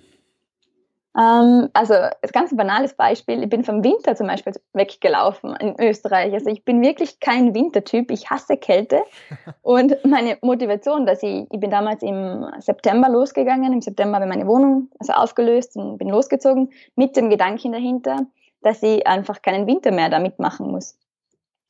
Ähm, 1.18 1.70
also, 1.74 1.96
ein 1.96 2.12
ganz 2.32 2.56
banales 2.56 2.94
Beispiel. 2.94 3.42
Ich 3.44 3.50
bin 3.50 3.64
vom 3.64 3.84
Winter 3.84 4.16
zum 4.16 4.28
Beispiel 4.28 4.54
weggelaufen 4.74 5.56
in 5.56 5.76
Österreich. 5.80 6.32
Also, 6.32 6.50
ich 6.50 6.64
bin 6.64 6.82
wirklich 6.82 7.20
kein 7.20 7.56
Wintertyp. 7.56 8.12
Ich 8.12 8.30
hasse 8.30 8.56
Kälte. 8.58 9.02
Und 9.64 9.98
meine 10.06 10.38
Motivation, 10.42 11.08
dass 11.08 11.24
ich, 11.24 11.48
ich 11.52 11.60
bin 11.60 11.72
damals 11.72 12.04
im 12.04 12.46
September 12.60 13.10
losgegangen. 13.10 13.74
Im 13.74 13.82
September 13.82 14.16
habe 14.16 14.26
ich 14.26 14.30
meine 14.30 14.48
Wohnung 14.48 14.90
also 15.00 15.14
aufgelöst 15.14 15.76
und 15.76 15.98
bin 15.98 16.10
losgezogen 16.10 16.70
mit 16.96 17.18
dem 17.18 17.30
Gedanken 17.30 17.72
dahinter, 17.72 18.28
dass 18.62 18.84
ich 18.84 19.06
einfach 19.08 19.42
keinen 19.42 19.66
Winter 19.66 19.92
mehr 19.92 20.10
da 20.10 20.20
mitmachen 20.20 20.70
muss. 20.70 20.98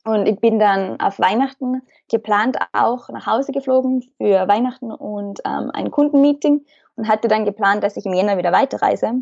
Und 0.04 0.26
ich 0.26 0.40
bin 0.40 0.58
dann 0.58 1.00
auf 1.00 1.18
Weihnachten 1.18 1.82
geplant 2.10 2.56
auch 2.72 3.08
nach 3.08 3.26
Hause 3.26 3.52
geflogen 3.52 4.02
für 4.16 4.46
Weihnachten 4.48 4.90
und 4.90 5.40
ähm, 5.44 5.70
ein 5.72 5.90
Kundenmeeting 5.90 6.64
und 6.98 7.08
hatte 7.08 7.28
dann 7.28 7.44
geplant, 7.44 7.82
dass 7.82 7.96
ich 7.96 8.04
im 8.04 8.12
Jänner 8.12 8.36
wieder 8.36 8.52
weiterreise. 8.52 9.14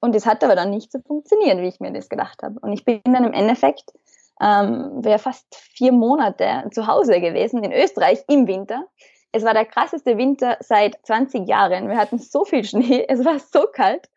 Und 0.00 0.14
es 0.14 0.26
hat 0.26 0.44
aber 0.44 0.54
dann 0.54 0.70
nicht 0.70 0.92
so 0.92 1.00
funktioniert, 1.00 1.58
wie 1.58 1.68
ich 1.68 1.80
mir 1.80 1.92
das 1.92 2.08
gedacht 2.08 2.42
habe. 2.42 2.60
Und 2.60 2.72
ich 2.72 2.84
bin 2.84 3.00
dann 3.04 3.24
im 3.24 3.32
Endeffekt 3.32 3.92
ähm, 4.40 5.04
wäre 5.04 5.18
fast 5.18 5.46
vier 5.74 5.90
Monate 5.90 6.68
zu 6.70 6.86
Hause 6.86 7.20
gewesen 7.20 7.64
in 7.64 7.72
Österreich 7.72 8.22
im 8.28 8.46
Winter. 8.46 8.86
Es 9.32 9.44
war 9.44 9.52
der 9.52 9.64
krasseste 9.64 10.16
Winter 10.16 10.56
seit 10.60 10.98
20 11.04 11.48
Jahren. 11.48 11.88
Wir 11.88 11.96
hatten 11.96 12.18
so 12.18 12.44
viel 12.44 12.62
Schnee, 12.62 13.04
es 13.08 13.24
war 13.24 13.38
so 13.38 13.66
kalt. 13.72 14.08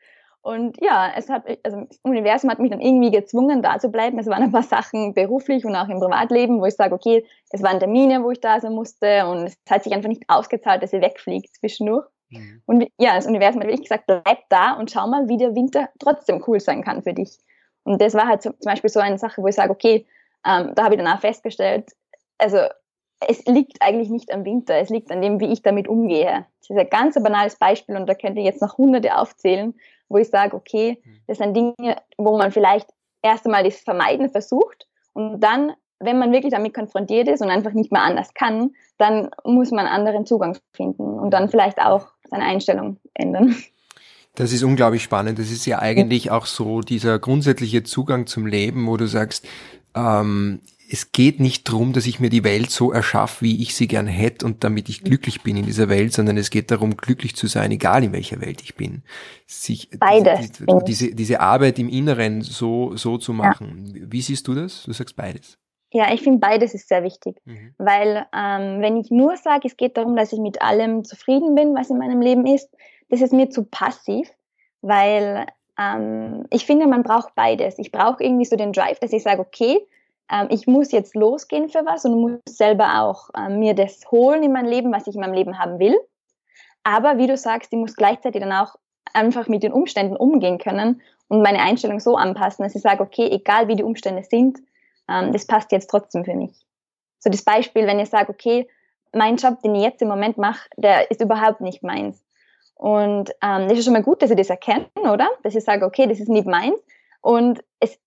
Und 0.43 0.81
ja, 0.81 1.11
es 1.15 1.29
hat, 1.29 1.43
also 1.63 1.81
das 1.87 1.99
Universum 2.01 2.49
hat 2.49 2.57
mich 2.59 2.71
dann 2.71 2.81
irgendwie 2.81 3.11
gezwungen, 3.11 3.61
da 3.61 3.77
zu 3.77 3.89
bleiben. 3.89 4.17
Es 4.17 4.25
waren 4.25 4.41
ein 4.41 4.51
paar 4.51 4.63
Sachen 4.63 5.13
beruflich 5.13 5.65
und 5.65 5.75
auch 5.75 5.87
im 5.87 5.99
Privatleben, 5.99 6.59
wo 6.59 6.65
ich 6.65 6.75
sage, 6.75 6.95
okay, 6.95 7.25
es 7.51 7.61
waren 7.61 7.79
Termine, 7.79 8.23
wo 8.23 8.31
ich 8.31 8.41
da 8.41 8.59
sein 8.59 8.73
musste 8.73 9.27
und 9.27 9.45
es 9.45 9.55
hat 9.69 9.83
sich 9.83 9.93
einfach 9.93 10.09
nicht 10.09 10.23
ausgezahlt, 10.27 10.81
dass 10.81 10.93
ich 10.93 11.01
wegfliege 11.01 11.47
zwischendurch. 11.51 12.07
Mhm. 12.31 12.61
Und 12.65 12.87
ja, 12.97 13.15
das 13.15 13.27
Universum 13.27 13.61
hat 13.61 13.67
wirklich 13.67 13.89
gesagt, 13.89 14.07
bleib 14.07 14.49
da 14.49 14.73
und 14.73 14.91
schau 14.91 15.07
mal, 15.07 15.27
wie 15.27 15.37
der 15.37 15.55
Winter 15.55 15.89
trotzdem 15.99 16.43
cool 16.47 16.59
sein 16.59 16.83
kann 16.83 17.03
für 17.03 17.13
dich. 17.13 17.37
Und 17.83 18.01
das 18.01 18.13
war 18.13 18.27
halt 18.27 18.41
zum 18.41 18.53
Beispiel 18.63 18.89
so 18.89 18.99
eine 18.99 19.17
Sache, 19.17 19.41
wo 19.41 19.47
ich 19.47 19.55
sage, 19.55 19.71
okay, 19.71 20.05
ähm, 20.45 20.73
da 20.75 20.83
habe 20.83 20.95
ich 20.95 20.99
danach 20.99 21.21
festgestellt, 21.21 21.91
also 22.37 22.57
es 23.27 23.45
liegt 23.45 23.81
eigentlich 23.81 24.09
nicht 24.09 24.33
am 24.33 24.45
Winter, 24.45 24.75
es 24.75 24.89
liegt 24.89 25.11
an 25.11 25.21
dem, 25.21 25.39
wie 25.39 25.51
ich 25.51 25.61
damit 25.61 25.87
umgehe. 25.87 26.45
Das 26.59 26.69
ist 26.69 26.77
ein 26.77 26.89
ganz 26.89 27.21
banales 27.21 27.55
Beispiel 27.55 27.95
und 27.95 28.07
da 28.07 28.15
könnte 28.15 28.39
ich 28.39 28.45
jetzt 28.45 28.61
noch 28.61 28.77
hunderte 28.77 29.15
aufzählen, 29.15 29.75
wo 30.09 30.17
ich 30.17 30.29
sage, 30.29 30.55
okay, 30.55 31.01
mhm. 31.03 31.21
das 31.27 31.37
sind 31.37 31.55
Dinge, 31.55 31.97
wo 32.17 32.37
man 32.37 32.51
vielleicht 32.51 32.89
erst 33.21 33.45
einmal 33.45 33.63
das 33.63 33.79
Vermeiden 33.79 34.29
versucht 34.29 34.87
und 35.13 35.39
dann, 35.39 35.73
wenn 36.01 36.19
man 36.19 36.31
wirklich 36.31 36.51
damit 36.51 36.73
konfrontiert 36.73 37.27
ist 37.27 37.41
und 37.41 37.49
einfach 37.49 37.73
nicht 37.73 37.91
mehr 37.91 38.03
anders 38.03 38.33
kann, 38.33 38.71
dann 38.97 39.29
muss 39.43 39.71
man 39.71 39.85
anderen 39.85 40.25
Zugang 40.25 40.57
finden 40.73 41.19
und 41.19 41.31
dann 41.31 41.49
vielleicht 41.49 41.79
auch 41.79 42.07
seine 42.29 42.43
Einstellung 42.43 42.97
ändern. 43.13 43.55
Das 44.35 44.53
ist 44.53 44.63
unglaublich 44.63 45.03
spannend. 45.03 45.39
Das 45.39 45.51
ist 45.51 45.65
ja 45.65 45.79
eigentlich 45.79 46.31
auch 46.31 46.45
so 46.45 46.81
dieser 46.81 47.19
grundsätzliche 47.19 47.83
Zugang 47.83 48.27
zum 48.27 48.45
Leben, 48.45 48.87
wo 48.87 48.95
du 48.95 49.05
sagst, 49.05 49.45
ähm, 49.93 50.61
es 50.93 51.13
geht 51.13 51.39
nicht 51.39 51.69
darum, 51.69 51.93
dass 51.93 52.05
ich 52.05 52.19
mir 52.19 52.29
die 52.29 52.43
Welt 52.43 52.69
so 52.69 52.91
erschaffe, 52.91 53.45
wie 53.45 53.61
ich 53.61 53.75
sie 53.75 53.87
gern 53.87 54.07
hätte 54.07 54.45
und 54.45 54.63
damit 54.65 54.89
ich 54.89 55.03
glücklich 55.03 55.41
bin 55.41 55.55
in 55.55 55.65
dieser 55.65 55.87
Welt, 55.87 56.11
sondern 56.11 56.35
es 56.35 56.49
geht 56.49 56.69
darum, 56.69 56.97
glücklich 56.97 57.35
zu 57.35 57.47
sein, 57.47 57.71
egal 57.71 58.03
in 58.03 58.11
welcher 58.11 58.41
Welt 58.41 58.61
ich 58.61 58.75
bin. 58.75 59.03
Sich, 59.47 59.89
beides. 59.97 60.51
Diese, 60.51 60.79
diese, 60.85 61.15
diese, 61.15 61.39
Arbeit 61.39 61.79
im 61.79 61.87
Inneren 61.87 62.41
so, 62.41 62.97
so 62.97 63.17
zu 63.17 63.31
machen. 63.31 63.93
Ja. 63.95 64.01
Wie 64.09 64.21
siehst 64.21 64.47
du 64.49 64.53
das? 64.53 64.83
Du 64.83 64.91
sagst 64.91 65.15
beides. 65.15 65.57
Ja, 65.93 66.13
ich 66.13 66.21
finde 66.21 66.39
beides 66.39 66.73
ist 66.73 66.87
sehr 66.87 67.03
wichtig, 67.03 67.41
mhm. 67.45 67.75
weil 67.77 68.25
ähm, 68.33 68.81
wenn 68.81 68.97
ich 68.97 69.11
nur 69.11 69.35
sage, 69.35 69.67
es 69.67 69.75
geht 69.75 69.97
darum, 69.97 70.15
dass 70.15 70.31
ich 70.31 70.39
mit 70.39 70.61
allem 70.61 71.03
zufrieden 71.03 71.53
bin, 71.53 71.75
was 71.75 71.89
in 71.89 71.97
meinem 71.97 72.21
Leben 72.21 72.45
ist, 72.45 72.69
das 73.09 73.21
ist 73.21 73.33
mir 73.33 73.49
zu 73.49 73.65
passiv, 73.65 74.29
weil 74.81 75.45
ähm, 75.77 76.45
ich 76.49 76.65
finde, 76.65 76.87
man 76.87 77.03
braucht 77.03 77.35
beides. 77.35 77.77
Ich 77.77 77.91
brauche 77.91 78.23
irgendwie 78.23 78.45
so 78.45 78.55
den 78.55 78.71
Drive, 78.71 78.99
dass 78.99 79.11
ich 79.11 79.23
sage, 79.23 79.41
okay, 79.41 79.79
ähm, 80.31 80.47
ich 80.49 80.65
muss 80.65 80.93
jetzt 80.93 81.13
losgehen 81.15 81.69
für 81.69 81.85
was 81.85 82.05
und 82.05 82.19
muss 82.19 82.39
selber 82.47 83.01
auch 83.01 83.29
ähm, 83.37 83.59
mir 83.59 83.73
das 83.73 84.09
holen 84.11 84.43
in 84.43 84.53
mein 84.53 84.65
Leben, 84.65 84.93
was 84.93 85.07
ich 85.07 85.15
in 85.15 85.21
meinem 85.21 85.33
Leben 85.33 85.59
haben 85.59 85.79
will. 85.79 85.97
Aber 86.83 87.17
wie 87.17 87.27
du 87.27 87.35
sagst, 87.35 87.73
ich 87.73 87.79
muss 87.79 87.95
gleichzeitig 87.95 88.41
dann 88.41 88.53
auch 88.53 88.75
einfach 89.13 89.47
mit 89.49 89.61
den 89.61 89.73
Umständen 89.73 90.15
umgehen 90.15 90.57
können 90.57 91.01
und 91.27 91.41
meine 91.41 91.59
Einstellung 91.59 91.99
so 91.99 92.15
anpassen, 92.15 92.63
dass 92.63 92.75
ich 92.75 92.81
sage, 92.81 93.03
okay, 93.03 93.27
egal 93.29 93.67
wie 93.67 93.75
die 93.75 93.83
Umstände 93.83 94.23
sind, 94.23 94.59
ähm, 95.09 95.31
das 95.33 95.45
passt 95.45 95.71
jetzt 95.71 95.89
trotzdem 95.89 96.25
für 96.25 96.35
mich. 96.35 96.53
So 97.19 97.29
das 97.29 97.43
Beispiel, 97.43 97.87
wenn 97.87 97.99
ich 97.99 98.09
sage, 98.09 98.29
okay, 98.29 98.67
mein 99.13 99.35
Job, 99.35 99.61
den 99.61 99.75
ich 99.75 99.83
jetzt 99.83 100.01
im 100.01 100.07
Moment 100.07 100.37
mache, 100.37 100.69
der 100.77 101.11
ist 101.11 101.21
überhaupt 101.21 101.61
nicht 101.61 101.83
meins. 101.83 102.23
Und 102.75 103.31
ähm, 103.43 103.67
das 103.67 103.77
ist 103.77 103.85
schon 103.85 103.93
mal 103.93 104.03
gut, 104.03 104.21
dass 104.21 104.31
ich 104.31 104.37
das 104.37 104.49
erkenne, 104.49 104.87
oder? 104.95 105.29
Dass 105.43 105.53
ich 105.53 105.63
sage, 105.63 105.85
okay, 105.85 106.07
das 106.07 106.19
ist 106.19 106.29
nicht 106.29 106.47
meins. 106.47 106.79
Und 107.21 107.63
es 107.79 107.99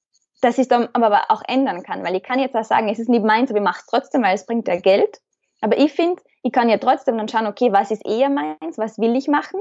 dass 0.45 0.59
ich 0.59 0.69
dann 0.69 0.91
aber 0.93 1.31
auch 1.31 1.43
ändern 1.49 1.83
kann, 1.83 2.05
weil 2.05 2.17
ich 2.17 2.23
kann 2.23 2.39
jetzt 2.39 2.55
auch 2.55 2.65
sagen, 2.65 2.91
es 2.91 2.99
ist 2.99 3.09
nicht 3.09 3.25
meins, 3.25 3.49
aber 3.49 3.61
ich 3.61 3.65
mache 3.65 3.81
es 3.81 3.87
trotzdem, 3.87 4.23
weil 4.23 4.35
es 4.35 4.45
bringt 4.45 4.69
ja 4.69 4.77
Geld. 4.77 5.23
Aber 5.63 5.79
ich 5.79 5.93
finde, 5.93 6.23
ich 6.43 6.53
kann 6.53 6.69
ja 6.69 6.77
trotzdem 6.77 7.17
dann 7.17 7.29
schauen, 7.29 7.47
okay, 7.47 7.73
was 7.73 7.91
ist 7.91 8.05
eher 8.05 8.29
meins, 8.29 8.77
was 8.77 8.99
will 8.99 9.17
ich 9.17 9.27
machen? 9.27 9.59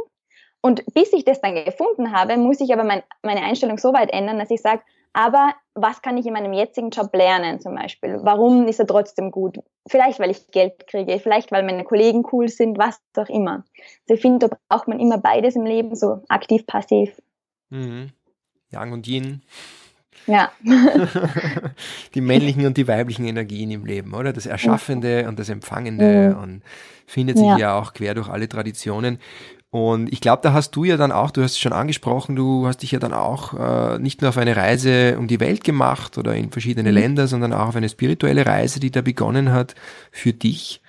Und 0.59 0.83
bis 0.93 1.13
ich 1.13 1.23
das 1.23 1.39
dann 1.39 1.55
gefunden 1.55 2.11
habe, 2.11 2.35
muss 2.35 2.59
ich 2.59 2.73
aber 2.73 2.83
mein, 2.83 3.01
meine 3.21 3.43
Einstellung 3.43 3.77
so 3.77 3.93
weit 3.93 4.11
ändern, 4.11 4.39
dass 4.39 4.51
ich 4.51 4.61
sage, 4.61 4.81
aber 5.13 5.53
was 5.75 6.01
kann 6.01 6.17
ich 6.17 6.25
in 6.25 6.33
meinem 6.33 6.53
jetzigen 6.53 6.89
Job 6.89 7.15
lernen 7.15 7.59
zum 7.59 7.75
Beispiel? 7.75 8.19
Warum 8.21 8.67
ist 8.67 8.79
er 8.79 8.87
trotzdem 8.87 9.31
gut? 9.31 9.59
Vielleicht, 9.87 10.19
weil 10.19 10.31
ich 10.31 10.47
Geld 10.51 10.87
kriege, 10.87 11.19
vielleicht, 11.19 11.51
weil 11.51 11.63
meine 11.63 11.83
Kollegen 11.83 12.23
cool 12.31 12.49
sind, 12.49 12.77
was 12.77 12.99
auch 13.17 13.29
immer. 13.29 13.63
Also 14.03 14.15
ich 14.15 14.21
finde, 14.21 14.49
da 14.49 14.57
braucht 14.69 14.87
man 14.87 14.99
immer 14.99 15.17
beides 15.17 15.55
im 15.55 15.65
Leben, 15.65 15.95
so 15.95 16.23
aktiv, 16.29 16.65
passiv. 16.65 17.21
Mhm. 17.69 18.09
Yang 18.71 18.91
und 18.91 19.07
Yin. 19.07 19.41
Ja. 20.25 20.51
die 22.15 22.21
männlichen 22.21 22.65
und 22.65 22.77
die 22.77 22.87
weiblichen 22.87 23.25
Energien 23.25 23.71
im 23.71 23.85
Leben, 23.85 24.13
oder? 24.13 24.33
Das 24.33 24.45
Erschaffende 24.45 25.27
und 25.27 25.37
das 25.37 25.49
Empfangende 25.49 26.33
mhm. 26.35 26.43
und 26.43 26.63
findet 27.05 27.37
sich 27.37 27.47
ja. 27.47 27.57
ja 27.57 27.79
auch 27.79 27.93
quer 27.93 28.13
durch 28.13 28.29
alle 28.29 28.47
Traditionen. 28.47 29.19
Und 29.73 30.13
ich 30.13 30.21
glaube, 30.21 30.43
da 30.43 30.53
hast 30.53 30.75
du 30.75 30.83
ja 30.83 30.97
dann 30.97 31.11
auch, 31.11 31.31
du 31.31 31.41
hast 31.41 31.53
es 31.53 31.59
schon 31.59 31.73
angesprochen, 31.73 32.35
du 32.35 32.67
hast 32.67 32.83
dich 32.83 32.91
ja 32.91 32.99
dann 32.99 33.11
auch 33.11 33.55
äh, 33.55 33.97
nicht 33.97 34.21
nur 34.21 34.29
auf 34.29 34.37
eine 34.37 34.55
Reise 34.55 35.17
um 35.17 35.27
die 35.27 35.39
Welt 35.39 35.63
gemacht 35.63 36.19
oder 36.19 36.35
in 36.35 36.51
verschiedene 36.51 36.89
mhm. 36.91 36.95
Länder, 36.95 37.27
sondern 37.27 37.53
auch 37.53 37.69
auf 37.69 37.75
eine 37.75 37.89
spirituelle 37.89 38.45
Reise, 38.45 38.79
die 38.79 38.91
da 38.91 39.01
begonnen 39.01 39.51
hat 39.51 39.73
für 40.11 40.31
dich. 40.31 40.83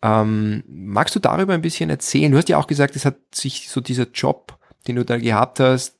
Ähm, 0.00 0.62
magst 0.68 1.16
du 1.16 1.18
darüber 1.18 1.54
ein 1.54 1.60
bisschen 1.60 1.90
erzählen? 1.90 2.30
Du 2.30 2.38
hast 2.38 2.48
ja 2.48 2.56
auch 2.58 2.68
gesagt, 2.68 2.94
es 2.94 3.04
hat 3.04 3.16
sich 3.34 3.68
so 3.68 3.80
dieser 3.80 4.06
Job, 4.14 4.56
den 4.86 4.94
du 4.94 5.04
da 5.04 5.16
gehabt 5.16 5.58
hast, 5.58 5.96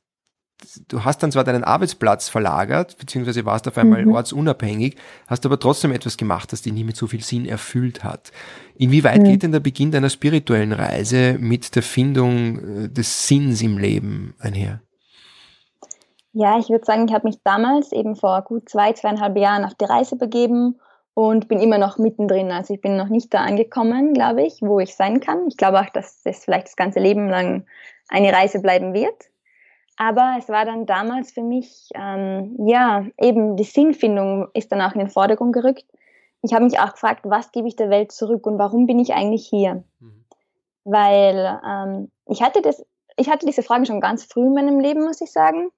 du 0.88 1.04
hast 1.04 1.22
dann 1.22 1.32
zwar 1.32 1.44
deinen 1.44 1.64
Arbeitsplatz 1.64 2.28
verlagert, 2.28 2.98
beziehungsweise 2.98 3.44
warst 3.44 3.68
auf 3.68 3.78
einmal 3.78 4.04
mhm. 4.04 4.12
ortsunabhängig, 4.12 4.96
hast 5.26 5.46
aber 5.46 5.58
trotzdem 5.58 5.92
etwas 5.92 6.16
gemacht, 6.16 6.52
das 6.52 6.62
dich 6.62 6.72
nicht 6.72 6.86
mit 6.86 6.96
so 6.96 7.06
viel 7.06 7.22
Sinn 7.22 7.46
erfüllt 7.46 8.04
hat. 8.04 8.32
Inwieweit 8.76 9.22
mhm. 9.22 9.24
geht 9.24 9.42
denn 9.42 9.52
der 9.52 9.60
Beginn 9.60 9.90
deiner 9.90 10.10
spirituellen 10.10 10.72
Reise 10.72 11.36
mit 11.38 11.74
der 11.76 11.82
Findung 11.82 12.84
äh, 12.84 12.88
des 12.88 13.26
Sinns 13.26 13.62
im 13.62 13.78
Leben 13.78 14.34
einher? 14.38 14.80
Ja, 16.32 16.58
ich 16.58 16.68
würde 16.68 16.84
sagen, 16.84 17.08
ich 17.08 17.14
habe 17.14 17.26
mich 17.26 17.42
damals 17.42 17.92
eben 17.92 18.14
vor 18.14 18.42
gut 18.42 18.68
zwei, 18.68 18.92
zweieinhalb 18.92 19.36
Jahren 19.36 19.64
auf 19.64 19.74
die 19.74 19.84
Reise 19.84 20.16
begeben 20.16 20.78
und 21.14 21.48
bin 21.48 21.58
immer 21.58 21.78
noch 21.78 21.98
mittendrin. 21.98 22.52
Also 22.52 22.74
ich 22.74 22.80
bin 22.80 22.96
noch 22.96 23.08
nicht 23.08 23.34
da 23.34 23.40
angekommen, 23.40 24.14
glaube 24.14 24.42
ich, 24.42 24.58
wo 24.60 24.78
ich 24.78 24.94
sein 24.94 25.20
kann. 25.20 25.48
Ich 25.48 25.56
glaube 25.56 25.80
auch, 25.80 25.90
dass 25.90 26.22
das 26.22 26.44
vielleicht 26.44 26.68
das 26.68 26.76
ganze 26.76 27.00
Leben 27.00 27.28
lang 27.28 27.66
eine 28.08 28.32
Reise 28.32 28.60
bleiben 28.60 28.94
wird. 28.94 29.29
Aber 30.00 30.36
es 30.38 30.48
war 30.48 30.64
dann 30.64 30.86
damals 30.86 31.30
für 31.30 31.42
mich, 31.42 31.90
ähm, 31.94 32.56
ja, 32.66 33.04
eben 33.20 33.56
die 33.56 33.64
Sinnfindung 33.64 34.48
ist 34.54 34.72
dann 34.72 34.80
auch 34.80 34.94
in 34.94 35.00
den 35.00 35.10
Vordergrund 35.10 35.52
gerückt. 35.52 35.84
ich 36.40 36.54
habe 36.54 36.64
mich 36.64 36.80
auch 36.80 36.92
gefragt, 36.92 37.20
was 37.24 37.52
gebe 37.52 37.68
ich 37.68 37.76
der 37.76 37.90
Welt 37.90 38.10
zurück 38.10 38.46
und 38.46 38.58
warum 38.58 38.86
bin 38.86 38.98
ich 38.98 39.12
eigentlich 39.12 39.46
hier? 39.46 39.84
Mhm. 39.98 40.24
Weil 40.84 41.60
ähm, 41.68 42.10
ich 42.24 42.40
hatte 42.40 42.62
das, 42.62 42.82
ich 43.18 43.28
hatte 43.28 43.44
diese 43.44 43.62
Frage 43.62 43.84
schon 43.84 44.00
ganz 44.00 44.24
früh 44.24 44.46
in 44.46 44.54
meinem 44.54 44.80
Leben, 44.80 45.04
muss 45.04 45.20
ich 45.20 45.30
sagen. 45.30 45.68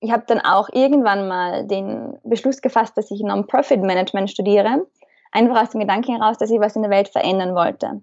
Ich 0.00 0.10
habe 0.10 0.24
dann 0.26 0.40
auch 0.40 0.68
irgendwann 0.72 1.28
mal 1.28 1.64
den 1.64 2.18
Beschluss 2.24 2.62
gefasst, 2.62 2.98
dass 2.98 3.12
ich 3.12 3.22
Non-Profit-Management 3.22 4.28
studiere, 4.28 4.88
einfach 5.30 5.62
aus 5.62 5.70
dem 5.70 5.80
Gedanken 5.82 6.20
heraus, 6.20 6.36
dass 6.36 6.50
ich 6.50 6.58
was 6.58 6.74
in 6.74 6.82
der 6.82 6.90
Welt 6.90 7.10
verändern 7.10 7.54
wollte. 7.54 8.02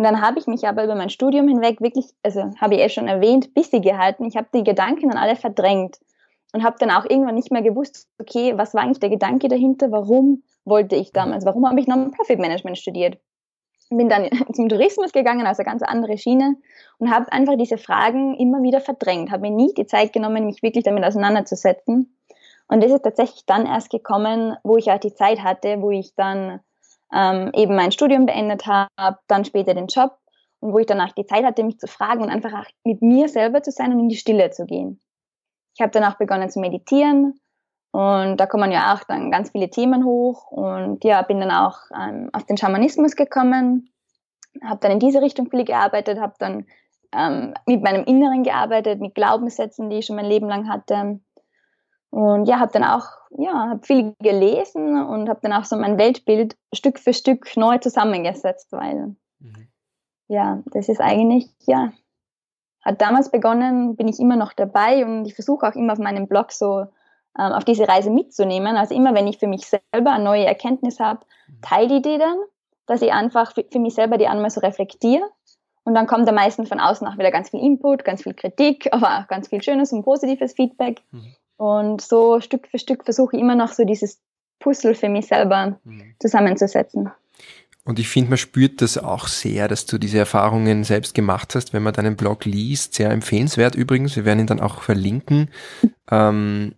Und 0.00 0.04
dann 0.04 0.22
habe 0.22 0.38
ich 0.38 0.46
mich 0.46 0.66
aber 0.66 0.82
über 0.82 0.94
mein 0.94 1.10
Studium 1.10 1.46
hinweg 1.46 1.82
wirklich, 1.82 2.06
also 2.22 2.54
habe 2.58 2.74
ich 2.74 2.80
eh 2.80 2.88
schon 2.88 3.06
erwähnt, 3.06 3.52
busy 3.52 3.80
gehalten. 3.80 4.24
Ich 4.24 4.34
habe 4.34 4.46
die 4.54 4.64
Gedanken 4.64 5.10
dann 5.10 5.18
alle 5.18 5.36
verdrängt 5.36 5.98
und 6.54 6.64
habe 6.64 6.76
dann 6.78 6.90
auch 6.90 7.04
irgendwann 7.04 7.34
nicht 7.34 7.52
mehr 7.52 7.60
gewusst, 7.60 8.08
okay, 8.18 8.56
was 8.56 8.72
war 8.72 8.82
eigentlich 8.82 9.00
der 9.00 9.10
Gedanke 9.10 9.48
dahinter? 9.48 9.92
Warum 9.92 10.42
wollte 10.64 10.96
ich 10.96 11.12
damals? 11.12 11.44
Warum 11.44 11.68
habe 11.68 11.78
ich 11.80 11.86
Non-Profit-Management 11.86 12.78
studiert? 12.78 13.18
Bin 13.90 14.08
dann 14.08 14.30
zum 14.54 14.70
Tourismus 14.70 15.12
gegangen, 15.12 15.46
also 15.46 15.64
ganz 15.64 15.82
andere 15.82 16.16
Schiene 16.16 16.56
und 16.96 17.10
habe 17.10 17.30
einfach 17.30 17.58
diese 17.58 17.76
Fragen 17.76 18.36
immer 18.36 18.62
wieder 18.62 18.80
verdrängt, 18.80 19.30
habe 19.30 19.50
mir 19.50 19.54
nie 19.54 19.74
die 19.74 19.84
Zeit 19.84 20.14
genommen, 20.14 20.46
mich 20.46 20.62
wirklich 20.62 20.84
damit 20.84 21.04
auseinanderzusetzen. 21.04 22.16
Und 22.68 22.82
das 22.82 22.90
ist 22.90 23.02
tatsächlich 23.02 23.44
dann 23.44 23.66
erst 23.66 23.90
gekommen, 23.90 24.56
wo 24.62 24.78
ich 24.78 24.90
auch 24.90 24.98
die 24.98 25.12
Zeit 25.12 25.44
hatte, 25.44 25.82
wo 25.82 25.90
ich 25.90 26.14
dann 26.14 26.60
ähm, 27.14 27.50
eben 27.54 27.74
mein 27.74 27.92
Studium 27.92 28.26
beendet 28.26 28.66
habe, 28.66 29.18
dann 29.26 29.44
später 29.44 29.74
den 29.74 29.86
Job 29.86 30.16
und 30.60 30.72
wo 30.72 30.78
ich 30.78 30.86
danach 30.86 31.12
die 31.12 31.26
Zeit 31.26 31.44
hatte, 31.44 31.64
mich 31.64 31.78
zu 31.78 31.86
fragen 31.86 32.22
und 32.22 32.30
einfach 32.30 32.52
auch 32.52 32.66
mit 32.84 33.02
mir 33.02 33.28
selber 33.28 33.62
zu 33.62 33.70
sein 33.70 33.92
und 33.92 34.00
in 34.00 34.08
die 34.08 34.16
Stille 34.16 34.50
zu 34.50 34.66
gehen. 34.66 35.00
Ich 35.74 35.80
habe 35.80 35.90
dann 35.90 36.04
auch 36.04 36.18
begonnen 36.18 36.50
zu 36.50 36.60
meditieren 36.60 37.40
und 37.92 38.36
da 38.36 38.46
kommen 38.46 38.70
ja 38.70 38.94
auch 38.94 39.04
dann 39.04 39.30
ganz 39.30 39.50
viele 39.50 39.70
Themen 39.70 40.04
hoch 40.04 40.50
und 40.50 41.02
ja, 41.04 41.22
bin 41.22 41.40
dann 41.40 41.50
auch 41.50 41.78
ähm, 41.96 42.30
auf 42.32 42.44
den 42.44 42.56
Schamanismus 42.56 43.16
gekommen, 43.16 43.90
habe 44.64 44.80
dann 44.80 44.92
in 44.92 44.98
diese 45.00 45.22
Richtung 45.22 45.50
viel 45.50 45.64
gearbeitet, 45.64 46.20
habe 46.20 46.34
dann 46.38 46.66
ähm, 47.16 47.54
mit 47.66 47.82
meinem 47.82 48.04
Inneren 48.04 48.42
gearbeitet, 48.42 49.00
mit 49.00 49.14
Glaubenssätzen, 49.14 49.90
die 49.90 49.98
ich 49.98 50.06
schon 50.06 50.16
mein 50.16 50.26
Leben 50.26 50.48
lang 50.48 50.68
hatte 50.68 51.20
und 52.10 52.46
ja, 52.46 52.58
habe 52.58 52.72
dann 52.72 52.84
auch, 52.84 53.06
ja, 53.30 53.70
habe 53.70 53.86
viel 53.86 54.14
gelesen 54.20 55.02
und 55.02 55.28
habe 55.28 55.40
dann 55.42 55.52
auch 55.52 55.64
so 55.64 55.76
mein 55.76 55.96
Weltbild 55.96 56.56
Stück 56.74 56.98
für 56.98 57.14
Stück 57.14 57.56
neu 57.56 57.78
zusammengesetzt, 57.78 58.72
weil 58.72 59.14
mhm. 59.38 59.68
ja, 60.28 60.62
das 60.66 60.88
ist 60.88 61.00
eigentlich, 61.00 61.48
ja, 61.66 61.92
hat 62.82 63.00
damals 63.00 63.30
begonnen, 63.30 63.96
bin 63.96 64.08
ich 64.08 64.18
immer 64.18 64.36
noch 64.36 64.52
dabei 64.52 65.04
und 65.04 65.26
ich 65.26 65.34
versuche 65.34 65.68
auch 65.68 65.74
immer 65.74 65.92
auf 65.92 65.98
meinem 65.98 66.26
Blog 66.26 66.50
so 66.50 66.86
ähm, 67.38 67.52
auf 67.52 67.64
diese 67.64 67.86
Reise 67.86 68.10
mitzunehmen. 68.10 68.76
Also 68.76 68.94
immer, 68.94 69.14
wenn 69.14 69.28
ich 69.28 69.38
für 69.38 69.46
mich 69.46 69.66
selber 69.66 70.12
eine 70.12 70.24
neue 70.24 70.46
Erkenntnis 70.46 70.98
habe, 70.98 71.20
mhm. 71.46 71.60
teile 71.62 71.96
ich 71.96 72.02
die 72.02 72.18
dann, 72.18 72.38
dass 72.86 73.02
ich 73.02 73.12
einfach 73.12 73.54
für, 73.54 73.64
für 73.70 73.78
mich 73.78 73.94
selber 73.94 74.18
die 74.18 74.26
einmal 74.26 74.50
so 74.50 74.60
reflektiere. 74.60 75.30
Und 75.84 75.94
dann 75.94 76.06
kommt 76.06 76.26
da 76.26 76.32
meistens 76.32 76.68
von 76.68 76.80
außen 76.80 77.06
auch 77.06 77.18
wieder 77.18 77.30
ganz 77.30 77.50
viel 77.50 77.60
Input, 77.60 78.04
ganz 78.04 78.22
viel 78.22 78.34
Kritik, 78.34 78.92
aber 78.92 79.20
auch 79.20 79.28
ganz 79.28 79.48
viel 79.48 79.62
schönes 79.62 79.92
und 79.92 80.02
positives 80.02 80.54
Feedback. 80.54 81.02
Mhm. 81.12 81.34
Und 81.60 82.00
so 82.00 82.40
Stück 82.40 82.68
für 82.68 82.78
Stück 82.78 83.04
versuche 83.04 83.36
ich 83.36 83.42
immer 83.42 83.54
noch 83.54 83.68
so 83.74 83.84
dieses 83.84 84.18
Puzzle 84.60 84.94
für 84.94 85.10
mich 85.10 85.26
selber 85.26 85.78
mhm. 85.84 86.14
zusammenzusetzen. 86.18 87.10
Und 87.84 87.98
ich 87.98 88.08
finde, 88.08 88.30
man 88.30 88.38
spürt 88.38 88.80
das 88.80 88.96
auch 88.96 89.28
sehr, 89.28 89.68
dass 89.68 89.84
du 89.84 89.98
diese 89.98 90.16
Erfahrungen 90.16 90.84
selbst 90.84 91.12
gemacht 91.14 91.54
hast, 91.54 91.74
wenn 91.74 91.82
man 91.82 91.92
deinen 91.92 92.16
Blog 92.16 92.46
liest. 92.46 92.94
Sehr 92.94 93.10
empfehlenswert 93.10 93.74
übrigens. 93.74 94.16
Wir 94.16 94.24
werden 94.24 94.40
ihn 94.40 94.46
dann 94.46 94.58
auch 94.60 94.80
verlinken, 94.80 95.50
ähm, 96.10 96.76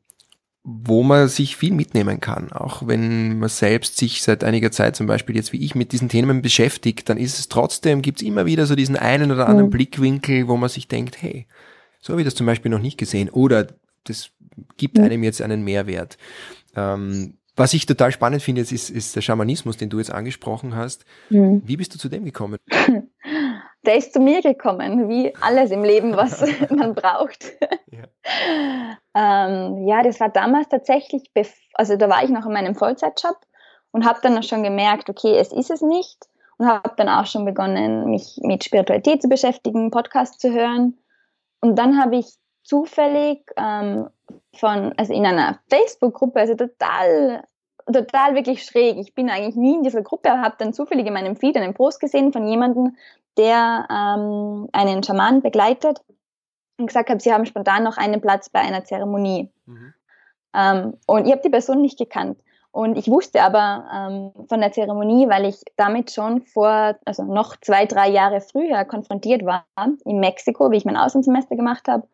wo 0.64 1.04
man 1.04 1.28
sich 1.28 1.56
viel 1.56 1.72
mitnehmen 1.72 2.18
kann. 2.18 2.50
Auch 2.50 2.84
wenn 2.84 3.38
man 3.38 3.50
selbst 3.50 3.98
sich 3.98 4.20
seit 4.24 4.42
einiger 4.42 4.72
Zeit 4.72 4.96
zum 4.96 5.06
Beispiel 5.06 5.36
jetzt 5.36 5.52
wie 5.52 5.64
ich 5.64 5.76
mit 5.76 5.92
diesen 5.92 6.08
Themen 6.08 6.42
beschäftigt, 6.42 7.08
dann 7.08 7.18
ist 7.18 7.38
es 7.38 7.48
trotzdem, 7.48 8.02
gibt 8.02 8.20
es 8.20 8.26
immer 8.26 8.46
wieder 8.46 8.66
so 8.66 8.74
diesen 8.74 8.96
einen 8.96 9.30
oder 9.30 9.46
anderen 9.46 9.68
mhm. 9.68 9.74
Blickwinkel, 9.74 10.48
wo 10.48 10.56
man 10.56 10.68
sich 10.68 10.88
denkt, 10.88 11.22
hey, 11.22 11.46
so 12.00 12.14
habe 12.14 12.22
ich 12.22 12.26
das 12.26 12.34
zum 12.34 12.46
Beispiel 12.46 12.72
noch 12.72 12.80
nicht 12.80 12.98
gesehen. 12.98 13.30
Oder 13.30 13.68
das 14.02 14.32
gibt 14.76 14.98
einem 14.98 15.22
jetzt 15.22 15.42
einen 15.42 15.62
Mehrwert. 15.62 16.16
Ähm, 16.76 17.38
was 17.54 17.74
ich 17.74 17.84
total 17.84 18.12
spannend 18.12 18.42
finde, 18.42 18.62
ist, 18.62 18.72
ist 18.72 19.14
der 19.14 19.20
Schamanismus, 19.20 19.76
den 19.76 19.90
du 19.90 19.98
jetzt 19.98 20.12
angesprochen 20.12 20.74
hast. 20.74 21.04
Mhm. 21.28 21.62
Wie 21.64 21.76
bist 21.76 21.94
du 21.94 21.98
zu 21.98 22.08
dem 22.08 22.24
gekommen? 22.24 22.58
Der 23.84 23.96
ist 23.96 24.12
zu 24.12 24.20
mir 24.20 24.42
gekommen, 24.42 25.08
wie 25.08 25.34
alles 25.40 25.72
im 25.72 25.82
Leben, 25.82 26.16
was 26.16 26.40
man 26.70 26.94
braucht. 26.94 27.52
Ja. 27.90 28.04
ähm, 29.46 29.88
ja, 29.88 30.04
das 30.04 30.20
war 30.20 30.28
damals 30.28 30.68
tatsächlich, 30.68 31.24
also 31.74 31.96
da 31.96 32.08
war 32.08 32.22
ich 32.22 32.30
noch 32.30 32.46
in 32.46 32.52
meinem 32.52 32.76
Vollzeitjob 32.76 33.36
und 33.90 34.06
habe 34.06 34.20
dann 34.22 34.40
schon 34.44 34.62
gemerkt, 34.62 35.10
okay, 35.10 35.36
es 35.36 35.52
ist 35.52 35.70
es 35.70 35.82
nicht 35.82 36.28
und 36.58 36.66
habe 36.68 36.94
dann 36.96 37.08
auch 37.08 37.26
schon 37.26 37.44
begonnen, 37.44 38.08
mich 38.08 38.38
mit 38.42 38.62
Spiritualität 38.62 39.20
zu 39.20 39.28
beschäftigen, 39.28 39.90
Podcasts 39.90 40.38
zu 40.38 40.52
hören. 40.52 40.96
Und 41.60 41.76
dann 41.76 42.00
habe 42.00 42.16
ich 42.16 42.26
zufällig 42.62 43.44
ähm, 43.56 44.08
von, 44.54 44.92
also 44.96 45.12
in 45.12 45.26
einer 45.26 45.58
Facebook-Gruppe, 45.70 46.40
also 46.40 46.54
total, 46.54 47.44
total 47.86 48.34
wirklich 48.34 48.64
schräg. 48.64 48.98
Ich 48.98 49.14
bin 49.14 49.30
eigentlich 49.30 49.56
nie 49.56 49.74
in 49.74 49.82
dieser 49.82 50.02
Gruppe, 50.02 50.30
habe 50.30 50.54
dann 50.58 50.72
zufällig 50.72 51.06
in 51.06 51.12
meinem 51.12 51.36
Feed 51.36 51.56
einen 51.56 51.74
Post 51.74 52.00
gesehen 52.00 52.32
von 52.32 52.46
jemandem, 52.46 52.96
der 53.36 53.86
ähm, 53.90 54.68
einen 54.72 55.02
Schaman 55.02 55.42
begleitet 55.42 56.02
und 56.78 56.86
gesagt 56.86 57.10
hat, 57.10 57.22
sie 57.22 57.32
haben 57.32 57.46
spontan 57.46 57.82
noch 57.82 57.96
einen 57.96 58.20
Platz 58.20 58.48
bei 58.50 58.60
einer 58.60 58.84
Zeremonie. 58.84 59.50
Mhm. 59.66 59.94
Ähm, 60.54 60.94
und 61.06 61.26
ich 61.26 61.32
habe 61.32 61.42
die 61.42 61.50
Person 61.50 61.80
nicht 61.80 61.98
gekannt. 61.98 62.38
Und 62.72 62.96
ich 62.96 63.08
wusste 63.08 63.42
aber 63.42 63.84
ähm, 63.94 64.46
von 64.48 64.60
der 64.60 64.72
Zeremonie, 64.72 65.28
weil 65.28 65.44
ich 65.44 65.60
damit 65.76 66.10
schon 66.10 66.40
vor, 66.42 66.96
also 67.04 67.22
noch 67.22 67.56
zwei, 67.60 67.84
drei 67.84 68.08
Jahre 68.08 68.40
früher 68.40 68.84
konfrontiert 68.86 69.44
war 69.44 69.66
in 70.06 70.20
Mexiko, 70.20 70.70
wie 70.70 70.78
ich 70.78 70.86
mein 70.86 70.96
Außensemester 70.96 71.56
gemacht 71.56 71.86
habe 71.86 72.06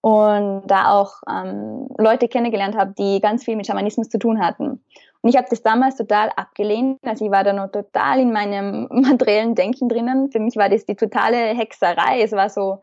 und 0.00 0.62
da 0.66 0.92
auch 0.92 1.22
ähm, 1.28 1.88
Leute 1.98 2.28
kennengelernt 2.28 2.76
habe, 2.76 2.94
die 2.96 3.20
ganz 3.20 3.44
viel 3.44 3.56
mit 3.56 3.66
Schamanismus 3.66 4.08
zu 4.08 4.18
tun 4.18 4.40
hatten. 4.40 4.82
Und 5.22 5.28
ich 5.28 5.36
habe 5.36 5.48
das 5.50 5.62
damals 5.62 5.96
total 5.96 6.30
abgelehnt. 6.36 6.98
Also 7.04 7.26
ich 7.26 7.30
war 7.30 7.44
da 7.44 7.52
noch 7.52 7.70
total 7.70 8.20
in 8.20 8.32
meinem 8.32 8.88
materiellen 8.90 9.54
Denken 9.54 9.88
drinnen. 9.88 10.30
Für 10.30 10.40
mich 10.40 10.56
war 10.56 10.68
das 10.68 10.86
die 10.86 10.96
totale 10.96 11.36
Hexerei. 11.36 12.22
Es 12.22 12.32
war 12.32 12.48
so, 12.48 12.80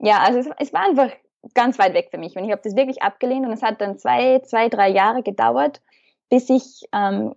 ja, 0.00 0.18
also 0.18 0.40
es, 0.40 0.48
es 0.58 0.72
war 0.72 0.88
einfach 0.88 1.10
ganz 1.54 1.78
weit 1.78 1.94
weg 1.94 2.08
für 2.10 2.18
mich. 2.18 2.36
Und 2.36 2.44
ich 2.44 2.50
habe 2.50 2.62
das 2.64 2.74
wirklich 2.74 3.02
abgelehnt. 3.02 3.46
Und 3.46 3.52
es 3.52 3.62
hat 3.62 3.80
dann 3.80 3.98
zwei, 3.98 4.40
zwei, 4.40 4.68
drei 4.68 4.88
Jahre 4.88 5.22
gedauert, 5.22 5.80
bis 6.28 6.50
ich 6.50 6.88
ähm, 6.92 7.34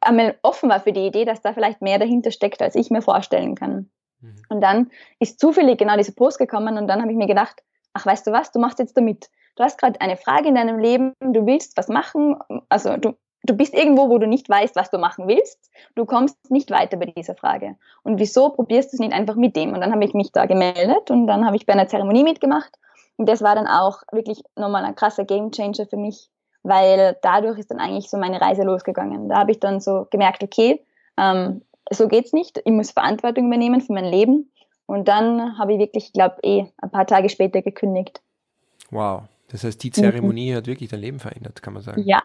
einmal 0.00 0.36
offen 0.42 0.68
war 0.68 0.80
für 0.80 0.92
die 0.92 1.06
Idee, 1.06 1.24
dass 1.24 1.42
da 1.42 1.52
vielleicht 1.52 1.80
mehr 1.80 2.00
dahinter 2.00 2.32
steckt, 2.32 2.60
als 2.60 2.74
ich 2.74 2.90
mir 2.90 3.02
vorstellen 3.02 3.54
kann. 3.54 3.88
Mhm. 4.20 4.36
Und 4.48 4.60
dann 4.60 4.90
ist 5.20 5.38
zufällig 5.38 5.78
genau 5.78 5.96
dieser 5.96 6.12
Post 6.12 6.38
gekommen 6.38 6.76
und 6.76 6.88
dann 6.88 7.00
habe 7.00 7.12
ich 7.12 7.16
mir 7.16 7.28
gedacht, 7.28 7.62
ach 7.92 8.06
weißt 8.06 8.26
du 8.26 8.32
was, 8.32 8.52
du 8.52 8.58
machst 8.58 8.78
jetzt 8.78 8.96
damit. 8.96 9.30
Du 9.56 9.64
hast 9.64 9.78
gerade 9.78 10.00
eine 10.00 10.16
Frage 10.16 10.48
in 10.48 10.54
deinem 10.54 10.78
Leben, 10.78 11.12
du 11.20 11.46
willst 11.46 11.76
was 11.76 11.88
machen, 11.88 12.36
also 12.68 12.96
du, 12.96 13.14
du 13.42 13.56
bist 13.56 13.74
irgendwo, 13.74 14.08
wo 14.08 14.18
du 14.18 14.26
nicht 14.26 14.48
weißt, 14.48 14.76
was 14.76 14.90
du 14.90 14.98
machen 14.98 15.26
willst. 15.26 15.70
Du 15.94 16.04
kommst 16.04 16.36
nicht 16.50 16.70
weiter 16.70 16.96
bei 16.96 17.06
dieser 17.06 17.34
Frage. 17.34 17.76
Und 18.02 18.18
wieso 18.18 18.50
probierst 18.50 18.92
du 18.92 18.96
es 18.96 19.00
nicht 19.00 19.12
einfach 19.12 19.34
mit 19.34 19.56
dem? 19.56 19.72
Und 19.72 19.80
dann 19.80 19.92
habe 19.92 20.04
ich 20.04 20.14
mich 20.14 20.30
da 20.32 20.46
gemeldet 20.46 21.10
und 21.10 21.26
dann 21.26 21.44
habe 21.44 21.56
ich 21.56 21.66
bei 21.66 21.72
einer 21.72 21.88
Zeremonie 21.88 22.24
mitgemacht. 22.24 22.72
Und 23.16 23.28
das 23.28 23.42
war 23.42 23.54
dann 23.54 23.66
auch 23.66 24.02
wirklich 24.12 24.42
nochmal 24.54 24.84
ein 24.84 24.94
krasser 24.94 25.24
Gamechanger 25.24 25.86
für 25.90 25.96
mich, 25.96 26.30
weil 26.62 27.16
dadurch 27.22 27.58
ist 27.58 27.70
dann 27.70 27.80
eigentlich 27.80 28.08
so 28.10 28.16
meine 28.16 28.40
Reise 28.40 28.62
losgegangen. 28.62 29.28
Da 29.28 29.38
habe 29.38 29.50
ich 29.50 29.58
dann 29.58 29.80
so 29.80 30.06
gemerkt, 30.10 30.42
okay, 30.44 30.84
ähm, 31.16 31.62
so 31.90 32.06
geht's 32.06 32.32
nicht. 32.32 32.60
Ich 32.64 32.72
muss 32.72 32.92
Verantwortung 32.92 33.46
übernehmen 33.46 33.80
für 33.80 33.92
mein 33.92 34.04
Leben. 34.04 34.52
Und 34.88 35.06
dann 35.06 35.58
habe 35.58 35.74
ich 35.74 35.78
wirklich, 35.78 36.06
ich 36.06 36.12
glaube, 36.14 36.36
eh 36.42 36.64
ein 36.78 36.90
paar 36.90 37.06
Tage 37.06 37.28
später 37.28 37.60
gekündigt. 37.60 38.22
Wow. 38.90 39.24
Das 39.48 39.62
heißt, 39.62 39.82
die 39.82 39.90
Zeremonie 39.90 40.52
mhm. 40.52 40.56
hat 40.56 40.66
wirklich 40.66 40.88
dein 40.88 41.00
Leben 41.00 41.20
verändert, 41.20 41.62
kann 41.62 41.74
man 41.74 41.82
sagen. 41.82 42.02
Ja. 42.06 42.22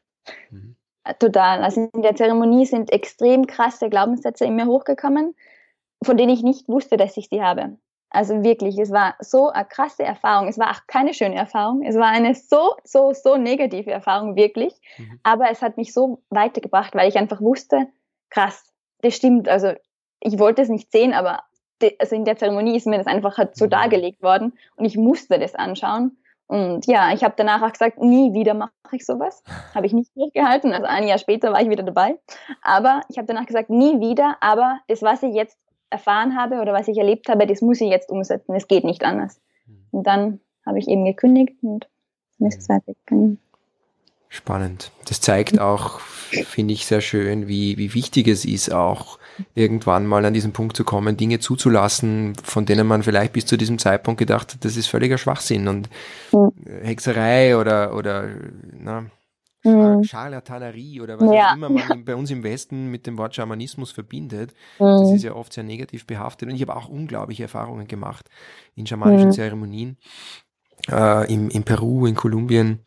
Mhm. 0.50 0.78
Total. 1.20 1.62
Also 1.62 1.90
in 1.94 2.02
der 2.02 2.16
Zeremonie 2.16 2.66
sind 2.66 2.90
extrem 2.94 3.48
krasse 3.48 3.90
Glaubenssätze 3.90 4.46
in 4.46 4.56
mir 4.56 4.66
hochgekommen, 4.66 5.36
von 6.02 6.16
denen 6.16 6.32
ich 6.32 6.42
nicht 6.42 6.70
wusste, 6.70 6.96
dass 6.96 7.18
ich 7.18 7.28
sie 7.28 7.42
habe. 7.42 7.78
Also 8.10 8.44
wirklich, 8.44 8.78
es 8.78 8.92
war 8.92 9.16
so 9.20 9.50
eine 9.50 9.66
krasse 9.66 10.04
Erfahrung. 10.04 10.48
Es 10.48 10.58
war 10.58 10.72
auch 10.72 10.88
keine 10.88 11.14
schöne 11.14 11.36
Erfahrung. 11.36 11.84
Es 11.84 11.98
war 11.98 12.08
eine 12.08 12.34
so, 12.34 12.76
so, 12.86 13.12
so 13.12 13.36
negative 13.36 13.92
Erfahrung, 13.92 14.38
wirklich. 14.38 14.74
Mhm. 14.98 15.20
Aber 15.24 15.52
es 15.52 15.62
hat 15.62 15.76
mich 15.76 15.94
so 15.94 16.24
weitergebracht, 16.30 16.96
weil 16.96 17.10
ich 17.10 17.18
einfach 17.18 17.42
wusste, 17.42 17.88
krass, 18.30 18.72
das 19.02 19.16
stimmt. 19.16 19.50
Also 19.50 19.74
ich 20.22 20.40
wollte 20.40 20.62
es 20.62 20.70
nicht 20.70 20.94
sehen, 20.94 21.12
aber 21.12 21.44
also 22.00 22.16
in 22.16 22.26
der 22.26 22.38
Zeremonie 22.38 22.76
ist 22.76 22.88
mir 22.88 22.98
das 22.98 23.08
einfach 23.08 23.38
halt 23.38 23.56
so 23.56 23.66
mhm. 23.66 23.70
dargelegt 23.72 24.22
worden 24.22 24.54
und 24.76 24.86
ich 24.86 24.98
musste 24.98 25.40
das 25.40 25.56
anschauen. 25.56 26.18
Und 26.48 26.86
ja, 26.86 27.14
ich 27.14 27.24
habe 27.24 27.34
danach 27.38 27.62
auch 27.62 27.72
gesagt, 27.72 28.00
nie 28.00 28.34
wieder 28.34 28.54
mache 28.54 28.72
ich 28.92 29.06
sowas. 29.06 29.44
Habe 29.74 29.88
ich 29.88 29.94
nicht 29.94 30.12
durchgehalten. 30.16 30.74
Also 30.74 30.86
ein 30.86 31.08
Jahr 31.08 31.18
später 31.18 31.52
war 31.52 31.62
ich 31.62 31.70
wieder 31.70 31.84
dabei. 31.84 32.20
Aber 32.62 33.02
ich 33.10 33.18
habe 33.18 33.26
danach 33.26 33.46
gesagt, 33.46 33.70
nie 33.70 34.00
wieder. 34.00 34.38
Aber 34.40 34.80
das, 34.88 35.02
was 35.02 35.24
ich 35.24 35.34
jetzt 35.34 35.58
erfahren 35.90 36.38
habe 36.38 36.60
oder 36.60 36.74
was 36.74 36.88
ich 36.88 36.98
erlebt 36.98 37.28
habe, 37.30 37.48
das 37.48 37.62
muss 37.62 37.82
ich 37.82 37.90
jetzt 37.90 38.12
umsetzen. 38.12 38.54
Es 38.54 38.68
geht 38.68 38.84
nicht 38.84 39.04
anders. 39.04 39.42
Mhm. 39.66 39.88
Und 39.92 40.04
dann 40.06 40.40
habe 40.66 40.80
ich 40.80 40.88
eben 40.88 41.06
gekündigt 41.06 41.58
und 41.64 41.88
dann 42.38 42.50
ist 42.50 42.60
es 42.60 42.70
weitergegangen. 42.70 43.40
Spannend. 44.34 44.92
Das 45.08 45.22
zeigt 45.22 45.60
auch, 45.60 46.00
finde 46.00 46.74
ich 46.74 46.88
sehr 46.88 47.02
schön, 47.02 47.48
wie, 47.48 47.78
wie 47.78 47.94
wichtig 47.94 48.28
es 48.28 48.46
ist, 48.46 48.74
auch 48.74 49.20
irgendwann 49.54 50.08
mal 50.08 50.26
an 50.26 50.34
diesen 50.34 50.54
Punkt 50.54 50.76
zu 50.76 50.84
kommen, 50.84 51.18
Dinge 51.18 51.38
zuzulassen, 51.38 52.34
von 52.44 52.66
denen 52.66 52.88
man 52.88 53.04
vielleicht 53.04 53.34
bis 53.34 53.46
zu 53.46 53.58
diesem 53.58 53.78
Zeitpunkt 53.78 54.18
gedacht 54.18 54.56
hat, 54.56 54.66
das 54.66 54.76
ist 54.76 54.88
völliger 54.88 55.20
Schwachsinn 55.20 55.68
und 55.68 55.88
mhm. 56.32 56.50
Hexerei 56.82 57.56
oder, 57.56 57.96
oder 57.96 58.28
na, 58.76 59.06
mhm. 59.64 60.04
Charlatanerie 60.04 61.02
oder 61.02 61.20
was 61.20 61.32
ja. 61.32 61.52
auch 61.52 61.56
immer 61.56 61.70
man 61.70 62.04
bei 62.04 62.16
uns 62.16 62.32
im 62.32 62.42
Westen 62.42 62.90
mit 62.90 63.06
dem 63.06 63.20
Wort 63.20 63.36
Schamanismus 63.36 63.92
verbindet. 63.92 64.56
Mhm. 64.80 64.98
Das 65.00 65.14
ist 65.14 65.24
ja 65.24 65.36
oft 65.36 65.54
sehr 65.54 65.64
negativ 65.64 66.08
behaftet. 66.08 66.50
Und 66.50 66.56
ich 66.56 66.62
habe 66.64 66.76
auch 66.76 66.90
unglaubliche 66.90 67.44
Erfahrungen 67.44 67.86
gemacht 67.86 68.32
in 68.74 68.88
schamanischen 68.88 69.28
mhm. 69.28 69.34
Zeremonien. 69.34 69.98
Äh, 70.90 71.32
im, 71.32 71.50
in 71.50 71.64
Peru, 71.64 72.08
in 72.08 72.16
Kolumbien. 72.16 72.80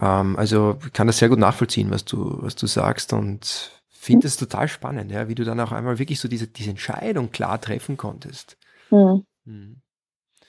Ähm, 0.00 0.36
also 0.36 0.78
ich 0.84 0.92
kann 0.92 1.06
das 1.06 1.18
sehr 1.18 1.28
gut 1.28 1.38
nachvollziehen, 1.38 1.90
was 1.90 2.04
du, 2.04 2.38
was 2.42 2.56
du 2.56 2.66
sagst 2.66 3.12
und 3.12 3.82
finde 3.90 4.26
es 4.26 4.36
total 4.36 4.68
spannend, 4.68 5.10
ja, 5.10 5.28
wie 5.28 5.34
du 5.34 5.44
dann 5.44 5.60
auch 5.60 5.72
einmal 5.72 5.98
wirklich 5.98 6.20
so 6.20 6.28
diese, 6.28 6.46
diese 6.46 6.70
Entscheidung 6.70 7.30
klar 7.30 7.60
treffen 7.60 7.96
konntest. 7.96 8.56
Mhm. 8.90 9.24
Mhm. 9.44 9.80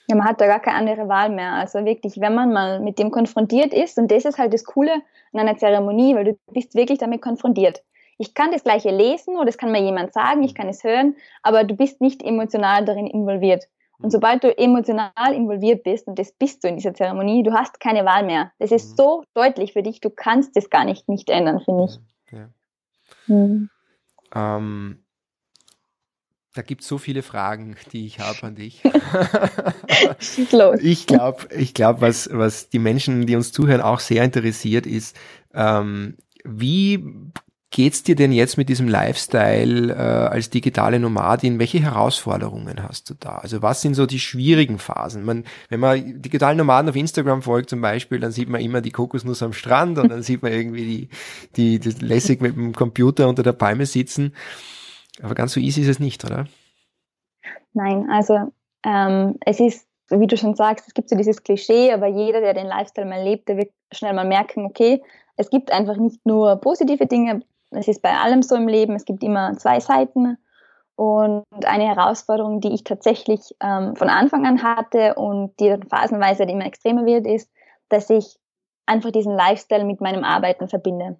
Ja, 0.07 0.15
man 0.15 0.27
hat 0.27 0.39
da 0.39 0.45
gar 0.45 0.59
keine 0.59 0.77
andere 0.77 1.07
Wahl 1.07 1.29
mehr. 1.29 1.53
Also 1.53 1.83
wirklich, 1.83 2.19
wenn 2.19 2.35
man 2.35 2.53
mal 2.53 2.79
mit 2.79 2.99
dem 2.99 3.09
konfrontiert 3.09 3.73
ist, 3.73 3.97
und 3.97 4.11
das 4.11 4.25
ist 4.25 4.37
halt 4.37 4.53
das 4.53 4.63
Coole 4.63 4.93
an 5.33 5.39
einer 5.39 5.57
Zeremonie, 5.57 6.15
weil 6.15 6.25
du 6.25 6.37
bist 6.51 6.75
wirklich 6.75 6.99
damit 6.99 7.21
konfrontiert. 7.21 7.81
Ich 8.17 8.33
kann 8.33 8.51
das 8.51 8.63
Gleiche 8.63 8.91
lesen 8.91 9.35
oder 9.35 9.45
das 9.45 9.57
kann 9.57 9.71
mir 9.71 9.81
jemand 9.81 10.13
sagen, 10.13 10.43
ich 10.43 10.53
kann 10.53 10.69
es 10.69 10.83
hören, 10.83 11.15
aber 11.43 11.63
du 11.63 11.75
bist 11.75 12.01
nicht 12.01 12.23
emotional 12.23 12.85
darin 12.85 13.07
involviert. 13.07 13.67
Und 13.99 14.11
sobald 14.11 14.43
du 14.43 14.57
emotional 14.57 15.33
involviert 15.33 15.83
bist, 15.83 16.07
und 16.07 16.19
das 16.19 16.31
bist 16.31 16.63
du 16.63 16.67
in 16.67 16.75
dieser 16.75 16.93
Zeremonie, 16.93 17.43
du 17.43 17.53
hast 17.53 17.79
keine 17.79 18.05
Wahl 18.05 18.25
mehr. 18.25 18.51
Das 18.59 18.71
ist 18.71 18.91
mhm. 18.91 18.95
so 18.97 19.23
deutlich 19.33 19.73
für 19.73 19.83
dich, 19.83 20.01
du 20.01 20.09
kannst 20.09 20.55
das 20.55 20.69
gar 20.69 20.85
nicht 20.85 21.07
nicht 21.07 21.29
ändern, 21.29 21.61
finde 21.61 21.85
ich. 21.85 21.99
Ja. 22.31 22.49
Mhm. 23.27 23.69
Ähm, 24.33 25.05
da 26.55 26.61
gibt 26.61 26.81
es 26.81 26.87
so 26.87 26.97
viele 26.97 27.21
Fragen, 27.21 27.75
die 27.91 28.05
ich 28.05 28.19
habe 28.19 28.43
an 28.43 28.55
dich. 28.55 28.81
Ich 30.81 31.05
glaube, 31.05 31.47
ich 31.53 31.73
glaub, 31.73 32.01
was, 32.01 32.29
was 32.31 32.69
die 32.69 32.79
Menschen, 32.79 33.25
die 33.25 33.35
uns 33.35 33.51
zuhören, 33.51 33.81
auch 33.81 33.99
sehr 33.99 34.23
interessiert, 34.23 34.85
ist, 34.85 35.15
ähm, 35.53 36.17
wie 36.43 37.03
geht's 37.75 38.03
dir 38.03 38.15
denn 38.15 38.31
jetzt 38.31 38.57
mit 38.57 38.69
diesem 38.69 38.87
Lifestyle 38.87 39.91
äh, 39.91 39.97
als 39.97 40.49
digitale 40.49 40.97
Nomadin? 40.97 41.59
Welche 41.59 41.81
Herausforderungen 41.81 42.81
hast 42.81 43.09
du 43.09 43.15
da? 43.19 43.39
Also 43.39 43.61
was 43.61 43.81
sind 43.81 43.95
so 43.95 44.05
die 44.05 44.19
schwierigen 44.19 44.79
Phasen? 44.79 45.25
Man, 45.25 45.43
wenn 45.67 45.81
man 45.81 46.21
digitalen 46.21 46.57
Nomaden 46.57 46.89
auf 46.89 46.95
Instagram 46.95 47.41
folgt 47.41 47.69
zum 47.69 47.81
Beispiel, 47.81 48.21
dann 48.21 48.31
sieht 48.31 48.47
man 48.47 48.61
immer 48.61 48.79
die 48.79 48.91
Kokosnuss 48.91 49.43
am 49.43 49.51
Strand 49.51 49.97
und 49.97 50.07
dann 50.07 50.23
sieht 50.23 50.41
man 50.41 50.53
irgendwie 50.53 51.09
die, 51.57 51.79
die, 51.79 51.79
die 51.79 52.05
lässig 52.05 52.39
mit 52.39 52.55
dem 52.55 52.71
Computer 52.71 53.27
unter 53.27 53.43
der 53.43 53.51
Palme 53.51 53.85
sitzen. 53.85 54.33
Aber 55.21 55.35
ganz 55.35 55.51
so 55.51 55.59
easy 55.59 55.81
ist 55.81 55.89
es 55.89 55.99
nicht, 55.99 56.23
oder? 56.23 56.45
Nein, 57.73 58.09
also 58.09 58.53
ähm, 58.85 59.35
es 59.45 59.59
ist, 59.59 59.85
wie 60.09 60.27
du 60.27 60.37
schon 60.37 60.55
sagst, 60.55 60.87
es 60.87 60.93
gibt 60.93 61.09
so 61.09 61.17
dieses 61.17 61.43
Klischee, 61.43 61.91
aber 61.91 62.07
jeder, 62.07 62.39
der 62.39 62.53
den 62.53 62.67
Lifestyle 62.67 63.05
mal 63.05 63.21
lebt, 63.21 63.49
der 63.49 63.57
wird 63.57 63.71
schnell 63.91 64.13
mal 64.13 64.25
merken, 64.25 64.63
okay, 64.63 65.01
es 65.35 65.49
gibt 65.49 65.73
einfach 65.73 65.97
nicht 65.97 66.25
nur 66.25 66.55
positive 66.61 67.05
Dinge, 67.05 67.41
es 67.75 67.87
ist 67.87 68.01
bei 68.01 68.15
allem 68.15 68.41
so 68.41 68.55
im 68.55 68.67
Leben, 68.67 68.95
es 68.95 69.05
gibt 69.05 69.23
immer 69.23 69.57
zwei 69.57 69.79
Seiten. 69.79 70.37
Und 70.95 71.43
eine 71.65 71.87
Herausforderung, 71.87 72.61
die 72.61 72.73
ich 72.73 72.83
tatsächlich 72.83 73.53
ähm, 73.61 73.95
von 73.95 74.09
Anfang 74.09 74.45
an 74.45 74.63
hatte 74.63 75.15
und 75.15 75.59
die 75.59 75.67
dann 75.67 75.83
phasenweise 75.83 76.43
immer 76.43 76.65
extremer 76.65 77.05
wird, 77.05 77.27
ist, 77.27 77.51
dass 77.89 78.09
ich 78.09 78.37
einfach 78.85 79.11
diesen 79.11 79.35
Lifestyle 79.35 79.83
mit 79.83 79.99
meinem 79.99 80.23
Arbeiten 80.23 80.69
verbinde. 80.69 81.17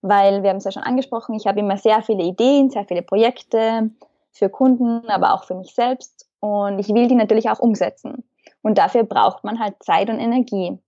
Weil 0.00 0.42
wir 0.42 0.50
haben 0.50 0.56
es 0.56 0.64
ja 0.64 0.72
schon 0.72 0.82
angesprochen, 0.82 1.34
ich 1.34 1.46
habe 1.46 1.60
immer 1.60 1.76
sehr 1.76 2.02
viele 2.02 2.22
Ideen, 2.22 2.70
sehr 2.70 2.86
viele 2.86 3.02
Projekte 3.02 3.90
für 4.32 4.48
Kunden, 4.48 5.06
aber 5.08 5.34
auch 5.34 5.44
für 5.44 5.54
mich 5.54 5.74
selbst. 5.74 6.26
Und 6.40 6.78
ich 6.78 6.88
will 6.88 7.06
die 7.06 7.14
natürlich 7.14 7.50
auch 7.50 7.58
umsetzen. 7.58 8.24
Und 8.62 8.78
dafür 8.78 9.04
braucht 9.04 9.44
man 9.44 9.58
halt 9.58 9.74
Zeit 9.82 10.08
und 10.08 10.18
Energie. 10.18 10.78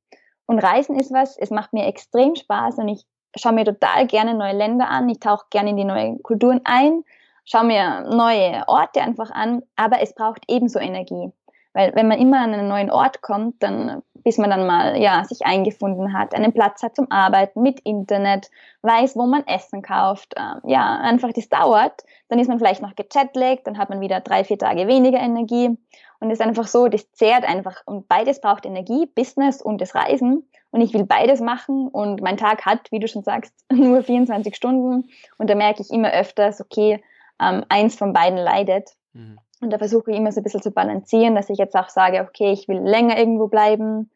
Und 0.46 0.58
Reisen 0.58 0.98
ist 0.98 1.12
was, 1.12 1.36
es 1.36 1.50
macht 1.50 1.74
mir 1.74 1.86
extrem 1.86 2.34
Spaß 2.34 2.78
und 2.78 2.88
ich 2.88 3.06
schaue 3.36 3.52
mir 3.52 3.64
total 3.64 4.06
gerne 4.06 4.34
neue 4.34 4.54
Länder 4.54 4.88
an, 4.88 5.08
ich 5.08 5.20
tauche 5.20 5.46
gerne 5.50 5.70
in 5.70 5.76
die 5.76 5.84
neuen 5.84 6.22
Kulturen 6.22 6.60
ein, 6.64 7.04
schaue 7.44 7.64
mir 7.64 8.02
neue 8.02 8.66
Orte 8.68 9.00
einfach 9.00 9.30
an, 9.30 9.62
aber 9.76 10.00
es 10.00 10.14
braucht 10.14 10.42
ebenso 10.48 10.78
Energie. 10.78 11.32
Weil 11.74 11.94
wenn 11.94 12.08
man 12.08 12.18
immer 12.18 12.40
an 12.40 12.52
einen 12.52 12.68
neuen 12.68 12.90
Ort 12.90 13.22
kommt, 13.22 13.62
dann 13.62 14.02
bis 14.24 14.38
man 14.38 14.50
dann 14.50 14.66
mal 14.66 15.00
ja 15.00 15.24
sich 15.24 15.44
eingefunden 15.44 16.12
hat, 16.12 16.34
einen 16.34 16.52
Platz 16.52 16.82
hat 16.82 16.94
zum 16.94 17.10
Arbeiten 17.10 17.62
mit 17.62 17.80
Internet, 17.80 18.50
weiß, 18.82 19.16
wo 19.16 19.26
man 19.26 19.46
Essen 19.46 19.82
kauft, 19.82 20.34
äh, 20.36 20.70
ja 20.70 20.98
einfach 20.98 21.32
das 21.32 21.48
dauert. 21.48 22.04
Dann 22.28 22.38
ist 22.38 22.48
man 22.48 22.58
vielleicht 22.58 22.82
noch 22.82 22.94
gechatlagt, 22.94 23.66
dann 23.66 23.78
hat 23.78 23.88
man 23.88 24.00
wieder 24.00 24.20
drei 24.20 24.44
vier 24.44 24.58
Tage 24.58 24.86
weniger 24.86 25.18
Energie. 25.18 25.76
Und 26.20 26.30
es 26.30 26.38
ist 26.38 26.46
einfach 26.46 26.68
so, 26.68 26.86
das 26.86 27.10
zehrt 27.12 27.44
einfach. 27.44 27.82
Und 27.84 28.06
beides 28.06 28.40
braucht 28.40 28.64
Energie, 28.64 29.06
Business 29.06 29.60
und 29.60 29.80
das 29.80 29.94
Reisen 29.94 30.48
und 30.72 30.80
ich 30.80 30.92
will 30.92 31.04
beides 31.04 31.40
machen 31.40 31.86
und 31.86 32.20
mein 32.20 32.36
Tag 32.36 32.66
hat, 32.66 32.90
wie 32.90 32.98
du 32.98 33.06
schon 33.06 33.22
sagst, 33.22 33.54
nur 33.72 34.02
24 34.02 34.56
Stunden 34.56 35.08
und 35.38 35.48
da 35.48 35.54
merke 35.54 35.82
ich 35.82 35.90
immer 35.90 36.10
öfters, 36.10 36.60
okay, 36.60 37.02
ähm, 37.40 37.64
eins 37.68 37.94
von 37.94 38.12
beiden 38.12 38.38
leidet. 38.38 38.90
Mhm. 39.12 39.38
Und 39.60 39.70
da 39.70 39.78
versuche 39.78 40.10
ich 40.10 40.16
immer 40.16 40.32
so 40.32 40.40
ein 40.40 40.42
bisschen 40.42 40.62
zu 40.62 40.72
balancieren, 40.72 41.36
dass 41.36 41.48
ich 41.48 41.58
jetzt 41.58 41.76
auch 41.76 41.88
sage, 41.88 42.26
okay, 42.28 42.50
ich 42.50 42.66
will 42.66 42.78
länger 42.78 43.16
irgendwo 43.16 43.46
bleiben, 43.46 44.10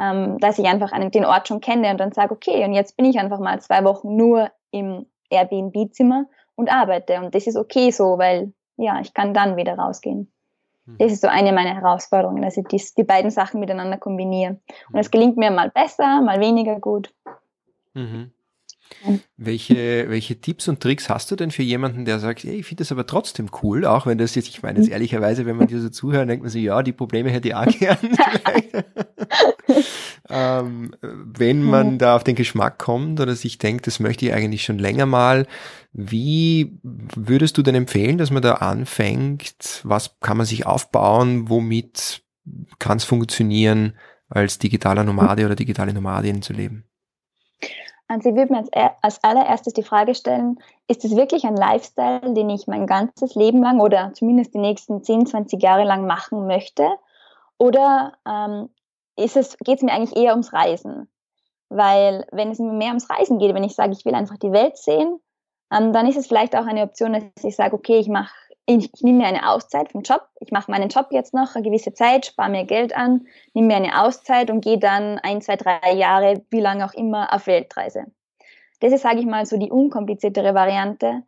ähm, 0.00 0.38
dass 0.38 0.58
ich 0.58 0.66
einfach 0.66 0.90
einen, 0.90 1.12
den 1.12 1.24
Ort 1.24 1.46
schon 1.46 1.60
kenne 1.60 1.90
und 1.90 1.98
dann 1.98 2.12
sage, 2.12 2.32
okay, 2.32 2.64
und 2.64 2.72
jetzt 2.72 2.96
bin 2.96 3.06
ich 3.06 3.18
einfach 3.18 3.38
mal 3.38 3.60
zwei 3.60 3.84
Wochen 3.84 4.16
nur 4.16 4.50
im 4.72 5.06
Airbnb-Zimmer 5.30 6.26
und 6.56 6.72
arbeite. 6.72 7.20
Und 7.20 7.34
das 7.34 7.46
ist 7.46 7.56
okay 7.56 7.90
so, 7.90 8.18
weil 8.18 8.52
ja, 8.76 9.00
ich 9.00 9.14
kann 9.14 9.34
dann 9.34 9.56
wieder 9.56 9.76
rausgehen. 9.76 10.32
Mhm. 10.88 10.98
Das 10.98 11.12
ist 11.12 11.20
so 11.20 11.28
eine 11.28 11.52
meiner 11.52 11.74
Herausforderungen, 11.74 12.42
dass 12.42 12.56
ich 12.56 12.64
die, 12.66 12.82
die 12.96 13.04
beiden 13.04 13.30
Sachen 13.30 13.60
miteinander 13.60 13.98
kombiniere. 13.98 14.58
Und 14.92 14.98
es 14.98 15.10
gelingt 15.10 15.36
mir 15.36 15.50
mal 15.50 15.70
besser, 15.70 16.22
mal 16.22 16.40
weniger 16.40 16.80
gut. 16.80 17.12
Mhm. 17.94 18.32
Welche, 19.36 20.08
welche 20.08 20.40
Tipps 20.40 20.66
und 20.66 20.80
Tricks 20.80 21.10
hast 21.10 21.30
du 21.30 21.36
denn 21.36 21.50
für 21.50 21.62
jemanden, 21.62 22.06
der 22.06 22.18
sagt, 22.18 22.44
hey, 22.44 22.60
ich 22.60 22.66
finde 22.66 22.82
das 22.82 22.90
aber 22.92 23.06
trotzdem 23.06 23.50
cool, 23.62 23.84
auch 23.84 24.06
wenn 24.06 24.16
das 24.16 24.34
jetzt, 24.34 24.48
ich 24.48 24.62
meine 24.62 24.78
jetzt 24.78 24.86
mhm. 24.86 24.92
ehrlicherweise, 24.92 25.44
wenn 25.44 25.56
man 25.56 25.66
dir 25.66 25.78
so 25.78 25.90
zuhört, 25.90 26.26
denkt 26.28 26.42
man 26.42 26.50
sich, 26.50 26.62
ja, 26.62 26.82
die 26.82 26.92
Probleme 26.92 27.28
hätte 27.28 27.48
ich 27.48 27.54
auch 27.54 27.66
gern. 27.66 27.98
ähm, 30.30 30.94
wenn 31.00 31.62
man 31.62 31.98
da 31.98 32.16
auf 32.16 32.24
den 32.24 32.34
Geschmack 32.34 32.78
kommt 32.78 33.20
oder 33.20 33.34
sich 33.34 33.58
denkt, 33.58 33.86
das 33.86 34.00
möchte 34.00 34.26
ich 34.26 34.32
eigentlich 34.32 34.64
schon 34.64 34.78
länger 34.78 35.06
mal, 35.06 35.46
wie 35.92 36.78
würdest 36.82 37.56
du 37.56 37.62
denn 37.62 37.74
empfehlen, 37.74 38.18
dass 38.18 38.30
man 38.30 38.42
da 38.42 38.54
anfängt? 38.54 39.80
Was 39.84 40.18
kann 40.20 40.36
man 40.36 40.46
sich 40.46 40.66
aufbauen? 40.66 41.48
Womit 41.48 42.22
kann 42.78 42.98
es 42.98 43.04
funktionieren, 43.04 43.94
als 44.28 44.58
digitaler 44.58 45.04
Nomade 45.04 45.46
oder 45.46 45.54
digitale 45.54 45.92
Nomadin 45.92 46.42
zu 46.42 46.52
leben? 46.52 46.84
Also 48.06 48.30
ich 48.30 48.36
würde 48.36 48.52
mir 48.52 48.58
als, 48.58 48.70
als 49.02 49.24
allererstes 49.24 49.74
die 49.74 49.82
Frage 49.82 50.14
stellen, 50.14 50.58
ist 50.88 51.04
es 51.04 51.14
wirklich 51.14 51.44
ein 51.44 51.56
Lifestyle, 51.56 52.32
den 52.32 52.48
ich 52.48 52.66
mein 52.66 52.86
ganzes 52.86 53.34
Leben 53.34 53.62
lang 53.62 53.80
oder 53.80 54.12
zumindest 54.14 54.54
die 54.54 54.58
nächsten 54.58 55.02
10, 55.02 55.26
20 55.26 55.62
Jahre 55.62 55.84
lang 55.84 56.06
machen 56.06 56.46
möchte? 56.46 56.88
Oder 57.58 58.14
ähm, 58.26 58.70
geht 59.18 59.78
es 59.78 59.82
mir 59.82 59.92
eigentlich 59.92 60.16
eher 60.16 60.32
ums 60.32 60.52
Reisen? 60.52 61.08
Weil 61.68 62.26
wenn 62.32 62.50
es 62.50 62.58
mir 62.58 62.72
mehr 62.72 62.88
ums 62.88 63.10
Reisen 63.10 63.38
geht, 63.38 63.54
wenn 63.54 63.64
ich 63.64 63.74
sage, 63.74 63.92
ich 63.92 64.04
will 64.04 64.14
einfach 64.14 64.38
die 64.38 64.52
Welt 64.52 64.78
sehen, 64.78 65.20
ähm, 65.72 65.92
dann 65.92 66.06
ist 66.06 66.16
es 66.16 66.26
vielleicht 66.26 66.56
auch 66.56 66.66
eine 66.66 66.82
Option, 66.82 67.12
dass 67.12 67.44
ich 67.44 67.56
sage, 67.56 67.74
okay, 67.74 67.98
ich 67.98 68.08
mache 68.08 68.32
ich, 68.68 68.90
ich 68.94 69.02
nehme 69.02 69.18
mir 69.18 69.26
eine 69.26 69.48
Auszeit 69.48 69.92
vom 69.92 70.02
Job, 70.02 70.28
ich 70.40 70.52
mache 70.52 70.70
meinen 70.70 70.90
Job 70.90 71.06
jetzt 71.10 71.32
noch 71.32 71.54
eine 71.54 71.64
gewisse 71.64 71.94
Zeit, 71.94 72.26
spare 72.26 72.50
mir 72.50 72.64
Geld 72.64 72.94
an, 72.94 73.26
nehme 73.54 73.68
mir 73.68 73.76
eine 73.76 74.02
Auszeit 74.02 74.50
und 74.50 74.60
gehe 74.60 74.78
dann 74.78 75.18
ein, 75.18 75.40
zwei, 75.40 75.56
drei 75.56 75.94
Jahre, 75.94 76.42
wie 76.50 76.60
lange 76.60 76.84
auch 76.84 76.92
immer, 76.92 77.32
auf 77.32 77.46
Weltreise. 77.46 78.04
Das 78.80 78.92
ist, 78.92 79.02
sage 79.02 79.20
ich 79.20 79.26
mal, 79.26 79.46
so 79.46 79.56
die 79.56 79.70
unkompliziertere 79.70 80.54
Variante, 80.54 81.22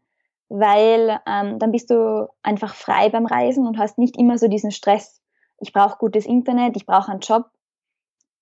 weil 0.51 1.19
ähm, 1.27 1.59
dann 1.59 1.73
bist 1.73 1.89
du 1.91 2.29
einfach 2.43 2.75
frei 2.75 3.09
beim 3.09 3.25
Reisen 3.25 3.67
und 3.67 3.79
hast 3.79 3.97
nicht 3.97 4.19
immer 4.19 4.37
so 4.37 4.47
diesen 4.47 4.71
Stress. 4.71 5.23
Ich 5.61 5.73
brauche 5.73 5.97
gutes 5.97 6.27
Internet, 6.27 6.77
ich 6.77 6.85
brauche 6.85 7.11
einen 7.11 7.21
Job 7.21 7.47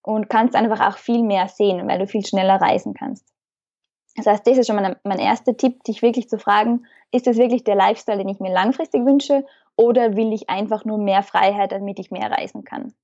und 0.09 0.31
kannst 0.31 0.57
einfach 0.57 0.81
auch 0.81 0.97
viel 0.97 1.23
mehr 1.23 1.49
sehen, 1.49 1.87
weil 1.87 1.99
du 1.99 2.07
viel 2.07 2.25
schneller 2.25 2.59
reisen 2.63 2.95
kannst. 2.95 3.27
Das 4.17 4.27
heißt, 4.27 4.47
das 4.47 4.57
ist 4.57 4.67
schon 4.67 4.77
mein, 4.77 4.97
mein 5.05 5.19
erster 5.19 5.55
Tipp, 5.55 5.85
dich 5.85 6.01
wirklich 6.01 6.31
zu 6.31 6.39
fragen, 6.39 6.87
ist 7.13 7.27
das 7.27 7.37
wirklich 7.37 7.63
der 7.63 7.75
Lifestyle, 7.75 8.17
den 8.17 8.29
ich 8.31 8.41
mir 8.41 8.51
langfristig 8.51 9.05
wünsche 9.05 9.45
oder 9.77 10.17
will 10.17 10.33
ich 10.33 10.49
einfach 10.49 10.87
nur 10.87 10.97
mehr 10.97 11.23
Freiheit, 11.23 11.73
damit 11.73 11.99
ich 11.99 12.11
mehr 12.11 12.31
reisen 12.31 12.65
kann? 12.65 12.95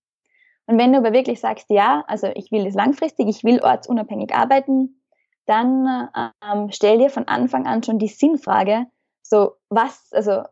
Und 0.66 0.78
wenn 0.78 0.92
du 0.92 0.98
aber 0.98 1.12
wirklich 1.12 1.40
sagst, 1.40 1.68
ja, 1.68 2.04
also 2.08 2.28
ich 2.34 2.50
will 2.50 2.64
das 2.64 2.72
langfristig, 2.72 3.28
ich 3.28 3.44
will 3.44 3.60
ortsunabhängig 3.62 4.34
arbeiten, 4.34 5.02
dann 5.44 6.08
ähm, 6.42 6.68
stell 6.72 6.96
dir 6.96 7.10
von 7.10 7.28
Anfang 7.28 7.66
an 7.66 7.82
schon 7.82 7.98
die 7.98 8.08
Sinnfrage, 8.08 8.86
so 9.20 9.56
was, 9.68 10.10
also 10.12 10.44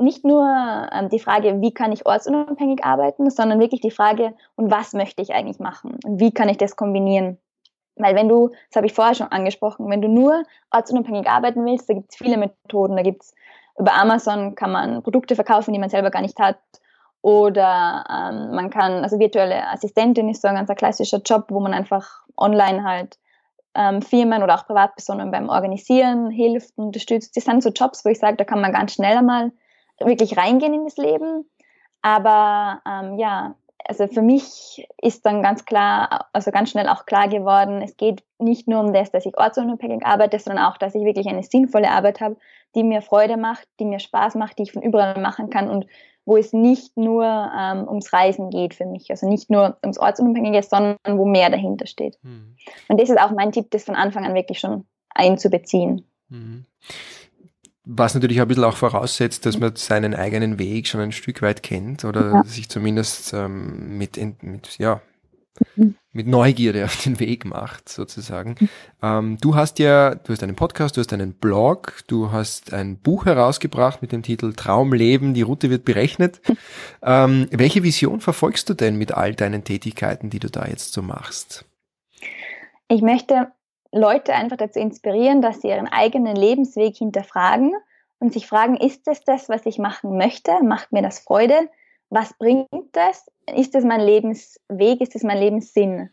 nicht 0.00 0.24
nur 0.24 0.46
ähm, 0.92 1.08
die 1.08 1.18
Frage, 1.18 1.60
wie 1.60 1.72
kann 1.72 1.92
ich 1.92 2.06
ortsunabhängig 2.06 2.84
arbeiten, 2.84 3.30
sondern 3.30 3.60
wirklich 3.60 3.80
die 3.80 3.90
Frage, 3.90 4.34
und 4.56 4.70
was 4.70 4.92
möchte 4.92 5.22
ich 5.22 5.32
eigentlich 5.34 5.58
machen 5.58 5.98
und 6.04 6.20
wie 6.20 6.32
kann 6.32 6.48
ich 6.48 6.58
das 6.58 6.76
kombinieren? 6.76 7.38
Weil 7.96 8.14
wenn 8.14 8.28
du, 8.28 8.48
das 8.68 8.76
habe 8.76 8.86
ich 8.86 8.94
vorher 8.94 9.14
schon 9.14 9.28
angesprochen, 9.28 9.88
wenn 9.90 10.00
du 10.00 10.08
nur 10.08 10.42
ortsunabhängig 10.70 11.28
arbeiten 11.28 11.64
willst, 11.66 11.88
da 11.88 11.94
gibt 11.94 12.12
es 12.12 12.16
viele 12.16 12.38
Methoden. 12.38 12.96
Da 12.96 13.02
gibt 13.02 13.22
es 13.22 13.34
über 13.78 13.94
Amazon 13.94 14.54
kann 14.54 14.72
man 14.72 15.02
Produkte 15.02 15.34
verkaufen, 15.34 15.72
die 15.72 15.78
man 15.78 15.88
selber 15.88 16.10
gar 16.10 16.22
nicht 16.22 16.38
hat. 16.38 16.58
Oder 17.22 18.04
ähm, 18.08 18.54
man 18.54 18.70
kann, 18.70 19.02
also 19.02 19.18
virtuelle 19.18 19.66
Assistentin 19.68 20.28
ist 20.28 20.42
so 20.42 20.48
ein 20.48 20.54
ganz 20.54 20.70
klassischer 20.74 21.20
Job, 21.24 21.46
wo 21.48 21.60
man 21.60 21.74
einfach 21.74 22.22
online 22.36 22.84
halt 22.84 23.18
ähm, 23.74 24.02
Firmen 24.02 24.42
oder 24.42 24.54
auch 24.54 24.66
Privatpersonen 24.66 25.30
beim 25.30 25.48
Organisieren 25.48 26.30
hilft, 26.30 26.76
unterstützt. 26.76 27.36
Das 27.36 27.44
sind 27.44 27.62
so 27.62 27.70
Jobs, 27.70 28.04
wo 28.04 28.08
ich 28.08 28.18
sage, 28.18 28.36
da 28.36 28.44
kann 28.44 28.60
man 28.60 28.72
ganz 28.72 28.94
schnell 28.94 29.18
einmal 29.18 29.52
wirklich 30.00 30.36
reingehen 30.36 30.74
in 30.74 30.84
das 30.84 30.96
Leben. 30.96 31.48
Aber 32.02 32.80
ähm, 32.86 33.18
ja, 33.18 33.54
also 33.86 34.06
für 34.06 34.22
mich 34.22 34.86
ist 35.02 35.26
dann 35.26 35.42
ganz 35.42 35.64
klar, 35.64 36.28
also 36.32 36.50
ganz 36.50 36.70
schnell 36.70 36.88
auch 36.88 37.06
klar 37.06 37.28
geworden, 37.28 37.82
es 37.82 37.96
geht 37.96 38.22
nicht 38.38 38.68
nur 38.68 38.80
um 38.80 38.92
das, 38.92 39.10
dass 39.10 39.26
ich 39.26 39.36
ortsunabhängig 39.36 40.04
arbeite, 40.04 40.38
sondern 40.38 40.64
auch, 40.64 40.76
dass 40.76 40.94
ich 40.94 41.04
wirklich 41.04 41.26
eine 41.26 41.42
sinnvolle 41.42 41.90
Arbeit 41.90 42.20
habe, 42.20 42.36
die 42.74 42.84
mir 42.84 43.02
Freude 43.02 43.36
macht, 43.36 43.66
die 43.78 43.84
mir 43.84 43.98
Spaß 43.98 44.36
macht, 44.36 44.58
die 44.58 44.64
ich 44.64 44.72
von 44.72 44.82
überall 44.82 45.20
machen 45.20 45.50
kann 45.50 45.68
und 45.68 45.86
wo 46.24 46.36
es 46.36 46.52
nicht 46.52 46.96
nur 46.96 47.24
ähm, 47.24 47.88
ums 47.88 48.12
Reisen 48.12 48.50
geht 48.50 48.74
für 48.74 48.86
mich, 48.86 49.10
also 49.10 49.28
nicht 49.28 49.50
nur 49.50 49.78
ums 49.82 49.98
Ortsunabhängige, 49.98 50.62
sondern 50.62 50.96
wo 51.06 51.24
mehr 51.24 51.50
dahinter 51.50 51.86
steht. 51.86 52.18
Mhm. 52.22 52.56
Und 52.88 53.00
das 53.00 53.10
ist 53.10 53.18
auch 53.18 53.32
mein 53.32 53.52
Tipp, 53.52 53.70
das 53.70 53.84
von 53.84 53.96
Anfang 53.96 54.24
an 54.24 54.34
wirklich 54.34 54.60
schon 54.60 54.86
einzubeziehen. 55.10 56.06
Mhm. 56.28 56.66
Was 57.84 58.14
natürlich 58.14 58.40
ein 58.40 58.48
bisschen 58.48 58.64
auch 58.64 58.76
voraussetzt, 58.76 59.46
dass 59.46 59.58
man 59.58 59.74
seinen 59.76 60.14
eigenen 60.14 60.58
Weg 60.58 60.86
schon 60.86 61.00
ein 61.00 61.12
Stück 61.12 61.40
weit 61.40 61.62
kennt 61.62 62.04
oder 62.04 62.32
ja. 62.32 62.44
sich 62.44 62.68
zumindest 62.68 63.32
ähm, 63.32 63.96
mit, 63.96 64.18
mit, 64.42 64.78
ja, 64.78 65.00
mhm. 65.76 65.96
mit 66.12 66.26
Neugierde 66.26 66.84
auf 66.84 67.02
den 67.02 67.18
Weg 67.20 67.46
macht, 67.46 67.88
sozusagen. 67.88 68.56
Mhm. 68.60 68.68
Ähm, 69.02 69.38
du 69.40 69.54
hast 69.54 69.78
ja, 69.78 70.14
du 70.14 70.32
hast 70.32 70.42
einen 70.42 70.56
Podcast, 70.56 70.96
du 70.96 71.00
hast 71.00 71.12
einen 71.12 71.32
Blog, 71.32 72.02
du 72.06 72.30
hast 72.30 72.74
ein 72.74 72.98
Buch 72.98 73.24
herausgebracht 73.24 74.02
mit 74.02 74.12
dem 74.12 74.22
Titel 74.22 74.52
Traumleben, 74.52 75.32
die 75.32 75.42
Route 75.42 75.70
wird 75.70 75.84
berechnet. 75.84 76.40
Ähm, 77.02 77.48
welche 77.50 77.82
Vision 77.82 78.20
verfolgst 78.20 78.68
du 78.68 78.74
denn 78.74 78.96
mit 78.96 79.12
all 79.12 79.34
deinen 79.34 79.64
Tätigkeiten, 79.64 80.28
die 80.28 80.38
du 80.38 80.50
da 80.50 80.66
jetzt 80.66 80.92
so 80.92 81.00
machst? 81.00 81.64
Ich 82.88 83.00
möchte 83.00 83.52
Leute 83.92 84.34
einfach 84.34 84.56
dazu 84.56 84.78
inspirieren, 84.78 85.42
dass 85.42 85.60
sie 85.60 85.68
ihren 85.68 85.88
eigenen 85.88 86.36
Lebensweg 86.36 86.96
hinterfragen 86.96 87.74
und 88.18 88.32
sich 88.32 88.46
fragen, 88.46 88.76
ist 88.76 89.08
es 89.08 89.24
das, 89.24 89.48
was 89.48 89.66
ich 89.66 89.78
machen 89.78 90.16
möchte? 90.16 90.62
Macht 90.62 90.92
mir 90.92 91.02
das 91.02 91.20
Freude? 91.20 91.68
Was 92.08 92.34
bringt 92.34 92.68
das? 92.92 93.26
Ist 93.52 93.74
es 93.74 93.84
mein 93.84 94.00
Lebensweg? 94.00 95.00
Ist 95.00 95.14
es 95.16 95.22
mein 95.22 95.38
Lebenssinn? 95.38 96.10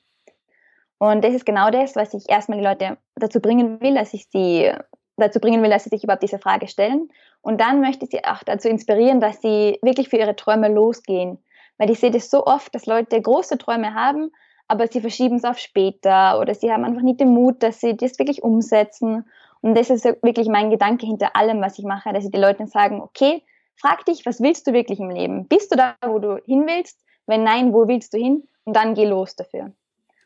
Und 1.00 1.24
das 1.24 1.34
ist 1.34 1.46
genau 1.46 1.70
das, 1.70 1.96
was 1.96 2.13
ich 2.13 2.30
erstmal 2.30 2.58
die 2.58 2.66
Leute 2.66 2.98
dazu 3.16 3.40
bringen 3.40 3.80
will, 3.82 3.96
dass 3.96 4.13
ich 4.13 4.28
sie 4.30 4.72
dazu 5.18 5.40
bringen 5.40 5.62
will, 5.62 5.70
dass 5.70 5.84
sie 5.84 5.90
sich 5.90 6.04
überhaupt 6.04 6.24
diese 6.24 6.40
Frage 6.40 6.68
stellen. 6.68 7.10
Und 7.42 7.62
dann 7.62 7.82
möchte 7.82 8.06
ich 8.06 8.12
sie 8.12 8.24
auch 8.24 8.44
dazu 8.44 8.68
inspirieren, 8.68 9.20
dass 9.20 9.42
sie 9.42 9.78
wirklich 9.82 10.10
für 10.10 10.18
ihre 10.18 10.36
Träume 10.36 10.70
losgehen. 10.70 11.38
Weil 11.78 11.92
ich 11.92 12.00
sehe 12.00 12.12
das 12.12 12.32
so 12.32 12.46
oft, 12.46 12.74
dass 12.74 12.88
Leute 12.88 13.22
große 13.22 13.58
Träume 13.58 13.94
haben, 13.94 14.32
aber 14.67 14.88
sie 14.88 15.01
verschieben 15.01 15.38
es 15.38 15.43
auf 15.43 15.58
später 15.58 16.39
oder 16.39 16.53
sie 16.53 16.71
haben 16.71 16.84
einfach 16.84 17.01
nicht 17.01 17.19
den 17.19 17.34
Mut, 17.34 17.63
dass 17.63 17.80
sie 17.80 17.95
das 17.95 18.19
wirklich 18.19 18.43
umsetzen. 18.43 19.25
Und 19.62 19.77
das 19.77 19.89
ist 19.89 20.06
wirklich 20.06 20.49
mein 20.49 20.69
Gedanke 20.69 21.06
hinter 21.06 21.36
allem, 21.36 21.62
was 21.62 21.80
ich 21.80 21.86
mache, 21.86 22.13
dass 22.13 22.25
ich 22.25 22.32
den 22.32 22.41
Leuten 22.41 22.67
sagen, 22.67 23.01
okay, 23.01 23.43
frag 23.75 24.06
dich, 24.06 24.25
was 24.25 24.41
willst 24.41 24.67
du 24.67 24.73
wirklich 24.73 24.99
im 24.99 25.10
Leben? 25.10 25.47
Bist 25.47 25.71
du 25.71 25.77
da, 25.77 25.95
wo 26.06 26.19
du 26.19 26.38
hin 26.45 26.65
willst? 26.67 26.99
Wenn 27.25 27.43
nein, 27.43 27.73
wo 27.73 27.88
willst 27.88 28.13
du 28.13 28.17
hin? 28.17 28.47
Und 28.65 28.75
dann 28.75 28.93
geh 28.93 29.06
los 29.06 29.36
dafür. 29.36 29.71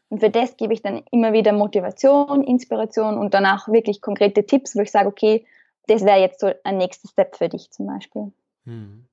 Und 0.10 0.20
für 0.20 0.30
das 0.30 0.58
gebe 0.58 0.74
ich 0.74 0.82
dann 0.82 1.04
immer 1.12 1.32
wieder 1.32 1.54
Motivation, 1.54 2.44
Inspiration 2.44 3.18
und 3.18 3.34
danach 3.34 3.70
wirklich 3.70 4.02
konkrete 4.02 4.46
Tipps, 4.46 4.76
wo 4.76 4.82
ich 4.82 4.92
sage, 4.92 5.08
okay, 5.08 5.46
das 5.88 6.04
wäre 6.04 6.20
jetzt 6.20 6.40
so 6.40 6.52
ein 6.64 6.78
nächster 6.78 7.08
Step 7.08 7.38
für 7.38 7.48
dich 7.48 7.72
zum 7.72 7.88
Beispiel. 7.88 8.32
Hm. 8.66 9.06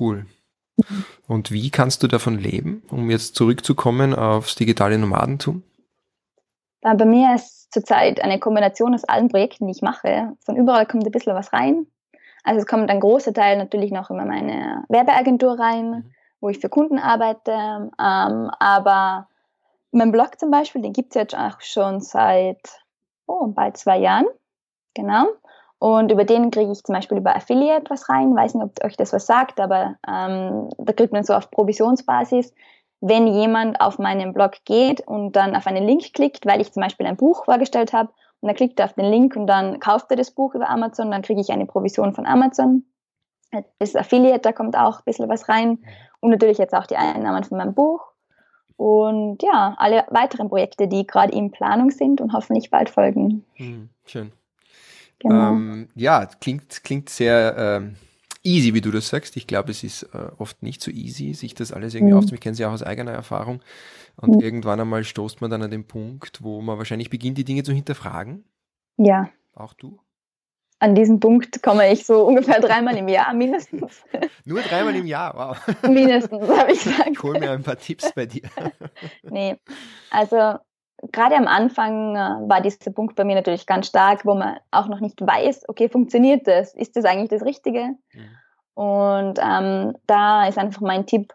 Cool. 0.00 0.26
Und 1.26 1.50
wie 1.50 1.70
kannst 1.70 2.02
du 2.02 2.06
davon 2.06 2.38
leben, 2.38 2.82
um 2.90 3.10
jetzt 3.10 3.34
zurückzukommen 3.34 4.14
aufs 4.14 4.54
digitale 4.54 4.98
Nomadentum? 4.98 5.62
Bei 6.82 7.04
mir 7.04 7.34
ist 7.34 7.72
zurzeit 7.72 8.20
eine 8.22 8.38
Kombination 8.38 8.94
aus 8.94 9.04
allen 9.04 9.28
Projekten, 9.28 9.66
die 9.66 9.72
ich 9.72 9.82
mache. 9.82 10.34
Von 10.44 10.56
überall 10.56 10.86
kommt 10.86 11.04
ein 11.04 11.10
bisschen 11.10 11.34
was 11.34 11.52
rein. 11.52 11.86
Also 12.44 12.60
es 12.60 12.66
kommt 12.66 12.90
ein 12.90 13.00
großer 13.00 13.32
Teil 13.32 13.58
natürlich 13.58 13.90
noch 13.90 14.08
immer 14.08 14.24
meine 14.24 14.84
Werbeagentur 14.88 15.58
rein, 15.58 15.90
mhm. 15.90 16.14
wo 16.40 16.48
ich 16.48 16.58
für 16.58 16.68
Kunden 16.68 16.98
arbeite. 16.98 17.50
Ähm, 17.50 18.50
aber 18.60 19.28
mein 19.90 20.12
Blog 20.12 20.38
zum 20.38 20.50
Beispiel, 20.50 20.82
den 20.82 20.92
gibt 20.92 21.10
es 21.10 21.20
jetzt 21.20 21.36
auch 21.36 21.60
schon 21.60 22.00
seit 22.00 22.60
oh, 23.26 23.48
bald 23.48 23.76
zwei 23.76 23.98
Jahren. 23.98 24.26
Genau. 24.94 25.26
Und 25.78 26.10
über 26.10 26.24
den 26.24 26.50
kriege 26.50 26.72
ich 26.72 26.82
zum 26.82 26.94
Beispiel 26.94 27.18
über 27.18 27.36
Affiliate 27.36 27.90
was 27.90 28.08
rein. 28.08 28.34
Weiß 28.34 28.54
nicht, 28.54 28.64
ob 28.64 28.84
euch 28.84 28.96
das 28.96 29.12
was 29.12 29.26
sagt, 29.26 29.60
aber 29.60 29.96
ähm, 30.08 30.70
da 30.78 30.92
kriegt 30.92 31.12
man 31.12 31.24
so 31.24 31.34
auf 31.34 31.50
Provisionsbasis, 31.50 32.54
wenn 33.00 33.26
jemand 33.26 33.80
auf 33.80 33.98
meinen 33.98 34.32
Blog 34.32 34.52
geht 34.64 35.06
und 35.06 35.36
dann 35.36 35.54
auf 35.54 35.66
einen 35.66 35.86
Link 35.86 36.14
klickt, 36.14 36.46
weil 36.46 36.60
ich 36.60 36.72
zum 36.72 36.82
Beispiel 36.82 37.06
ein 37.06 37.16
Buch 37.16 37.44
vorgestellt 37.44 37.92
habe 37.92 38.10
und 38.40 38.48
dann 38.48 38.56
klickt 38.56 38.80
er 38.80 38.86
auf 38.86 38.94
den 38.94 39.04
Link 39.04 39.36
und 39.36 39.46
dann 39.46 39.78
kauft 39.80 40.10
er 40.10 40.16
das 40.16 40.30
Buch 40.30 40.54
über 40.54 40.70
Amazon, 40.70 41.10
dann 41.10 41.22
kriege 41.22 41.40
ich 41.40 41.50
eine 41.50 41.66
Provision 41.66 42.14
von 42.14 42.26
Amazon. 42.26 42.84
Das 43.78 43.94
Affiliate, 43.94 44.40
da 44.40 44.52
kommt 44.52 44.76
auch 44.76 44.98
ein 44.98 45.04
bisschen 45.04 45.28
was 45.28 45.48
rein 45.48 45.78
und 46.20 46.30
natürlich 46.30 46.58
jetzt 46.58 46.74
auch 46.74 46.86
die 46.86 46.96
Einnahmen 46.96 47.44
von 47.44 47.58
meinem 47.58 47.74
Buch. 47.74 48.02
Und 48.76 49.42
ja, 49.42 49.74
alle 49.78 50.04
weiteren 50.10 50.48
Projekte, 50.48 50.88
die 50.88 51.06
gerade 51.06 51.32
in 51.32 51.50
Planung 51.50 51.90
sind 51.90 52.20
und 52.20 52.32
hoffentlich 52.32 52.70
bald 52.70 52.90
folgen. 52.90 53.44
Hm, 53.54 53.88
schön. 54.04 54.32
Genau. 55.20 55.52
Ähm, 55.52 55.88
ja, 55.94 56.26
klingt, 56.26 56.84
klingt 56.84 57.08
sehr 57.08 57.54
ähm, 57.56 57.96
easy, 58.42 58.74
wie 58.74 58.80
du 58.80 58.90
das 58.90 59.08
sagst. 59.08 59.36
Ich 59.36 59.46
glaube, 59.46 59.70
es 59.70 59.82
ist 59.82 60.04
äh, 60.14 60.30
oft 60.38 60.62
nicht 60.62 60.82
so 60.82 60.90
easy, 60.90 61.34
sich 61.34 61.54
das 61.54 61.72
alles 61.72 61.94
irgendwie 61.94 62.12
mhm. 62.12 62.18
aufzunehmen. 62.18 62.36
Ich 62.36 62.40
kenne 62.42 62.52
es 62.52 62.58
ja 62.58 62.68
auch 62.68 62.74
aus 62.74 62.82
eigener 62.82 63.12
Erfahrung. 63.12 63.60
Und 64.16 64.36
mhm. 64.36 64.40
irgendwann 64.40 64.80
einmal 64.80 65.04
stoßt 65.04 65.40
man 65.40 65.50
dann 65.50 65.62
an 65.62 65.70
den 65.70 65.86
Punkt, 65.86 66.42
wo 66.42 66.60
man 66.62 66.78
wahrscheinlich 66.78 67.10
beginnt, 67.10 67.38
die 67.38 67.44
Dinge 67.44 67.64
zu 67.64 67.72
hinterfragen. 67.72 68.44
Ja. 68.96 69.30
Auch 69.54 69.74
du? 69.74 69.98
An 70.78 70.94
diesen 70.94 71.20
Punkt 71.20 71.62
komme 71.62 71.90
ich 71.90 72.04
so 72.04 72.26
ungefähr 72.26 72.60
dreimal 72.60 72.96
im 72.96 73.08
Jahr 73.08 73.32
mindestens. 73.32 74.02
Nur 74.44 74.60
dreimal 74.60 74.94
im 74.94 75.06
Jahr, 75.06 75.34
wow. 75.34 75.88
Mindestens, 75.88 76.48
habe 76.48 76.72
ich 76.72 76.84
gesagt. 76.84 77.10
Ich 77.12 77.22
hole 77.22 77.40
mir 77.40 77.50
ein 77.50 77.62
paar 77.62 77.78
Tipps 77.78 78.12
bei 78.14 78.26
dir. 78.26 78.42
nee, 79.22 79.56
also 80.10 80.58
gerade 81.02 81.36
am 81.36 81.46
Anfang 81.46 82.16
äh, 82.16 82.48
war 82.48 82.60
dieser 82.60 82.90
Punkt 82.90 83.16
bei 83.16 83.24
mir 83.24 83.34
natürlich 83.34 83.66
ganz 83.66 83.88
stark, 83.88 84.24
wo 84.24 84.34
man 84.34 84.58
auch 84.70 84.88
noch 84.88 85.00
nicht 85.00 85.20
weiß, 85.20 85.68
okay, 85.68 85.88
funktioniert 85.88 86.46
das? 86.46 86.74
Ist 86.74 86.96
das 86.96 87.04
eigentlich 87.04 87.30
das 87.30 87.44
Richtige? 87.44 87.96
Mhm. 88.12 88.38
Und 88.74 89.38
ähm, 89.42 89.96
da 90.06 90.46
ist 90.46 90.58
einfach 90.58 90.80
mein 90.80 91.06
Tipp, 91.06 91.34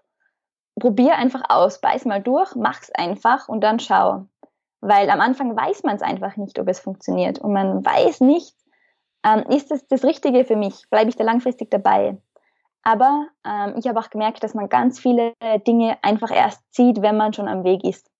probier 0.79 1.15
einfach 1.15 1.43
aus, 1.49 1.81
beiß 1.81 2.05
mal 2.05 2.21
durch, 2.21 2.55
mach's 2.55 2.91
einfach 2.91 3.47
und 3.47 3.61
dann 3.61 3.79
schau. 3.79 4.25
Weil 4.79 5.09
am 5.09 5.21
Anfang 5.21 5.55
weiß 5.55 5.83
man 5.83 5.95
es 5.95 6.01
einfach 6.01 6.37
nicht, 6.37 6.57
ob 6.59 6.67
es 6.67 6.79
funktioniert. 6.79 7.39
Und 7.39 7.53
man 7.53 7.85
weiß 7.85 8.21
nicht, 8.21 8.55
ähm, 9.23 9.43
ist 9.49 9.69
das 9.69 9.87
das 9.87 10.03
Richtige 10.03 10.43
für 10.45 10.55
mich? 10.55 10.89
Bleibe 10.89 11.09
ich 11.09 11.15
da 11.15 11.23
langfristig 11.23 11.69
dabei? 11.69 12.17
Aber 12.83 13.27
ähm, 13.45 13.75
ich 13.77 13.87
habe 13.87 13.99
auch 13.99 14.09
gemerkt, 14.09 14.43
dass 14.43 14.55
man 14.55 14.69
ganz 14.69 14.99
viele 14.99 15.33
Dinge 15.67 15.99
einfach 16.01 16.31
erst 16.31 16.61
sieht, 16.73 17.03
wenn 17.03 17.15
man 17.15 17.31
schon 17.31 17.47
am 17.47 17.63
Weg 17.63 17.83
ist. 17.83 18.10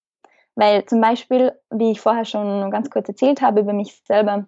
Weil 0.56 0.86
zum 0.86 1.02
Beispiel, 1.02 1.54
wie 1.70 1.92
ich 1.92 2.02
vorher 2.02 2.26
schon 2.26 2.72
ganz 2.72 2.90
kurz 2.90 3.08
erzählt 3.08 3.42
habe 3.42 3.62
über 3.62 3.74
mich 3.74 4.02
selber, 4.06 4.48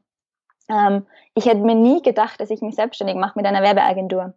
ähm, 0.70 1.06
ich 1.36 1.46
hätte 1.46 1.62
mir 1.62 1.76
nie 1.76 2.02
gedacht, 2.02 2.40
dass 2.40 2.50
ich 2.50 2.62
mich 2.62 2.76
selbstständig 2.76 3.16
mache 3.16 3.38
mit 3.38 3.46
einer 3.46 3.62
Werbeagentur. 3.62 4.34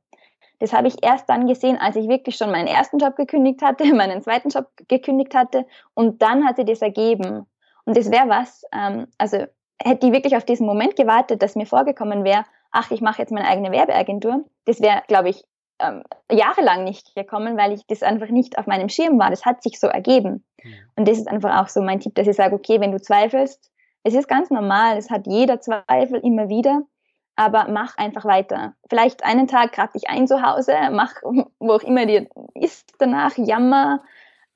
Das 0.59 0.73
habe 0.73 0.89
ich 0.89 1.03
erst 1.03 1.29
dann 1.29 1.47
gesehen, 1.47 1.77
als 1.79 1.97
ich 1.97 2.09
wirklich 2.09 2.37
schon 2.37 2.51
meinen 2.51 2.67
ersten 2.67 2.99
Job 2.99 3.17
gekündigt 3.17 3.63
hatte, 3.63 3.85
meinen 3.95 4.23
zweiten 4.23 4.49
Job 4.49 4.69
gekündigt 4.89 5.35
hatte 5.35 5.67
und 5.95 6.23
dann 6.23 6.47
hat 6.47 6.57
sich 6.57 6.67
das 6.67 6.83
ergeben. 6.83 7.47
Und 7.85 7.97
das 7.97 8.11
wäre 8.11 8.29
was, 8.29 8.65
ähm, 8.73 9.07
also 9.19 9.45
hätte 9.79 10.07
ich 10.07 10.13
wirklich 10.13 10.37
auf 10.37 10.45
diesen 10.45 10.67
Moment 10.67 10.97
gewartet, 10.97 11.43
dass 11.43 11.55
mir 11.55 11.67
vorgekommen 11.67 12.25
wäre, 12.25 12.45
ach, 12.73 12.91
ich 12.91 13.01
mache 13.01 13.21
jetzt 13.21 13.33
meine 13.33 13.47
eigene 13.47 13.71
Werbeagentur, 13.71 14.45
das 14.65 14.81
wäre, 14.81 15.03
glaube 15.07 15.29
ich, 15.29 15.45
ähm, 15.79 16.03
jahrelang 16.31 16.85
nicht 16.85 17.15
gekommen, 17.15 17.57
weil 17.57 17.73
ich 17.73 17.87
das 17.87 18.03
einfach 18.03 18.29
nicht 18.29 18.59
auf 18.59 18.67
meinem 18.67 18.89
Schirm 18.89 19.19
war. 19.19 19.31
Das 19.31 19.45
hat 19.45 19.63
sich 19.63 19.79
so 19.79 19.87
ergeben. 19.87 20.45
Mhm. 20.63 20.75
Und 20.97 21.09
das 21.09 21.19
ist 21.19 21.29
einfach 21.29 21.63
auch 21.63 21.69
so 21.69 21.83
mein 21.83 22.01
Tipp, 22.01 22.15
dass 22.15 22.27
ich 22.27 22.37
sage, 22.37 22.55
okay, 22.55 22.81
wenn 22.81 22.93
du 22.93 23.01
zweifelst, 23.01 23.71
es 24.03 24.15
ist 24.15 24.29
ganz 24.29 24.51
normal, 24.51 24.97
es 24.97 25.11
hat 25.11 25.27
jeder 25.27 25.61
Zweifel 25.61 26.21
immer 26.23 26.49
wieder, 26.49 26.83
aber 27.35 27.67
mach 27.69 27.97
einfach 27.99 28.25
weiter. 28.25 28.75
Vielleicht 28.89 29.25
einen 29.25 29.49
Tag 29.49 29.73
grab 29.73 29.93
dich 29.93 30.09
ein 30.09 30.27
zu 30.27 30.43
Hause, 30.43 30.75
mach, 30.93 31.13
wo 31.59 31.73
auch 31.73 31.83
immer 31.83 32.07
dir 32.07 32.29
ist 32.55 32.95
danach, 32.99 33.37
jammer, 33.37 34.03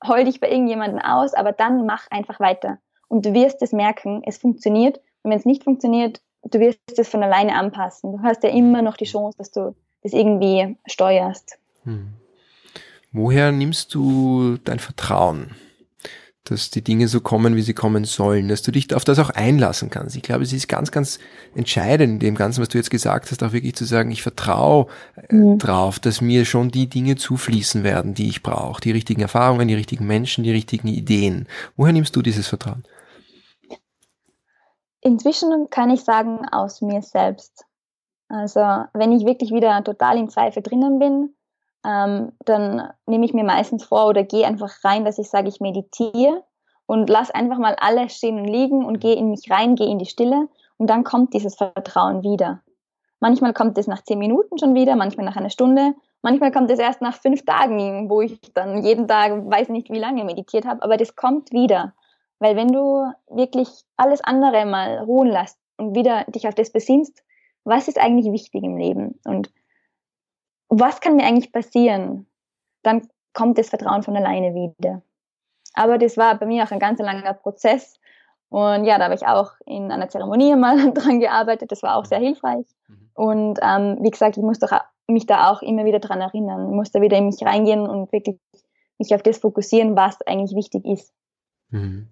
heul 0.07 0.23
dich 0.23 0.39
bei 0.39 0.49
irgendjemandem 0.49 0.99
aus, 0.99 1.33
aber 1.33 1.51
dann 1.51 1.85
mach 1.85 2.09
einfach 2.09 2.39
weiter. 2.39 2.79
Und 3.07 3.25
du 3.25 3.33
wirst 3.33 3.61
es 3.61 3.73
merken, 3.73 4.23
es 4.25 4.37
funktioniert. 4.37 4.97
Und 5.21 5.31
wenn 5.31 5.37
es 5.37 5.45
nicht 5.45 5.63
funktioniert, 5.63 6.21
du 6.43 6.59
wirst 6.59 6.79
es 6.97 7.09
von 7.09 7.21
alleine 7.21 7.55
anpassen. 7.55 8.13
Du 8.13 8.23
hast 8.23 8.43
ja 8.43 8.49
immer 8.49 8.81
noch 8.81 8.97
die 8.97 9.05
Chance, 9.05 9.37
dass 9.37 9.51
du 9.51 9.75
das 10.03 10.13
irgendwie 10.13 10.77
steuerst. 10.85 11.57
Hm. 11.83 12.13
Woher 13.11 13.51
nimmst 13.51 13.93
du 13.93 14.57
dein 14.63 14.79
Vertrauen? 14.79 15.55
dass 16.43 16.71
die 16.71 16.83
Dinge 16.83 17.07
so 17.07 17.21
kommen, 17.21 17.55
wie 17.55 17.61
sie 17.61 17.73
kommen 17.73 18.03
sollen, 18.03 18.47
dass 18.47 18.63
du 18.63 18.71
dich 18.71 18.93
auf 18.95 19.03
das 19.03 19.19
auch 19.19 19.29
einlassen 19.29 19.89
kannst. 19.89 20.15
Ich 20.15 20.23
glaube, 20.23 20.43
es 20.43 20.51
ist 20.51 20.67
ganz, 20.67 20.91
ganz 20.91 21.19
entscheidend 21.53 22.13
in 22.13 22.19
dem 22.19 22.35
Ganzen, 22.35 22.61
was 22.61 22.69
du 22.69 22.77
jetzt 22.77 22.89
gesagt 22.89 23.29
hast, 23.29 23.43
auch 23.43 23.53
wirklich 23.53 23.75
zu 23.75 23.85
sagen, 23.85 24.09
ich 24.11 24.23
vertraue 24.23 24.87
mhm. 25.29 25.59
drauf, 25.59 25.99
dass 25.99 26.19
mir 26.19 26.45
schon 26.45 26.69
die 26.69 26.87
Dinge 26.87 27.15
zufließen 27.15 27.83
werden, 27.83 28.15
die 28.15 28.27
ich 28.27 28.41
brauche, 28.41 28.81
die 28.81 28.91
richtigen 28.91 29.21
Erfahrungen, 29.21 29.67
die 29.67 29.75
richtigen 29.75 30.07
Menschen, 30.07 30.43
die 30.43 30.51
richtigen 30.51 30.87
Ideen. 30.87 31.47
Woher 31.77 31.93
nimmst 31.93 32.15
du 32.15 32.23
dieses 32.23 32.47
Vertrauen? 32.47 32.83
Inzwischen 35.01 35.69
kann 35.69 35.89
ich 35.91 36.01
sagen, 36.01 36.47
aus 36.51 36.81
mir 36.81 37.01
selbst. 37.01 37.65
Also 38.31 38.61
wenn 38.93 39.11
ich 39.11 39.25
wirklich 39.25 39.51
wieder 39.51 39.83
total 39.83 40.17
in 40.17 40.29
Zweifel 40.29 40.63
drinnen 40.63 40.99
bin, 40.99 41.35
ähm, 41.85 42.31
dann 42.45 42.89
nehme 43.05 43.25
ich 43.25 43.33
mir 43.33 43.43
meistens 43.43 43.83
vor 43.83 44.07
oder 44.07 44.23
gehe 44.23 44.47
einfach 44.47 44.71
rein, 44.83 45.03
dass 45.03 45.17
ich 45.17 45.29
sage, 45.29 45.49
ich 45.49 45.59
meditiere 45.59 46.43
und 46.85 47.09
lass 47.09 47.31
einfach 47.31 47.57
mal 47.57 47.75
alles 47.75 48.15
stehen 48.15 48.39
und 48.39 48.47
liegen 48.47 48.85
und 48.85 49.01
gehe 49.01 49.15
in 49.15 49.29
mich 49.29 49.51
rein, 49.51 49.75
gehe 49.75 49.89
in 49.89 49.99
die 49.99 50.05
Stille 50.05 50.47
und 50.77 50.89
dann 50.89 51.03
kommt 51.03 51.33
dieses 51.33 51.55
Vertrauen 51.55 52.23
wieder. 52.23 52.61
Manchmal 53.19 53.53
kommt 53.53 53.77
es 53.77 53.87
nach 53.87 54.03
zehn 54.03 54.17
Minuten 54.17 54.57
schon 54.57 54.75
wieder, 54.75 54.95
manchmal 54.95 55.25
nach 55.25 55.35
einer 55.35 55.49
Stunde, 55.49 55.93
manchmal 56.21 56.51
kommt 56.51 56.71
es 56.71 56.79
erst 56.79 57.01
nach 57.01 57.15
fünf 57.15 57.43
Tagen, 57.43 58.09
wo 58.09 58.21
ich 58.21 58.39
dann 58.53 58.83
jeden 58.83 59.07
Tag 59.07 59.33
weiß 59.45 59.69
nicht 59.69 59.89
wie 59.91 59.99
lange 59.99 60.23
meditiert 60.23 60.65
habe, 60.65 60.81
aber 60.83 60.95
das 60.95 61.17
kommt 61.17 61.51
wieder. 61.51 61.93
Weil 62.39 62.55
wenn 62.55 62.71
du 62.71 63.11
wirklich 63.29 63.67
alles 63.97 64.23
andere 64.23 64.65
mal 64.65 64.99
ruhen 64.99 65.27
lässt 65.27 65.59
und 65.77 65.95
wieder 65.95 66.23
dich 66.25 66.47
auf 66.47 66.55
das 66.55 66.71
besinnst, 66.71 67.23
was 67.63 67.87
ist 67.87 67.99
eigentlich 67.99 68.31
wichtig 68.31 68.63
im 68.63 68.77
Leben 68.77 69.19
und 69.25 69.51
was 70.69 71.01
kann 71.01 71.17
mir 71.17 71.25
eigentlich 71.25 71.51
passieren? 71.51 72.27
Dann 72.81 73.07
kommt 73.33 73.57
das 73.57 73.69
Vertrauen 73.69 74.03
von 74.03 74.15
alleine 74.15 74.53
wieder. 74.53 75.01
Aber 75.73 75.97
das 75.97 76.17
war 76.17 76.35
bei 76.35 76.45
mir 76.45 76.63
auch 76.63 76.71
ein 76.71 76.79
ganz 76.79 76.99
langer 76.99 77.33
Prozess. 77.33 77.99
Und 78.49 78.85
ja, 78.85 78.97
da 78.97 79.05
habe 79.05 79.15
ich 79.15 79.25
auch 79.25 79.53
in 79.65 79.91
einer 79.91 80.09
Zeremonie 80.09 80.55
mal 80.57 80.93
dran 80.93 81.19
gearbeitet. 81.19 81.71
Das 81.71 81.83
war 81.83 81.97
auch 81.97 82.05
sehr 82.05 82.19
hilfreich. 82.19 82.65
Mhm. 82.87 83.09
Und 83.13 83.59
ähm, 83.61 83.97
wie 84.01 84.09
gesagt, 84.09 84.37
ich 84.37 84.43
muss 84.43 84.59
doch 84.59 84.71
mich 85.07 85.25
da 85.25 85.51
auch 85.51 85.61
immer 85.61 85.85
wieder 85.85 85.99
dran 85.99 86.21
erinnern. 86.21 86.69
Ich 86.69 86.75
muss 86.75 86.91
da 86.91 87.01
wieder 87.01 87.17
in 87.17 87.25
mich 87.25 87.43
reingehen 87.43 87.81
und 87.81 88.11
wirklich 88.13 88.37
mich 88.97 89.13
auf 89.13 89.23
das 89.23 89.39
fokussieren, 89.39 89.95
was 89.95 90.21
eigentlich 90.21 90.55
wichtig 90.55 90.85
ist. 90.85 91.13
Mhm. 91.69 92.07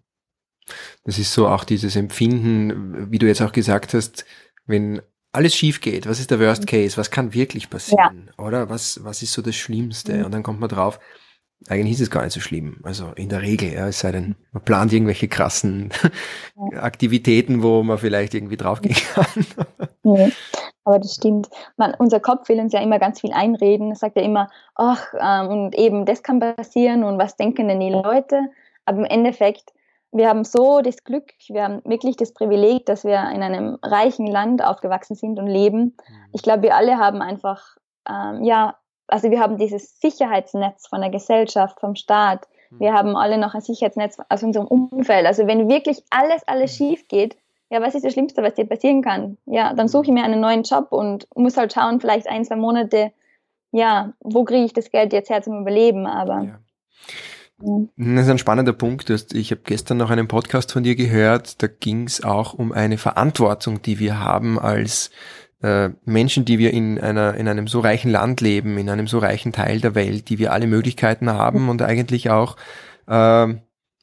Das 1.04 1.18
ist 1.18 1.34
so 1.34 1.48
auch 1.48 1.64
dieses 1.64 1.96
Empfinden, 1.96 3.12
wie 3.12 3.20
du 3.20 3.26
jetzt 3.26 3.42
auch 3.42 3.52
gesagt 3.52 3.94
hast, 3.94 4.26
wenn 4.66 5.02
alles 5.32 5.56
schief 5.56 5.82
geht, 5.82 6.08
was 6.08 6.20
ist 6.20 6.32
der 6.32 6.40
Worst 6.40 6.68
Case, 6.68 6.98
was 6.98 7.12
kann 7.12 7.34
wirklich 7.34 7.70
passieren, 7.70 8.32
ja. 8.38 8.44
oder? 8.44 8.70
Was, 8.70 9.04
was 9.04 9.22
ist 9.22 9.34
so 9.34 9.42
das 9.42 9.56
Schlimmste? 9.56 10.18
Mhm. 10.18 10.26
Und 10.26 10.34
dann 10.34 10.44
kommt 10.44 10.60
man 10.60 10.70
drauf, 10.70 11.00
eigentlich 11.68 11.94
ist 11.94 12.02
es 12.02 12.12
gar 12.12 12.24
nicht 12.24 12.34
so 12.34 12.40
schlimm. 12.40 12.80
Also 12.84 13.12
in 13.16 13.30
der 13.30 13.42
Regel, 13.42 13.74
ja, 13.74 13.88
es 13.88 14.00
sei 14.00 14.12
denn, 14.12 14.36
man 14.52 14.64
plant 14.64 14.94
irgendwelche 14.94 15.28
krassen 15.28 15.92
ja. 16.72 16.82
Aktivitäten, 16.82 17.62
wo 17.62 17.84
man 17.84 17.98
vielleicht 17.98 18.34
irgendwie 18.34 18.58
draufgehen 18.58 18.96
kann. 18.96 19.46
Nee, 20.04 20.32
aber 20.86 21.00
das 21.00 21.16
stimmt. 21.16 21.50
Man, 21.78 21.94
unser 21.96 22.20
Kopf 22.20 22.48
will 22.50 22.60
uns 22.60 22.74
ja 22.74 22.82
immer 22.82 22.98
ganz 22.98 23.20
viel 23.20 23.34
einreden. 23.34 23.90
Er 23.90 23.96
sagt 23.96 24.16
ja 24.16 24.24
immer, 24.24 24.50
ach, 24.76 25.14
ähm, 25.20 25.48
und 25.48 25.76
eben 25.76 26.06
das 26.06 26.24
kann 26.24 26.40
passieren 26.40 27.04
und 27.04 27.20
was 27.20 27.36
denken 27.36 27.68
denn 27.68 27.80
die 27.80 27.92
Leute? 27.92 28.40
Aber 28.86 29.00
im 29.00 29.06
Endeffekt 29.06 29.74
wir 30.12 30.28
haben 30.28 30.44
so 30.44 30.82
das 30.82 31.04
Glück, 31.04 31.34
wir 31.48 31.64
haben 31.64 31.82
wirklich 31.86 32.16
das 32.16 32.34
Privileg, 32.34 32.86
dass 32.86 33.04
wir 33.04 33.18
in 33.32 33.44
einem 33.44 33.78
reichen 33.84 34.26
Land 34.26 34.64
aufgewachsen 34.64 35.16
sind 35.16 35.40
und 35.40 35.48
leben. 35.48 35.96
Mhm. 36.08 36.16
Ich 36.34 36.42
glaube, 36.42 36.64
wir 36.64 36.76
alle 36.76 36.98
haben 36.98 37.22
einfach, 37.22 37.78
ähm, 38.08 38.44
ja, 38.44 38.76
also 39.08 39.30
wir 39.30 39.40
haben 39.40 39.58
dieses 39.58 40.00
Sicherheitsnetz 40.00 40.88
von 40.88 41.02
der 41.02 41.10
Gesellschaft, 41.10 41.80
vom 41.80 41.96
Staat. 41.96 42.48
Mhm. 42.72 42.80
Wir 42.80 42.94
haben 42.94 43.16
alle 43.16 43.38
noch 43.38 43.54
ein 43.54 43.62
Sicherheitsnetz 43.62 44.18
aus 44.30 44.44
unserem 44.44 44.68
Umfeld. 44.68 45.26
Also 45.26 45.46
wenn 45.46 45.70
wirklich 45.70 46.04
alles, 46.10 46.48
alles 46.48 46.74
mhm. 46.74 46.76
schief 46.76 47.08
geht, 47.08 47.38
ja, 47.70 47.82
was 47.82 47.94
ist 47.94 48.04
das 48.04 48.14
Schlimmste, 48.14 48.42
was 48.42 48.56
dir 48.56 48.66
passieren 48.66 49.04
kann? 49.04 49.38
Ja, 49.46 49.74
dann 49.74 49.88
suche 49.88 50.06
ich 50.06 50.12
mir 50.12 50.24
einen 50.24 50.42
neuen 50.42 50.64
Job 50.64 50.88
und 50.92 51.28
muss 51.36 51.56
halt 51.56 51.72
schauen, 51.72 52.00
vielleicht 52.02 52.28
ein, 52.28 52.44
zwei 52.44 52.56
Monate, 52.56 53.12
ja, 53.72 54.14
wo 54.22 54.44
kriege 54.44 54.66
ich 54.66 54.74
das 54.74 54.90
Geld 54.90 55.14
jetzt 55.14 55.30
her 55.30 55.44
zum 55.44 55.62
Überleben? 55.62 56.08
Aber 56.08 56.42
ja. 56.42 56.60
Das 57.98 58.26
ist 58.26 58.30
ein 58.30 58.38
spannender 58.38 58.74
Punkt. 58.74 59.10
Ich 59.34 59.52
habe 59.52 59.62
gestern 59.66 59.98
noch 59.98 60.10
einen 60.10 60.28
Podcast 60.28 60.72
von 60.72 60.84
dir 60.84 60.96
gehört, 60.96 61.62
da 61.62 61.68
ging 61.68 62.06
es 62.06 62.24
auch 62.24 62.54
um 62.54 62.72
eine 62.72 62.98
Verantwortung, 62.98 63.82
die 63.82 64.00
wir 64.00 64.20
haben 64.20 64.58
als 64.58 65.12
äh, 65.62 65.90
Menschen, 66.06 66.46
die 66.46 66.58
wir 66.58 66.72
in 66.72 67.00
einer 67.00 67.36
in 67.36 67.48
einem 67.48 67.68
so 67.68 67.82
reichen 67.82 68.12
Land 68.12 68.40
leben, 68.40 68.78
in 68.78 68.90
einem 68.90 69.08
so 69.08 69.20
reichen 69.20 69.52
Teil 69.52 69.82
der 69.82 69.94
Welt, 69.94 70.30
die 70.30 70.40
wir 70.40 70.54
alle 70.54 70.68
Möglichkeiten 70.68 71.30
haben 71.30 71.68
und 71.68 71.82
eigentlich 71.82 72.30
auch 72.30 72.56
äh, 73.08 73.48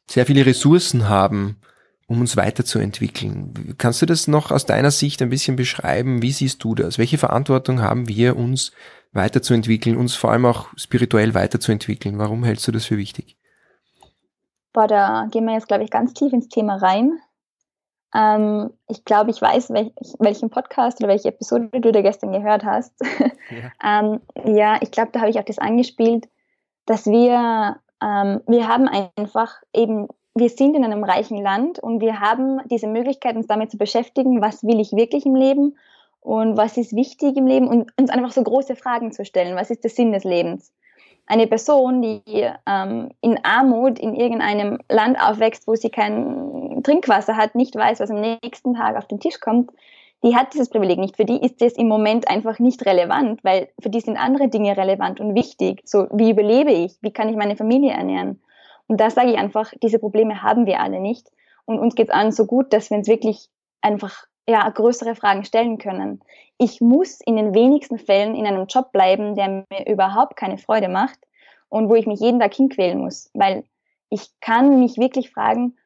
sehr 0.08 0.26
viele 0.26 0.44
Ressourcen 0.44 1.08
haben, 1.08 1.56
um 2.06 2.20
uns 2.20 2.36
weiterzuentwickeln. 2.36 3.74
Kannst 3.78 4.02
du 4.02 4.06
das 4.06 4.28
noch 4.28 4.50
aus 4.50 4.66
deiner 4.66 4.90
Sicht 4.90 5.22
ein 5.22 5.30
bisschen 5.30 5.56
beschreiben? 5.56 6.20
Wie 6.20 6.32
siehst 6.32 6.62
du 6.62 6.74
das? 6.74 6.98
Welche 6.98 7.18
Verantwortung 7.18 7.80
haben 7.80 8.06
wir, 8.06 8.36
uns 8.36 8.72
weiterzuentwickeln, 9.12 9.96
uns 9.96 10.14
vor 10.14 10.30
allem 10.32 10.44
auch 10.44 10.68
spirituell 10.76 11.32
weiterzuentwickeln? 11.32 12.18
Warum 12.18 12.44
hältst 12.44 12.68
du 12.68 12.72
das 12.72 12.84
für 12.84 12.98
wichtig? 12.98 13.38
Boah, 14.76 14.86
da 14.86 15.26
gehen 15.30 15.46
wir 15.46 15.54
jetzt, 15.54 15.68
glaube 15.68 15.84
ich, 15.84 15.90
ganz 15.90 16.12
tief 16.12 16.34
ins 16.34 16.50
Thema 16.50 16.76
rein. 16.76 17.18
Ähm, 18.14 18.74
ich 18.88 19.06
glaube, 19.06 19.30
ich 19.30 19.40
weiß, 19.40 19.70
welch, 19.70 19.90
welchen 20.18 20.50
Podcast 20.50 21.00
oder 21.00 21.08
welche 21.08 21.28
Episode 21.28 21.80
du 21.80 21.92
da 21.92 22.02
gestern 22.02 22.32
gehört 22.32 22.64
hast. 22.64 22.92
Ja, 23.48 24.00
ähm, 24.02 24.20
ja 24.44 24.76
ich 24.82 24.90
glaube, 24.90 25.12
da 25.12 25.20
habe 25.20 25.30
ich 25.30 25.38
auch 25.38 25.44
das 25.44 25.58
angespielt, 25.58 26.28
dass 26.84 27.06
wir, 27.06 27.76
ähm, 28.02 28.42
wir 28.48 28.68
haben 28.68 28.88
einfach 29.16 29.62
eben, 29.72 30.08
wir 30.34 30.50
sind 30.50 30.74
in 30.74 30.84
einem 30.84 31.04
reichen 31.04 31.40
Land 31.40 31.78
und 31.78 32.00
wir 32.00 32.20
haben 32.20 32.60
diese 32.68 32.88
Möglichkeit, 32.88 33.36
uns 33.36 33.46
damit 33.46 33.70
zu 33.70 33.78
beschäftigen, 33.78 34.42
was 34.42 34.64
will 34.64 34.80
ich 34.80 34.92
wirklich 34.92 35.24
im 35.24 35.36
Leben 35.36 35.78
und 36.20 36.56
was 36.56 36.76
ist 36.76 36.94
wichtig 36.94 37.36
im 37.36 37.46
Leben 37.46 37.68
und 37.68 37.92
uns 37.98 38.10
einfach 38.10 38.32
so 38.32 38.42
große 38.42 38.76
Fragen 38.76 39.12
zu 39.12 39.24
stellen. 39.24 39.56
Was 39.56 39.70
ist 39.70 39.84
der 39.84 39.90
Sinn 39.90 40.12
des 40.12 40.24
Lebens? 40.24 40.72
Eine 41.26 41.46
Person, 41.46 42.02
die 42.02 42.22
ähm, 42.66 43.10
in 43.20 43.44
Armut 43.44 43.98
in 43.98 44.14
irgendeinem 44.14 44.78
Land 44.88 45.20
aufwächst, 45.20 45.66
wo 45.66 45.74
sie 45.74 45.90
kein 45.90 46.82
Trinkwasser 46.84 47.36
hat, 47.36 47.54
nicht 47.54 47.74
weiß, 47.74 48.00
was 48.00 48.10
am 48.10 48.20
nächsten 48.20 48.74
Tag 48.74 48.96
auf 48.96 49.06
den 49.06 49.20
Tisch 49.20 49.40
kommt, 49.40 49.70
die 50.22 50.34
hat 50.34 50.54
dieses 50.54 50.70
Privileg 50.70 50.98
nicht. 50.98 51.16
Für 51.16 51.24
die 51.24 51.40
ist 51.40 51.60
das 51.60 51.74
im 51.74 51.88
Moment 51.88 52.28
einfach 52.28 52.58
nicht 52.58 52.86
relevant, 52.86 53.42
weil 53.44 53.68
für 53.80 53.90
die 53.90 54.00
sind 54.00 54.16
andere 54.16 54.48
Dinge 54.48 54.76
relevant 54.76 55.20
und 55.20 55.34
wichtig. 55.34 55.82
So, 55.84 56.06
wie 56.12 56.30
überlebe 56.30 56.72
ich? 56.72 56.96
Wie 57.02 57.12
kann 57.12 57.28
ich 57.28 57.36
meine 57.36 57.56
Familie 57.56 57.92
ernähren? 57.92 58.40
Und 58.86 59.00
da 59.00 59.10
sage 59.10 59.30
ich 59.30 59.38
einfach, 59.38 59.72
diese 59.82 59.98
Probleme 59.98 60.42
haben 60.42 60.66
wir 60.66 60.80
alle 60.80 61.00
nicht. 61.00 61.28
Und 61.64 61.78
uns 61.78 61.94
geht 61.94 62.08
es 62.08 62.14
allen 62.14 62.32
so 62.32 62.46
gut, 62.46 62.72
dass 62.72 62.90
wir 62.90 62.98
uns 62.98 63.08
wirklich 63.08 63.48
einfach 63.80 64.26
ja, 64.48 64.68
größere 64.68 65.14
Fragen 65.14 65.44
stellen 65.44 65.78
können. 65.78 66.20
Ich 66.58 66.80
muss 66.80 67.20
in 67.20 67.36
den 67.36 67.54
wenigsten 67.54 67.98
Fällen 67.98 68.34
in 68.34 68.46
einem 68.46 68.66
Job 68.66 68.92
bleiben, 68.92 69.34
der 69.34 69.64
mir 69.68 69.86
überhaupt 69.86 70.36
keine 70.36 70.58
Freude 70.58 70.88
macht 70.88 71.18
und 71.68 71.88
wo 71.88 71.94
ich 71.94 72.06
mich 72.06 72.20
jeden 72.20 72.40
Tag 72.40 72.54
hinquälen 72.54 72.98
muss, 72.98 73.30
weil 73.34 73.64
ich 74.08 74.28
kann 74.40 74.78
mich 74.80 74.98
wirklich 74.98 75.30
fragen, 75.30 75.76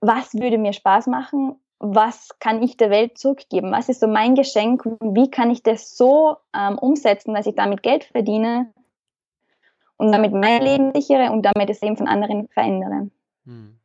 was 0.00 0.34
würde 0.34 0.58
mir 0.58 0.72
Spaß 0.72 1.06
machen? 1.06 1.56
Was 1.78 2.28
kann 2.38 2.62
ich 2.62 2.76
der 2.76 2.90
Welt 2.90 3.18
zurückgeben? 3.18 3.72
Was 3.72 3.88
ist 3.88 4.00
so 4.00 4.06
mein 4.06 4.34
Geschenk? 4.34 4.84
Wie 5.00 5.30
kann 5.30 5.50
ich 5.50 5.62
das 5.62 5.96
so 5.96 6.36
ähm, 6.54 6.78
umsetzen, 6.78 7.34
dass 7.34 7.46
ich 7.46 7.54
damit 7.54 7.82
Geld 7.82 8.04
verdiene 8.04 8.72
und 9.96 10.12
damit 10.12 10.32
mein 10.32 10.62
Leben 10.62 10.92
sichere 10.94 11.32
und 11.32 11.42
damit 11.42 11.68
das 11.68 11.80
Leben 11.80 11.96
von 11.96 12.08
anderen 12.08 12.48
verändere? 12.48 13.10
Hm. 13.46 13.78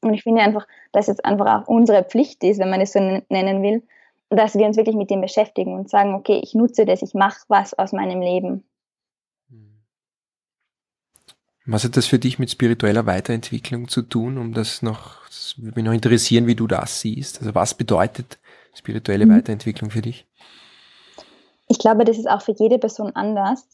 Und 0.00 0.14
ich 0.14 0.22
finde 0.22 0.42
einfach, 0.42 0.66
dass 0.92 1.08
es 1.08 1.20
einfach 1.20 1.62
auch 1.62 1.68
unsere 1.68 2.04
Pflicht 2.04 2.44
ist, 2.44 2.58
wenn 2.58 2.70
man 2.70 2.80
es 2.80 2.92
so 2.92 3.00
nennen 3.00 3.62
will, 3.62 3.82
dass 4.30 4.54
wir 4.54 4.66
uns 4.66 4.76
wirklich 4.76 4.96
mit 4.96 5.10
dem 5.10 5.20
beschäftigen 5.20 5.74
und 5.74 5.88
sagen, 5.88 6.14
okay, 6.14 6.40
ich 6.42 6.54
nutze 6.54 6.84
das, 6.84 7.02
ich 7.02 7.14
mache 7.14 7.40
was 7.48 7.74
aus 7.74 7.92
meinem 7.92 8.20
Leben. 8.20 8.64
Was 11.68 11.82
hat 11.82 11.96
das 11.96 12.06
für 12.06 12.20
dich 12.20 12.38
mit 12.38 12.50
spiritueller 12.50 13.06
Weiterentwicklung 13.06 13.88
zu 13.88 14.02
tun, 14.02 14.38
um 14.38 14.54
das 14.54 14.82
noch, 14.82 15.26
das 15.26 15.54
würde 15.58 15.74
mich 15.74 15.84
noch 15.84 15.92
interessieren, 15.92 16.46
wie 16.46 16.54
du 16.54 16.68
das 16.68 17.00
siehst. 17.00 17.40
Also 17.40 17.54
was 17.56 17.74
bedeutet 17.74 18.38
spirituelle 18.72 19.26
mhm. 19.26 19.36
Weiterentwicklung 19.36 19.90
für 19.90 20.02
dich? 20.02 20.26
Ich 21.68 21.80
glaube, 21.80 22.04
das 22.04 22.18
ist 22.18 22.30
auch 22.30 22.42
für 22.42 22.54
jede 22.56 22.78
Person 22.78 23.16
anders. 23.16 23.66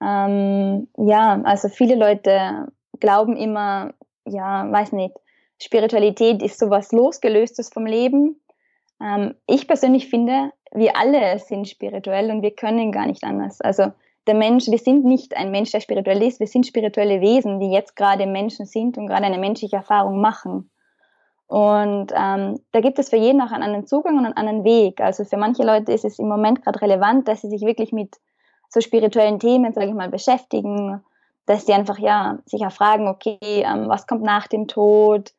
Ähm, 0.00 0.86
ja, 0.96 1.42
also 1.42 1.68
viele 1.68 1.96
Leute 1.96 2.68
glauben 3.00 3.36
immer, 3.36 3.94
ja, 4.26 4.70
weiß 4.70 4.92
nicht, 4.92 5.14
Spiritualität 5.64 6.42
ist 6.42 6.58
sowas 6.58 6.92
losgelöstes 6.92 7.70
vom 7.70 7.86
Leben. 7.86 8.40
Ähm, 9.00 9.34
ich 9.46 9.66
persönlich 9.66 10.08
finde, 10.08 10.50
wir 10.72 10.96
alle 10.96 11.38
sind 11.38 11.68
spirituell 11.68 12.30
und 12.30 12.42
wir 12.42 12.54
können 12.54 12.92
gar 12.92 13.06
nicht 13.06 13.24
anders. 13.24 13.60
Also 13.60 13.92
der 14.26 14.34
Mensch, 14.34 14.66
wir 14.66 14.78
sind 14.78 15.04
nicht 15.04 15.36
ein 15.36 15.50
Mensch, 15.50 15.70
der 15.70 15.80
spirituell 15.80 16.22
ist, 16.22 16.40
wir 16.40 16.46
sind 16.46 16.66
spirituelle 16.66 17.20
Wesen, 17.20 17.60
die 17.60 17.70
jetzt 17.70 17.96
gerade 17.96 18.26
Menschen 18.26 18.66
sind 18.66 18.98
und 18.98 19.06
gerade 19.06 19.24
eine 19.24 19.38
menschliche 19.38 19.76
Erfahrung 19.76 20.20
machen. 20.20 20.70
Und 21.46 22.12
ähm, 22.16 22.60
da 22.72 22.80
gibt 22.80 22.98
es 22.98 23.10
für 23.10 23.16
jeden 23.16 23.40
auch 23.40 23.52
einen 23.52 23.62
anderen 23.62 23.86
Zugang 23.86 24.18
und 24.18 24.24
einen 24.24 24.36
anderen 24.36 24.64
Weg. 24.64 25.00
Also 25.00 25.24
für 25.24 25.36
manche 25.36 25.62
Leute 25.62 25.92
ist 25.92 26.04
es 26.04 26.18
im 26.18 26.28
Moment 26.28 26.62
gerade 26.62 26.80
relevant, 26.80 27.28
dass 27.28 27.42
sie 27.42 27.50
sich 27.50 27.62
wirklich 27.62 27.92
mit 27.92 28.16
so 28.68 28.80
spirituellen 28.80 29.38
Themen, 29.38 29.72
sage 29.72 29.88
ich 29.88 29.94
mal, 29.94 30.08
beschäftigen 30.08 31.02
dass 31.46 31.66
die 31.66 31.72
einfach 31.72 31.98
ja 31.98 32.38
sich 32.46 32.64
auch 32.64 32.72
fragen, 32.72 33.08
okay, 33.08 33.38
ähm, 33.42 33.88
was 33.88 34.06
kommt 34.06 34.22
nach 34.22 34.46
dem 34.46 34.66
Tod? 34.66 35.32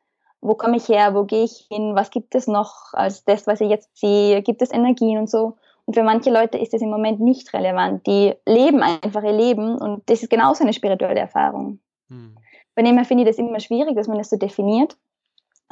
Wo 0.45 0.53
komme 0.53 0.77
ich 0.77 0.87
her? 0.87 1.15
Wo 1.15 1.23
gehe 1.23 1.43
ich 1.43 1.65
hin? 1.69 1.95
Was 1.95 2.11
gibt 2.11 2.35
es 2.35 2.45
noch 2.45 2.93
als 2.93 3.23
das, 3.25 3.47
was 3.47 3.61
ich 3.61 3.69
jetzt 3.69 3.97
sehe? 3.97 4.43
Gibt 4.43 4.61
es 4.61 4.71
Energien 4.71 5.17
und 5.17 5.29
so? 5.29 5.57
Und 5.85 5.95
für 5.95 6.03
manche 6.03 6.29
Leute 6.29 6.59
ist 6.59 6.71
das 6.71 6.81
im 6.81 6.89
Moment 6.89 7.19
nicht 7.19 7.51
relevant. 7.53 8.05
Die 8.05 8.33
leben 8.45 8.83
einfach 8.83 9.23
ihr 9.23 9.31
Leben 9.33 9.77
und 9.77 10.07
das 10.07 10.21
ist 10.21 10.29
genauso 10.29 10.63
eine 10.63 10.73
spirituelle 10.73 11.19
Erfahrung. 11.19 11.79
Hm. 12.09 12.35
Bei 12.75 12.83
dem 12.83 12.95
her 12.95 13.05
finde 13.05 13.23
ich 13.23 13.29
das 13.29 13.39
immer 13.39 13.59
schwierig, 13.59 13.95
dass 13.95 14.07
man 14.07 14.19
das 14.19 14.29
so 14.29 14.37
definiert. 14.37 14.97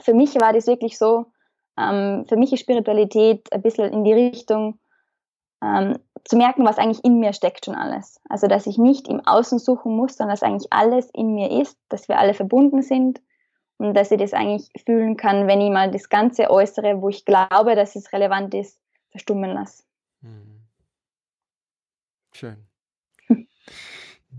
Für 0.01 0.15
mich 0.15 0.33
war 0.41 0.53
das 0.53 0.65
wirklich 0.65 0.97
so, 0.97 1.27
ähm, 1.77 2.25
für 2.27 2.37
mich 2.37 2.51
ist 2.51 2.61
Spiritualität 2.61 3.53
ein 3.53 3.61
bisschen 3.61 3.91
in 3.91 4.03
die 4.03 4.13
Richtung, 4.13 4.79
ähm, 5.61 5.99
zu 6.25 6.35
merken, 6.35 6.65
was 6.65 6.79
eigentlich 6.79 7.03
in 7.03 7.19
mir 7.19 7.33
steckt 7.33 7.65
schon 7.65 7.75
alles. 7.75 8.19
Also, 8.27 8.47
dass 8.47 8.65
ich 8.65 8.77
nicht 8.79 9.07
im 9.07 9.19
Außen 9.25 9.59
suchen 9.59 9.95
muss, 9.95 10.15
sondern 10.15 10.33
dass 10.33 10.43
eigentlich 10.43 10.71
alles 10.71 11.09
in 11.11 11.35
mir 11.35 11.51
ist, 11.61 11.77
dass 11.89 12.07
wir 12.07 12.17
alle 12.17 12.33
verbunden 12.33 12.81
sind 12.81 13.21
und 13.83 13.95
dass 13.95 14.11
ich 14.11 14.17
das 14.17 14.33
eigentlich 14.33 14.69
fühlen 14.85 15.17
kann, 15.17 15.47
wenn 15.47 15.59
ich 15.59 15.69
mal 15.69 15.91
das 15.91 16.07
ganze 16.07 16.49
Äußere, 16.49 17.01
wo 17.01 17.09
ich 17.09 17.25
glaube, 17.25 17.75
dass 17.75 17.95
es 17.95 18.13
relevant 18.13 18.53
ist, 18.53 18.79
verstummen 19.11 19.51
lasse. 19.51 19.83
Hm. 20.21 20.61
Schön. 22.31 22.55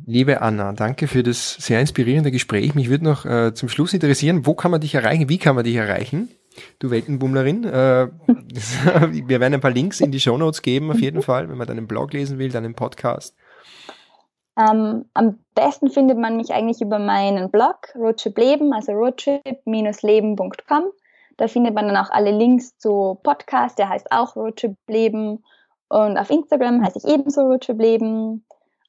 Liebe 0.07 0.41
Anna, 0.41 0.73
danke 0.73 1.07
für 1.09 1.23
das 1.23 1.55
sehr 1.55 1.79
inspirierende 1.81 2.31
Gespräch. 2.31 2.75
Mich 2.75 2.89
würde 2.89 3.05
noch 3.05 3.27
äh, 3.27 3.53
zum 3.53 3.69
Schluss 3.69 3.93
interessieren, 3.93 4.47
wo 4.47 4.55
kann 4.55 4.71
man 4.71 4.81
dich 4.81 4.95
erreichen? 4.95 5.29
Wie 5.29 5.39
kann 5.39 5.55
man 5.55 5.65
dich 5.65 5.77
erreichen? 5.77 6.31
Du 6.79 6.91
Weltenbummlerin. 6.91 7.65
Äh, 7.65 8.09
wir 8.27 9.41
werden 9.41 9.55
ein 9.55 9.61
paar 9.61 9.71
Links 9.71 10.01
in 10.01 10.11
die 10.11 10.21
Shownotes 10.21 10.63
geben, 10.63 10.91
auf 10.91 11.01
jeden 11.01 11.21
Fall, 11.23 11.51
wenn 11.51 11.59
man 11.59 11.67
deinen 11.67 11.87
Blog 11.87 12.15
lesen 12.15 12.39
will, 12.39 12.49
deinen 12.49 12.75
Podcast. 12.75 13.37
Ähm, 14.57 15.07
am 15.15 15.39
besten 15.55 15.91
findet 15.91 16.19
man 16.19 16.37
mich 16.37 16.53
eigentlich 16.53 16.81
über 16.81 16.99
meinen 16.99 17.51
Blog 17.51 17.95
Roadtrip 17.97 18.39
Leben, 18.39 18.73
also 18.73 18.93
roadtrip-leben.com. 18.93 20.85
Da 21.37 21.49
findet 21.49 21.75
man 21.75 21.89
dann 21.89 21.97
auch 21.97 22.11
alle 22.11 22.31
Links 22.31 22.79
zu 22.79 23.19
Podcast, 23.23 23.79
der 23.79 23.89
heißt 23.89 24.13
auch 24.13 24.37
Roadtrip 24.37 24.77
Leben. 24.87 25.43
Und 25.89 26.17
auf 26.17 26.31
Instagram 26.31 26.85
heiße 26.85 26.99
ich 26.99 27.05
ebenso 27.13 27.43
Roadtrip 27.43 27.81
Leben. 27.81 28.45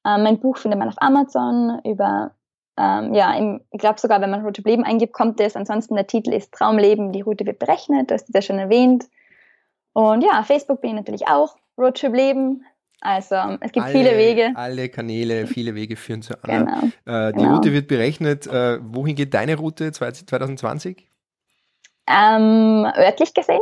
Ähm, 0.05 0.23
mein 0.23 0.39
Buch 0.39 0.57
findet 0.57 0.79
man 0.79 0.89
auf 0.89 1.01
Amazon 1.01 1.79
über 1.83 2.35
ähm, 2.77 3.13
ja, 3.13 3.33
im, 3.35 3.61
ich 3.71 3.79
glaube 3.79 3.99
sogar, 3.99 4.19
wenn 4.21 4.29
man 4.29 4.43
Route 4.43 4.61
Leben 4.61 4.83
eingibt, 4.83 5.13
kommt 5.13 5.39
es. 5.39 5.55
Ansonsten 5.55 5.95
der 5.95 6.07
Titel 6.07 6.33
ist 6.33 6.53
Traumleben, 6.53 7.11
die 7.11 7.21
Route 7.21 7.45
wird 7.45 7.59
berechnet, 7.59 8.11
das 8.11 8.23
ist 8.23 8.35
ja 8.35 8.41
schon 8.41 8.59
erwähnt. 8.59 9.05
Und 9.93 10.23
ja, 10.23 10.43
Facebook 10.43 10.81
bin 10.81 10.91
ich 10.91 10.95
natürlich 10.97 11.27
auch, 11.27 11.55
Roadtrip 11.77 12.13
Leben. 12.13 12.65
Also 13.05 13.35
es 13.59 13.71
gibt 13.71 13.85
alle, 13.85 13.93
viele 13.93 14.17
Wege. 14.17 14.51
Alle 14.55 14.89
Kanäle, 14.89 15.45
viele 15.45 15.75
Wege 15.75 15.95
führen 15.95 16.23
zu 16.23 16.33
Anna. 16.43 16.91
Genau, 17.05 17.27
äh, 17.27 17.31
die 17.33 17.37
genau. 17.37 17.53
Route 17.53 17.71
wird 17.71 17.87
berechnet. 17.87 18.47
Äh, 18.47 18.79
wohin 18.81 19.15
geht 19.15 19.35
deine 19.35 19.57
Route 19.57 19.91
2020? 19.91 21.07
Ähm, 22.07 22.91
örtlich 22.97 23.35
gesehen? 23.35 23.61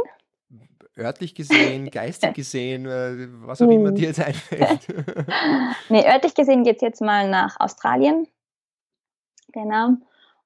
Örtlich 0.98 1.36
gesehen, 1.36 1.92
geistig 1.92 2.34
gesehen, 2.36 2.86
äh, 2.86 3.28
was 3.46 3.62
auch 3.62 3.68
immer 3.68 3.92
dir 3.92 4.08
jetzt 4.08 4.22
einfällt. 4.22 4.88
nee, 5.90 6.08
örtlich 6.08 6.36
gesehen 6.36 6.64
geht 6.64 6.78
es 6.78 6.82
jetzt 6.82 7.02
mal 7.02 7.30
nach 7.30 7.60
Australien. 7.60 8.28
Genau. 9.52 9.98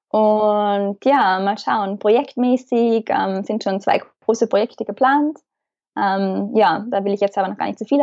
Und 0.08 1.04
ja, 1.04 1.38
mal 1.38 1.56
schauen. 1.56 2.00
Projektmäßig 2.00 3.04
ähm, 3.10 3.44
sind 3.44 3.62
schon 3.62 3.80
zwei 3.80 4.02
große 4.24 4.48
Projekte 4.48 4.84
geplant. 4.84 5.38
Ähm, 5.96 6.50
ja, 6.56 6.84
da 6.90 7.04
will 7.04 7.12
ich 7.12 7.20
jetzt 7.20 7.38
aber 7.38 7.46
noch 7.46 7.58
gar 7.58 7.66
nicht 7.66 7.78
zu 7.78 7.84
viel, 7.84 7.98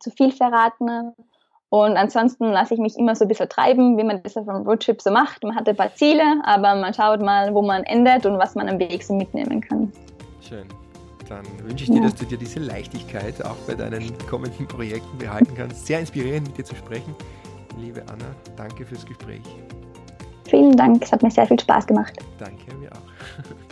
zu 0.00 0.10
viel 0.10 0.32
verraten. 0.32 1.12
Und 1.68 1.96
ansonsten 1.96 2.46
lasse 2.46 2.74
ich 2.74 2.80
mich 2.80 2.98
immer 2.98 3.14
so 3.14 3.24
ein 3.24 3.28
bisschen 3.28 3.48
treiben, 3.48 3.96
wie 3.96 4.02
man 4.02 4.22
das 4.22 4.36
auf 4.36 4.48
einem 4.48 4.66
Roadtrip 4.66 5.00
so 5.00 5.10
macht. 5.10 5.44
Man 5.44 5.54
hat 5.54 5.68
ein 5.68 5.76
paar 5.76 5.94
Ziele, 5.94 6.24
aber 6.44 6.74
man 6.74 6.92
schaut 6.92 7.22
mal, 7.22 7.54
wo 7.54 7.62
man 7.62 7.84
endet 7.84 8.26
und 8.26 8.38
was 8.38 8.56
man 8.56 8.68
am 8.68 8.78
Weg 8.80 9.04
so 9.04 9.14
mitnehmen 9.14 9.60
kann. 9.60 9.92
Schön. 10.40 10.66
Dann 11.28 11.44
wünsche 11.62 11.84
ich 11.84 11.90
dir, 11.90 11.98
ja. 11.98 12.02
dass 12.02 12.16
du 12.16 12.24
dir 12.24 12.38
diese 12.38 12.58
Leichtigkeit 12.58 13.44
auch 13.44 13.56
bei 13.68 13.74
deinen 13.74 14.12
kommenden 14.28 14.66
Projekten 14.66 15.16
behalten 15.16 15.54
kannst. 15.54 15.86
Sehr 15.86 16.00
inspirierend, 16.00 16.48
mit 16.48 16.58
dir 16.58 16.64
zu 16.64 16.74
sprechen. 16.74 17.14
Liebe 17.78 18.02
Anna, 18.10 18.34
danke 18.56 18.84
fürs 18.84 19.06
Gespräch. 19.06 19.42
Vielen 20.48 20.76
Dank, 20.76 21.04
es 21.04 21.12
hat 21.12 21.22
mir 21.22 21.30
sehr 21.30 21.46
viel 21.46 21.60
Spaß 21.60 21.86
gemacht. 21.86 22.14
Danke, 22.38 22.74
mir 22.74 22.90
auch. 22.90 23.60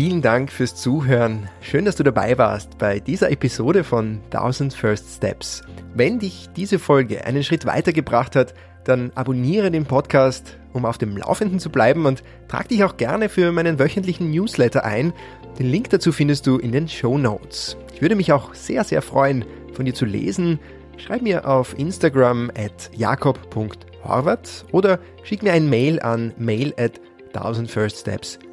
Vielen 0.00 0.22
Dank 0.22 0.52
fürs 0.52 0.76
Zuhören. 0.76 1.48
Schön, 1.60 1.84
dass 1.84 1.96
du 1.96 2.04
dabei 2.04 2.38
warst 2.38 2.78
bei 2.78 3.00
dieser 3.00 3.32
Episode 3.32 3.82
von 3.82 4.20
1000 4.26 4.72
First 4.72 5.16
Steps. 5.16 5.62
Wenn 5.92 6.20
dich 6.20 6.48
diese 6.54 6.78
Folge 6.78 7.24
einen 7.24 7.42
Schritt 7.42 7.66
weitergebracht 7.66 8.36
hat, 8.36 8.54
dann 8.84 9.10
abonniere 9.16 9.72
den 9.72 9.86
Podcast, 9.86 10.56
um 10.72 10.84
auf 10.84 10.98
dem 10.98 11.16
Laufenden 11.16 11.58
zu 11.58 11.68
bleiben 11.68 12.06
und 12.06 12.22
trag 12.46 12.68
dich 12.68 12.84
auch 12.84 12.96
gerne 12.96 13.28
für 13.28 13.50
meinen 13.50 13.80
wöchentlichen 13.80 14.30
Newsletter 14.30 14.84
ein. 14.84 15.12
Den 15.58 15.68
Link 15.68 15.90
dazu 15.90 16.12
findest 16.12 16.46
du 16.46 16.58
in 16.58 16.70
den 16.70 16.86
Show 16.86 17.18
Notes. 17.18 17.76
Ich 17.92 18.00
würde 18.00 18.14
mich 18.14 18.32
auch 18.32 18.54
sehr, 18.54 18.84
sehr 18.84 19.02
freuen, 19.02 19.44
von 19.72 19.84
dir 19.84 19.94
zu 19.94 20.04
lesen. 20.04 20.60
Schreib 20.96 21.22
mir 21.22 21.48
auf 21.48 21.76
Instagram 21.76 22.52
at 22.56 22.88
jakob.horvath 22.96 24.64
oder 24.70 25.00
schick 25.24 25.42
mir 25.42 25.54
ein 25.54 25.68
Mail 25.68 25.98
an 25.98 26.34
mail 26.38 26.72
at 26.76 27.00
1000firststeps.com. 27.34 28.47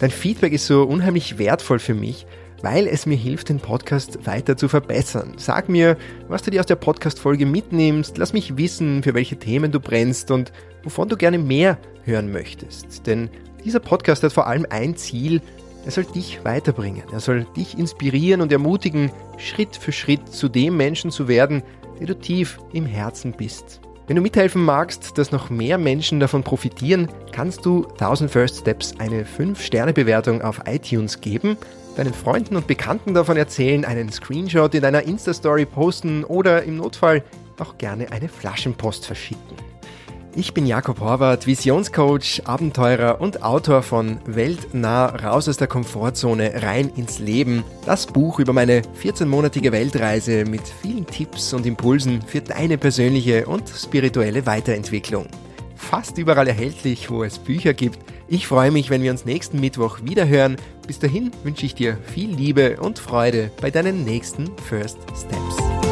Dein 0.00 0.10
Feedback 0.10 0.52
ist 0.52 0.66
so 0.66 0.82
unheimlich 0.82 1.38
wertvoll 1.38 1.78
für 1.78 1.94
mich, 1.94 2.26
weil 2.62 2.86
es 2.86 3.06
mir 3.06 3.16
hilft, 3.16 3.48
den 3.48 3.60
Podcast 3.60 4.26
weiter 4.26 4.56
zu 4.56 4.68
verbessern. 4.68 5.34
Sag 5.36 5.68
mir, 5.68 5.96
was 6.28 6.42
du 6.42 6.50
dir 6.50 6.60
aus 6.60 6.66
der 6.66 6.76
Podcast-Folge 6.76 7.46
mitnimmst, 7.46 8.18
lass 8.18 8.32
mich 8.32 8.56
wissen, 8.56 9.02
für 9.02 9.14
welche 9.14 9.38
Themen 9.38 9.72
du 9.72 9.80
brennst 9.80 10.30
und 10.30 10.52
wovon 10.82 11.08
du 11.08 11.16
gerne 11.16 11.38
mehr 11.38 11.78
hören 12.04 12.32
möchtest. 12.32 13.06
Denn 13.06 13.30
dieser 13.64 13.80
Podcast 13.80 14.22
hat 14.22 14.32
vor 14.32 14.46
allem 14.46 14.66
ein 14.70 14.96
Ziel, 14.96 15.40
er 15.84 15.90
soll 15.90 16.04
dich 16.04 16.44
weiterbringen. 16.44 17.04
Er 17.12 17.20
soll 17.20 17.46
dich 17.56 17.78
inspirieren 17.78 18.40
und 18.42 18.52
ermutigen, 18.52 19.10
Schritt 19.38 19.76
für 19.76 19.92
Schritt 19.92 20.28
zu 20.28 20.48
dem 20.48 20.76
Menschen 20.76 21.10
zu 21.10 21.28
werden, 21.28 21.62
der 21.98 22.08
du 22.08 22.18
tief 22.18 22.58
im 22.72 22.84
Herzen 22.84 23.32
bist. 23.32 23.80
Wenn 24.08 24.16
du 24.16 24.22
mithelfen 24.22 24.64
magst, 24.64 25.18
dass 25.18 25.32
noch 25.32 25.50
mehr 25.50 25.76
Menschen 25.76 26.18
davon 26.18 26.42
profitieren, 26.42 27.10
kannst 27.30 27.66
du 27.66 27.86
1000 27.98 28.30
First 28.30 28.60
Steps 28.60 28.94
eine 28.98 29.24
5-Sterne-Bewertung 29.24 30.40
auf 30.40 30.62
iTunes 30.66 31.20
geben, 31.20 31.58
deinen 31.94 32.14
Freunden 32.14 32.56
und 32.56 32.66
Bekannten 32.66 33.12
davon 33.12 33.36
erzählen, 33.36 33.84
einen 33.84 34.10
Screenshot 34.10 34.74
in 34.74 34.80
deiner 34.80 35.02
Insta-Story 35.02 35.66
posten 35.66 36.24
oder 36.24 36.62
im 36.62 36.78
Notfall 36.78 37.22
auch 37.58 37.76
gerne 37.76 38.10
eine 38.10 38.30
Flaschenpost 38.30 39.04
verschicken. 39.04 39.67
Ich 40.38 40.54
bin 40.54 40.66
Jakob 40.66 41.00
Horvath, 41.00 41.48
Visionscoach, 41.48 42.42
Abenteurer 42.44 43.20
und 43.20 43.42
Autor 43.42 43.82
von 43.82 44.18
Weltnah 44.24 45.06
raus 45.06 45.48
aus 45.48 45.56
der 45.56 45.66
Komfortzone 45.66 46.62
rein 46.62 46.92
ins 46.94 47.18
Leben. 47.18 47.64
Das 47.84 48.06
Buch 48.06 48.38
über 48.38 48.52
meine 48.52 48.82
14-monatige 49.02 49.72
Weltreise 49.72 50.44
mit 50.44 50.60
vielen 50.80 51.06
Tipps 51.06 51.52
und 51.54 51.66
Impulsen 51.66 52.22
für 52.22 52.40
deine 52.40 52.78
persönliche 52.78 53.46
und 53.46 53.68
spirituelle 53.68 54.46
Weiterentwicklung. 54.46 55.26
Fast 55.74 56.18
überall 56.18 56.46
erhältlich, 56.46 57.10
wo 57.10 57.24
es 57.24 57.40
Bücher 57.40 57.74
gibt. 57.74 57.98
Ich 58.28 58.46
freue 58.46 58.70
mich, 58.70 58.90
wenn 58.90 59.02
wir 59.02 59.10
uns 59.10 59.24
nächsten 59.24 59.58
Mittwoch 59.58 60.04
wieder 60.04 60.28
hören. 60.28 60.54
Bis 60.86 61.00
dahin 61.00 61.32
wünsche 61.42 61.66
ich 61.66 61.74
dir 61.74 61.98
viel 62.14 62.30
Liebe 62.32 62.76
und 62.76 63.00
Freude 63.00 63.50
bei 63.60 63.72
deinen 63.72 64.04
nächsten 64.04 64.56
First 64.68 64.98
Steps. 65.16 65.87